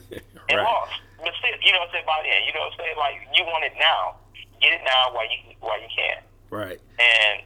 [0.48, 0.64] and right.
[0.64, 0.96] lost.
[1.20, 2.08] But still, you know what I'm saying?
[2.08, 2.96] By then, you know what I'm saying?
[2.96, 4.16] Like you want it now,
[4.64, 6.24] get it now while you while you can.
[6.48, 6.80] Right.
[6.96, 7.44] And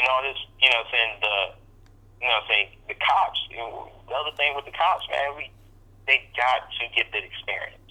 [0.00, 1.36] you know this, you know, what I'm saying the,
[2.24, 3.40] you know, what I'm saying the cops.
[3.52, 5.52] You know, the other thing with the cops, man, we
[6.08, 7.84] they got to get that experience.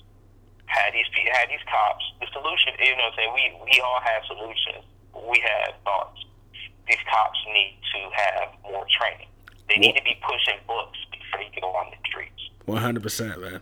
[0.65, 1.05] Had these
[1.37, 4.89] had these cops, the solution, you know, what I'm saying we we all have solutions.
[5.13, 6.17] We have thoughts.
[6.89, 9.29] These cops need to have more training.
[9.69, 12.41] They need to be pushing books before they go on the streets.
[12.65, 13.61] One hundred percent, man.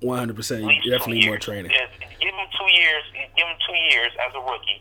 [0.00, 0.64] One hundred percent.
[0.64, 1.72] You definitely need more training.
[1.72, 1.88] Yes,
[2.20, 3.04] Give them two years.
[3.36, 4.80] Give them two years as a rookie.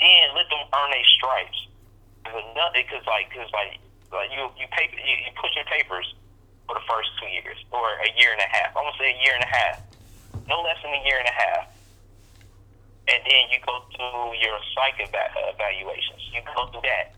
[0.00, 1.60] Then let them earn their stripes.
[2.24, 3.78] Because like, cause like,
[4.12, 6.04] like you you pay you, you push your papers
[6.68, 8.76] for the first two years or a year and a half.
[8.76, 9.80] I'm gonna say a year and a half.
[10.48, 11.64] No less than a year and a half.
[13.08, 16.20] And then you go through your psych eva- evaluations.
[16.34, 17.15] You go through that.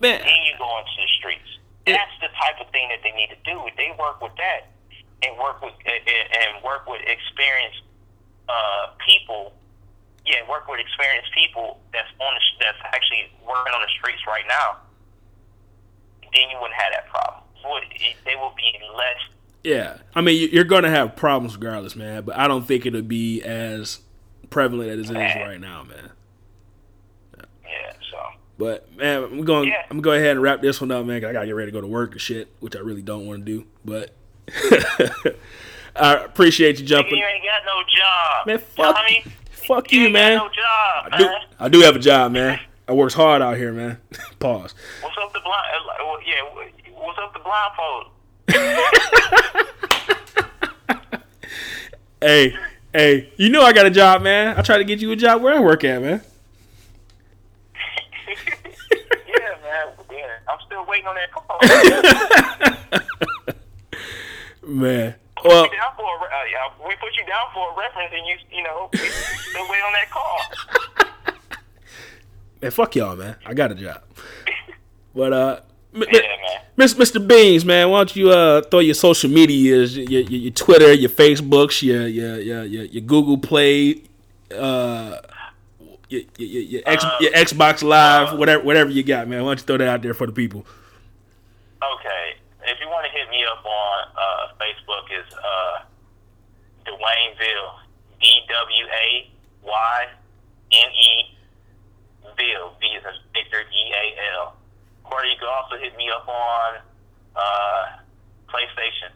[0.00, 1.50] Man, Then you go into the streets.
[1.86, 3.58] That's the type of thing that they need to do.
[3.76, 4.68] They work with that
[5.22, 7.82] and work with and work with experienced
[8.48, 9.52] uh, people,
[10.26, 14.44] yeah, work with experienced people that's on the, that's actually working on the streets right
[14.48, 14.76] now.
[16.32, 17.42] Then you wouldn't have that problem.
[17.64, 17.82] Would
[18.24, 19.18] they will be less
[19.62, 19.98] yeah.
[20.14, 22.22] I mean, you- you're gonna have problems regardless, man.
[22.22, 24.00] But I don't think it'll be as
[24.48, 26.10] prevalent as it is right now, man.
[28.60, 29.68] But man, I'm going.
[29.68, 29.82] Yeah.
[29.90, 31.20] I'm gonna go ahead and wrap this one up, man.
[31.20, 33.26] 'cause I gotta get ready to go to work and shit, which I really don't
[33.26, 33.64] want to do.
[33.84, 34.12] But
[35.96, 37.16] I appreciate you jumping.
[37.16, 39.24] you ain't got no job, Man, fuck, Tommy.
[39.50, 40.36] fuck You you, man.
[40.36, 41.40] no job, I do, man.
[41.58, 42.60] I do have a job, man.
[42.86, 43.98] I works hard out here, man.
[44.38, 44.74] Pause.
[45.00, 45.66] What's up the blind?
[45.88, 46.42] uh, Yeah,
[46.94, 48.06] what's up the blindfold?
[52.22, 52.54] Hey,
[52.92, 54.58] hey, you know I got a job, man.
[54.58, 56.20] I try to get you a job where I work at, man.
[58.28, 59.86] yeah, man.
[60.10, 61.58] Yeah, I'm still waiting on that call.
[64.66, 65.14] Man.
[65.44, 68.36] Well, Put down for a, uh, we put you down for a reference, and you,
[68.58, 70.38] you know, still wait on that call.
[72.62, 73.36] man, fuck y'all, man.
[73.46, 74.02] I got a job.
[75.14, 75.60] But uh,
[75.94, 76.20] Yeah.
[76.76, 77.26] Miss Mr.
[77.26, 81.10] Beans, man, why don't you uh throw your social medias, your, your, your Twitter, your
[81.10, 84.02] Facebooks, your your, your, your Google Play,
[84.56, 85.16] uh,
[86.10, 89.42] your your, your, your, X, your Xbox Live, whatever whatever you got, man.
[89.42, 90.66] Why don't you throw that out there for the people?
[91.80, 92.34] Okay,
[92.66, 95.86] if you want to hit me up on uh, Facebook, is uh,
[96.84, 97.32] Dwayne
[98.20, 99.30] D W A
[99.62, 100.06] Y
[100.72, 101.38] N E
[102.36, 102.74] Ville.
[102.80, 104.04] V is in Victor E A
[104.42, 104.56] L.
[105.10, 106.78] Or you can also hit me up on
[107.34, 107.82] uh,
[108.48, 109.10] PlayStation.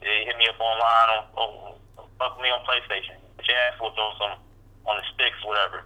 [0.00, 1.74] Hit me up online on, on
[2.18, 3.16] fuck me on PlayStation.
[3.40, 4.38] Jazz will throw some
[4.86, 5.84] on the sticks, whatever.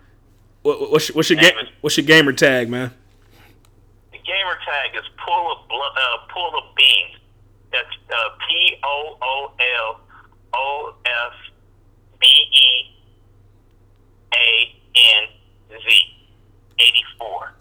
[0.63, 2.93] What, what's your, what's your Name ga- what's your gamer tag, man?
[4.13, 7.17] The gamer tag is pull of uh, pull of beans.
[7.73, 8.15] That's uh,
[8.47, 9.53] P O O
[9.87, 10.01] L
[10.55, 11.33] O F
[12.21, 12.95] B E
[14.35, 15.29] A N
[15.71, 15.77] Z
[16.79, 17.55] eighty four.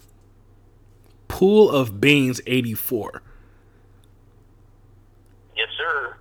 [1.29, 3.21] Pool of Beans eighty four.
[5.55, 6.15] Yes, sir.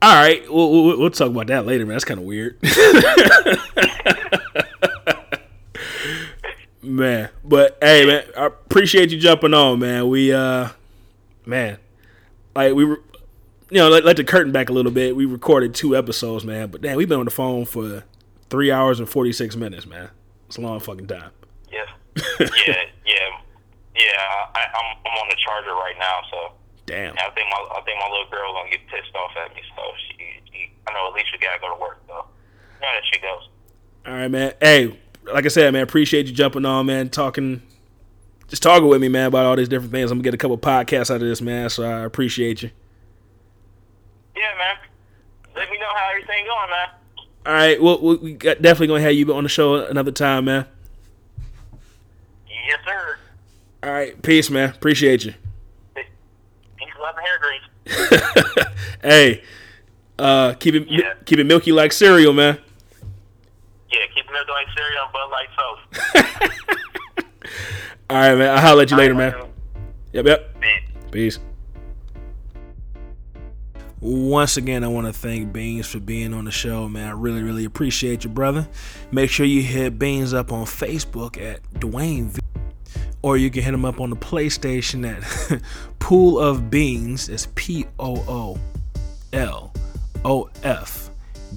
[0.00, 1.94] All right, we'll, we'll, we'll talk about that later, man.
[1.94, 2.56] That's kind of weird.
[6.82, 10.08] man, but hey, man, I appreciate you jumping on, man.
[10.08, 10.70] We, uh,
[11.46, 11.78] man,
[12.54, 13.00] like we were
[13.70, 15.14] you know, let, let the curtain back a little bit.
[15.14, 16.70] We recorded two episodes, man.
[16.70, 18.04] But damn, we've been on the phone for
[18.48, 20.10] three hours and forty six minutes, man.
[20.46, 21.30] It's a long fucking time.
[21.70, 21.84] Yeah,
[22.40, 22.46] yeah,
[23.04, 23.28] yeah,
[23.94, 24.24] yeah.
[24.54, 26.52] I, I'm I'm on the charger right now, so
[26.86, 27.12] Damn.
[27.18, 29.60] I think my I think my little girl gonna get pissed off at me.
[29.76, 30.16] So she,
[30.50, 32.24] she I know at least we gotta go to work though.
[32.80, 33.48] Yeah, that she goes.
[34.06, 34.54] All right, man.
[34.60, 34.98] Hey,
[35.32, 37.62] like I said, man, appreciate you jumping on, man, talking,
[38.48, 40.10] just talking with me, man, about all these different things.
[40.10, 41.68] I'm gonna get a couple podcasts out of this, man.
[41.70, 42.70] So I appreciate you.
[44.36, 44.76] Yeah, man.
[45.56, 46.88] Let me know how everything going, man.
[47.46, 50.66] All right, well, we got, definitely gonna have you on the show another time, man.
[52.48, 53.16] Yes, sir.
[53.82, 54.70] All right, peace, man.
[54.70, 55.34] Appreciate you.
[55.94, 56.04] Peace,
[57.00, 58.66] love, and hair grease.
[59.02, 59.42] hey,
[60.18, 61.14] uh, keep it Yeah.
[61.24, 62.58] keep it milky like cereal, man.
[64.30, 65.82] Yeah, keep it like cereal and Bud Light toast.
[68.10, 68.50] All right, man.
[68.50, 69.34] I'll holler at you later, man.
[70.12, 70.60] Yep, yep.
[70.60, 70.82] Peace.
[71.10, 71.38] Peace.
[74.00, 77.08] Once again, I want to thank Beans for being on the show, man.
[77.08, 78.68] I really, really appreciate you, brother.
[79.10, 82.40] Make sure you hit Beans up on Facebook at Dwayne V.
[83.22, 85.60] Or you can hit him up on the PlayStation at
[85.98, 87.28] Pool of Beans.
[87.28, 88.58] It's P O O
[89.32, 89.72] L
[90.24, 91.10] O F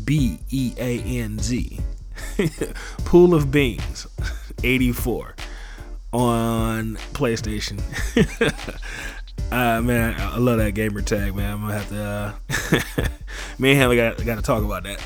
[0.04, 1.80] B E A N Z.
[3.06, 4.08] Pool of Beans
[4.64, 5.36] 84
[6.14, 7.80] on PlayStation.
[9.52, 11.54] uh, man, I love that gamer tag, man.
[11.54, 12.04] I'm gonna have to.
[12.04, 13.08] Uh,
[13.60, 15.02] me and him got got to talk about that.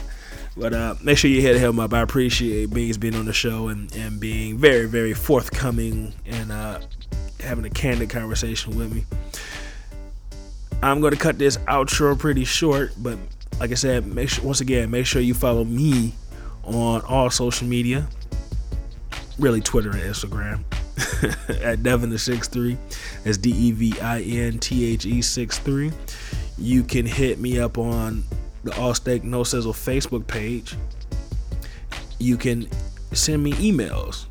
[0.57, 1.93] But uh, make sure you hit him up.
[1.93, 6.79] I appreciate Beans being on the show and, and being very, very forthcoming and uh,
[7.41, 9.03] having a candid conversation with me.
[10.81, 13.17] I'm going to cut this outro pretty short, but
[13.59, 16.13] like I said, make sure once again, make sure you follow me
[16.65, 18.07] on all social media,
[19.37, 20.63] really Twitter and Instagram
[21.61, 22.77] at Devin the six three.
[23.23, 25.91] That's D E V I N T H E six three.
[26.57, 28.23] You can hit me up on
[28.63, 30.75] the All Steak No Sizzle Facebook page.
[32.19, 32.67] You can
[33.11, 34.25] send me emails.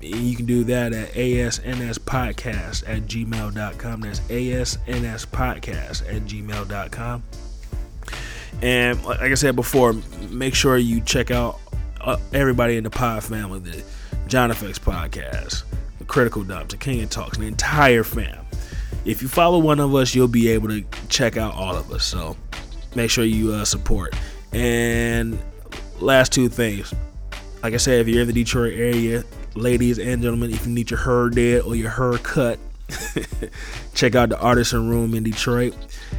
[0.00, 4.00] You can do that at asnspodcast at gmail.com.
[4.00, 7.22] That's asnspodcast at gmail.com.
[8.62, 9.94] And like I said before,
[10.30, 11.60] make sure you check out
[12.00, 13.84] uh, everybody in the Pod family, the
[14.26, 15.64] John Effects podcast,
[15.98, 18.44] the Critical Dumps, the King of Talks, the entire fam.
[19.04, 22.04] If you follow one of us, you'll be able to check out all of us.
[22.04, 22.36] So
[22.94, 24.14] make sure you uh, support.
[24.52, 25.38] And
[26.00, 26.92] last two things,
[27.62, 29.22] like I said, if you're in the Detroit area,
[29.54, 32.58] ladies and gentlemen, if you need your hair dead or your hair cut,
[33.94, 35.74] check out the Artisan Room in Detroit.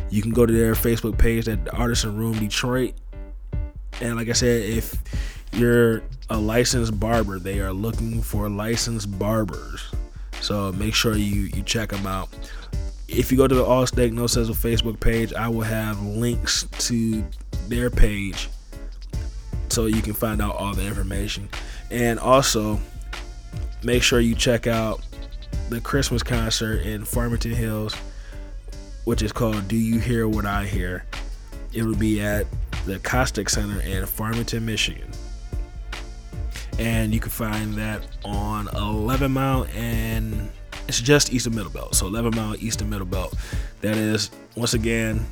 [0.09, 2.93] You can go to their Facebook page at the Artisan Room Detroit.
[4.01, 4.95] And like I said, if
[5.53, 9.83] you're a licensed barber, they are looking for licensed barbers.
[10.41, 12.29] So make sure you you check them out.
[13.07, 16.63] If you go to the All Steak No Sizzle Facebook page, I will have links
[16.79, 17.23] to
[17.67, 18.49] their page
[19.69, 21.49] so you can find out all the information.
[21.89, 22.79] And also,
[23.83, 25.01] make sure you check out
[25.69, 27.93] the Christmas concert in Farmington Hills,
[29.05, 31.05] which is called Do You Hear What I Hear?
[31.73, 32.45] It will be at
[32.85, 35.11] the Costick Center in Farmington, Michigan.
[36.79, 40.49] And you can find that on 11 Mile and
[40.87, 41.95] it's just east of Middlebelt.
[41.95, 43.37] So 11 Mile east of Middlebelt.
[43.81, 45.25] That is, once again,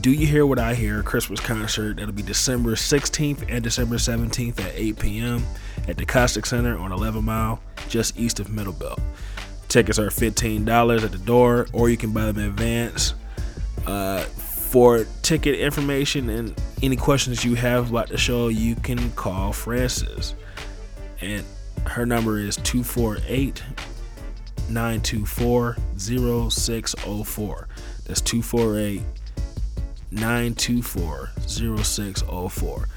[0.00, 1.02] Do You Hear What I Hear?
[1.02, 1.96] Christmas concert.
[1.98, 5.44] That'll be December 16th and December 17th at 8 p.m.
[5.86, 9.00] at the Costick Center on 11 Mile, just east of Middlebelt.
[9.72, 13.14] Tickets are $15 at the door, or you can buy them in advance.
[13.86, 19.50] Uh, for ticket information and any questions you have about the show, you can call
[19.50, 20.34] Francis.
[21.22, 21.46] And
[21.86, 23.62] her number is 248
[24.68, 27.68] 924 0604.
[28.04, 29.00] That's 248
[30.10, 32.88] 924 0604.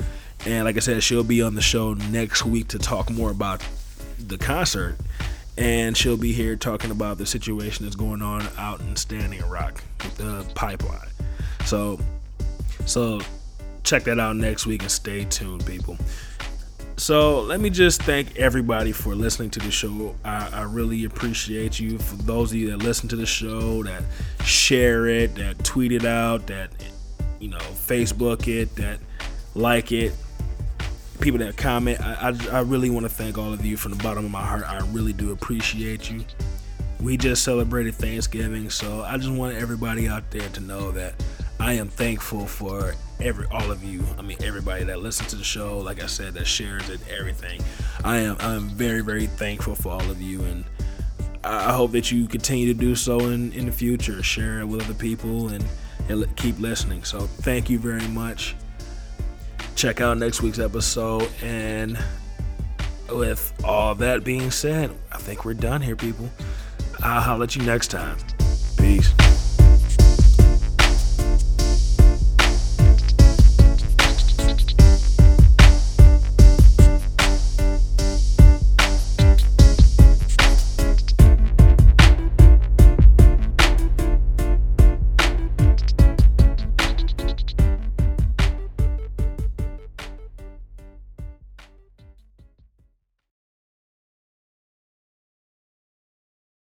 [0.46, 3.66] And like I said, she'll be on the show next week to talk more about
[4.20, 4.98] the concert.
[5.58, 9.82] And she'll be here talking about the situation that's going on out in Standing Rock
[10.18, 11.08] the pipeline.
[11.66, 12.00] So,
[12.86, 13.22] so
[13.84, 15.98] check that out next week and stay tuned, people.
[16.98, 20.16] So let me just thank everybody for listening to the show.
[20.24, 21.98] I, I really appreciate you.
[21.98, 24.04] For those of you that listen to the show, that
[24.46, 26.72] share it, that tweet it out, that
[27.40, 29.00] you know Facebook it, that
[29.56, 30.14] like it,
[31.20, 32.02] people that comment.
[32.02, 34.46] I, I, I really want to thank all of you from the bottom of my
[34.46, 34.64] heart.
[34.68, 36.26] I really do appreciate you.
[37.00, 41.22] We just celebrated Thanksgiving, so I just want everybody out there to know that
[41.60, 44.04] I am thankful for every all of you.
[44.18, 47.62] I mean everybody that listens to the show, like I said, that shares it, everything.
[48.04, 50.66] I am I'm very, very thankful for all of you and
[51.44, 54.24] I hope that you continue to do so in, in the future.
[54.24, 55.64] Share it with other people and
[56.10, 57.04] and keep listening.
[57.04, 58.56] So thank you very much.
[59.76, 61.30] Check out next week's episode.
[61.44, 61.98] And
[63.10, 66.30] with all that being said, I think we're done here, people.
[67.04, 68.18] I'll holler at you next time.
[68.78, 69.14] Peace.